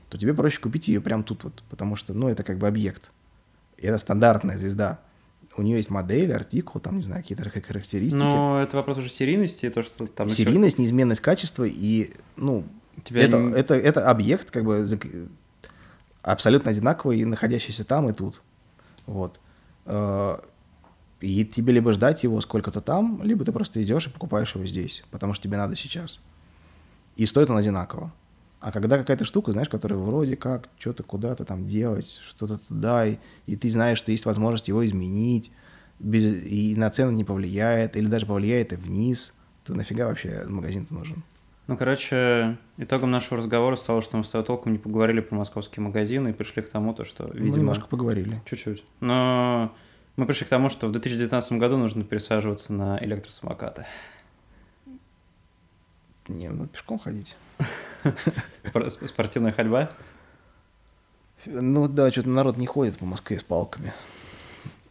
[0.09, 3.11] то тебе проще купить ее прямо тут вот, потому что, ну, это как бы объект.
[3.77, 5.01] И это стандартная звезда.
[5.57, 8.23] У нее есть модель, артикул, там, не знаю, какие-то характеристики.
[8.23, 10.29] Но это вопрос уже серийности, то, что там...
[10.29, 12.65] Серийность, неизменность качества и, ну,
[13.05, 14.87] Тебя это, не- это, это объект, как бы,
[16.23, 18.43] абсолютно одинаковый, находящийся там и тут.
[19.07, 19.41] Вот.
[21.21, 25.05] И тебе либо ждать его сколько-то там, либо ты просто идешь и покупаешь его здесь,
[25.11, 26.21] потому что тебе надо сейчас.
[27.17, 28.13] И стоит он одинаково.
[28.61, 33.19] А когда какая-то штука, знаешь, которая вроде как что-то куда-то там делать, что-то туда, и,
[33.47, 35.53] и ты знаешь, что есть возможность его изменить,
[35.99, 39.35] без, и на цену не повлияет, или даже повлияет и вниз,
[39.65, 41.23] то нафига вообще магазин-то нужен?
[41.69, 45.85] Ну, короче, итогом нашего разговора стало, что мы с тобой толком не поговорили про московские
[45.85, 47.59] магазины и пришли к тому, то, что, Мы видимо...
[47.59, 48.41] немножко поговорили.
[48.47, 48.83] Чуть-чуть.
[49.01, 49.73] Но
[50.19, 53.87] мы пришли к тому, что в 2019 году нужно пересаживаться на электросамокаты.
[56.29, 57.37] Не, надо пешком ходить.
[58.65, 59.91] Спор- сп- Спортивная ходьба.
[61.47, 63.93] Ну да, что-то народ не ходит по Москве с палками.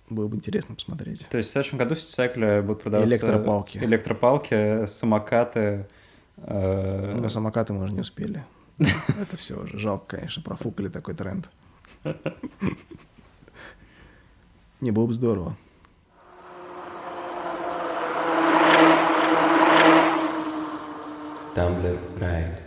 [0.10, 1.28] Было бы интересно посмотреть.
[1.30, 3.10] То есть в следующем году в Ситсайкле будут продаваться...
[3.14, 3.78] Электропалки.
[3.80, 5.86] Электропалки, самокаты.
[6.38, 8.44] э, На самокаты мы уже не успели.
[8.80, 11.50] Это все уже жалко, конечно, профукали такой тренд.
[14.80, 15.56] Не было бы здорово.
[21.56, 22.67] Tumblr Ride.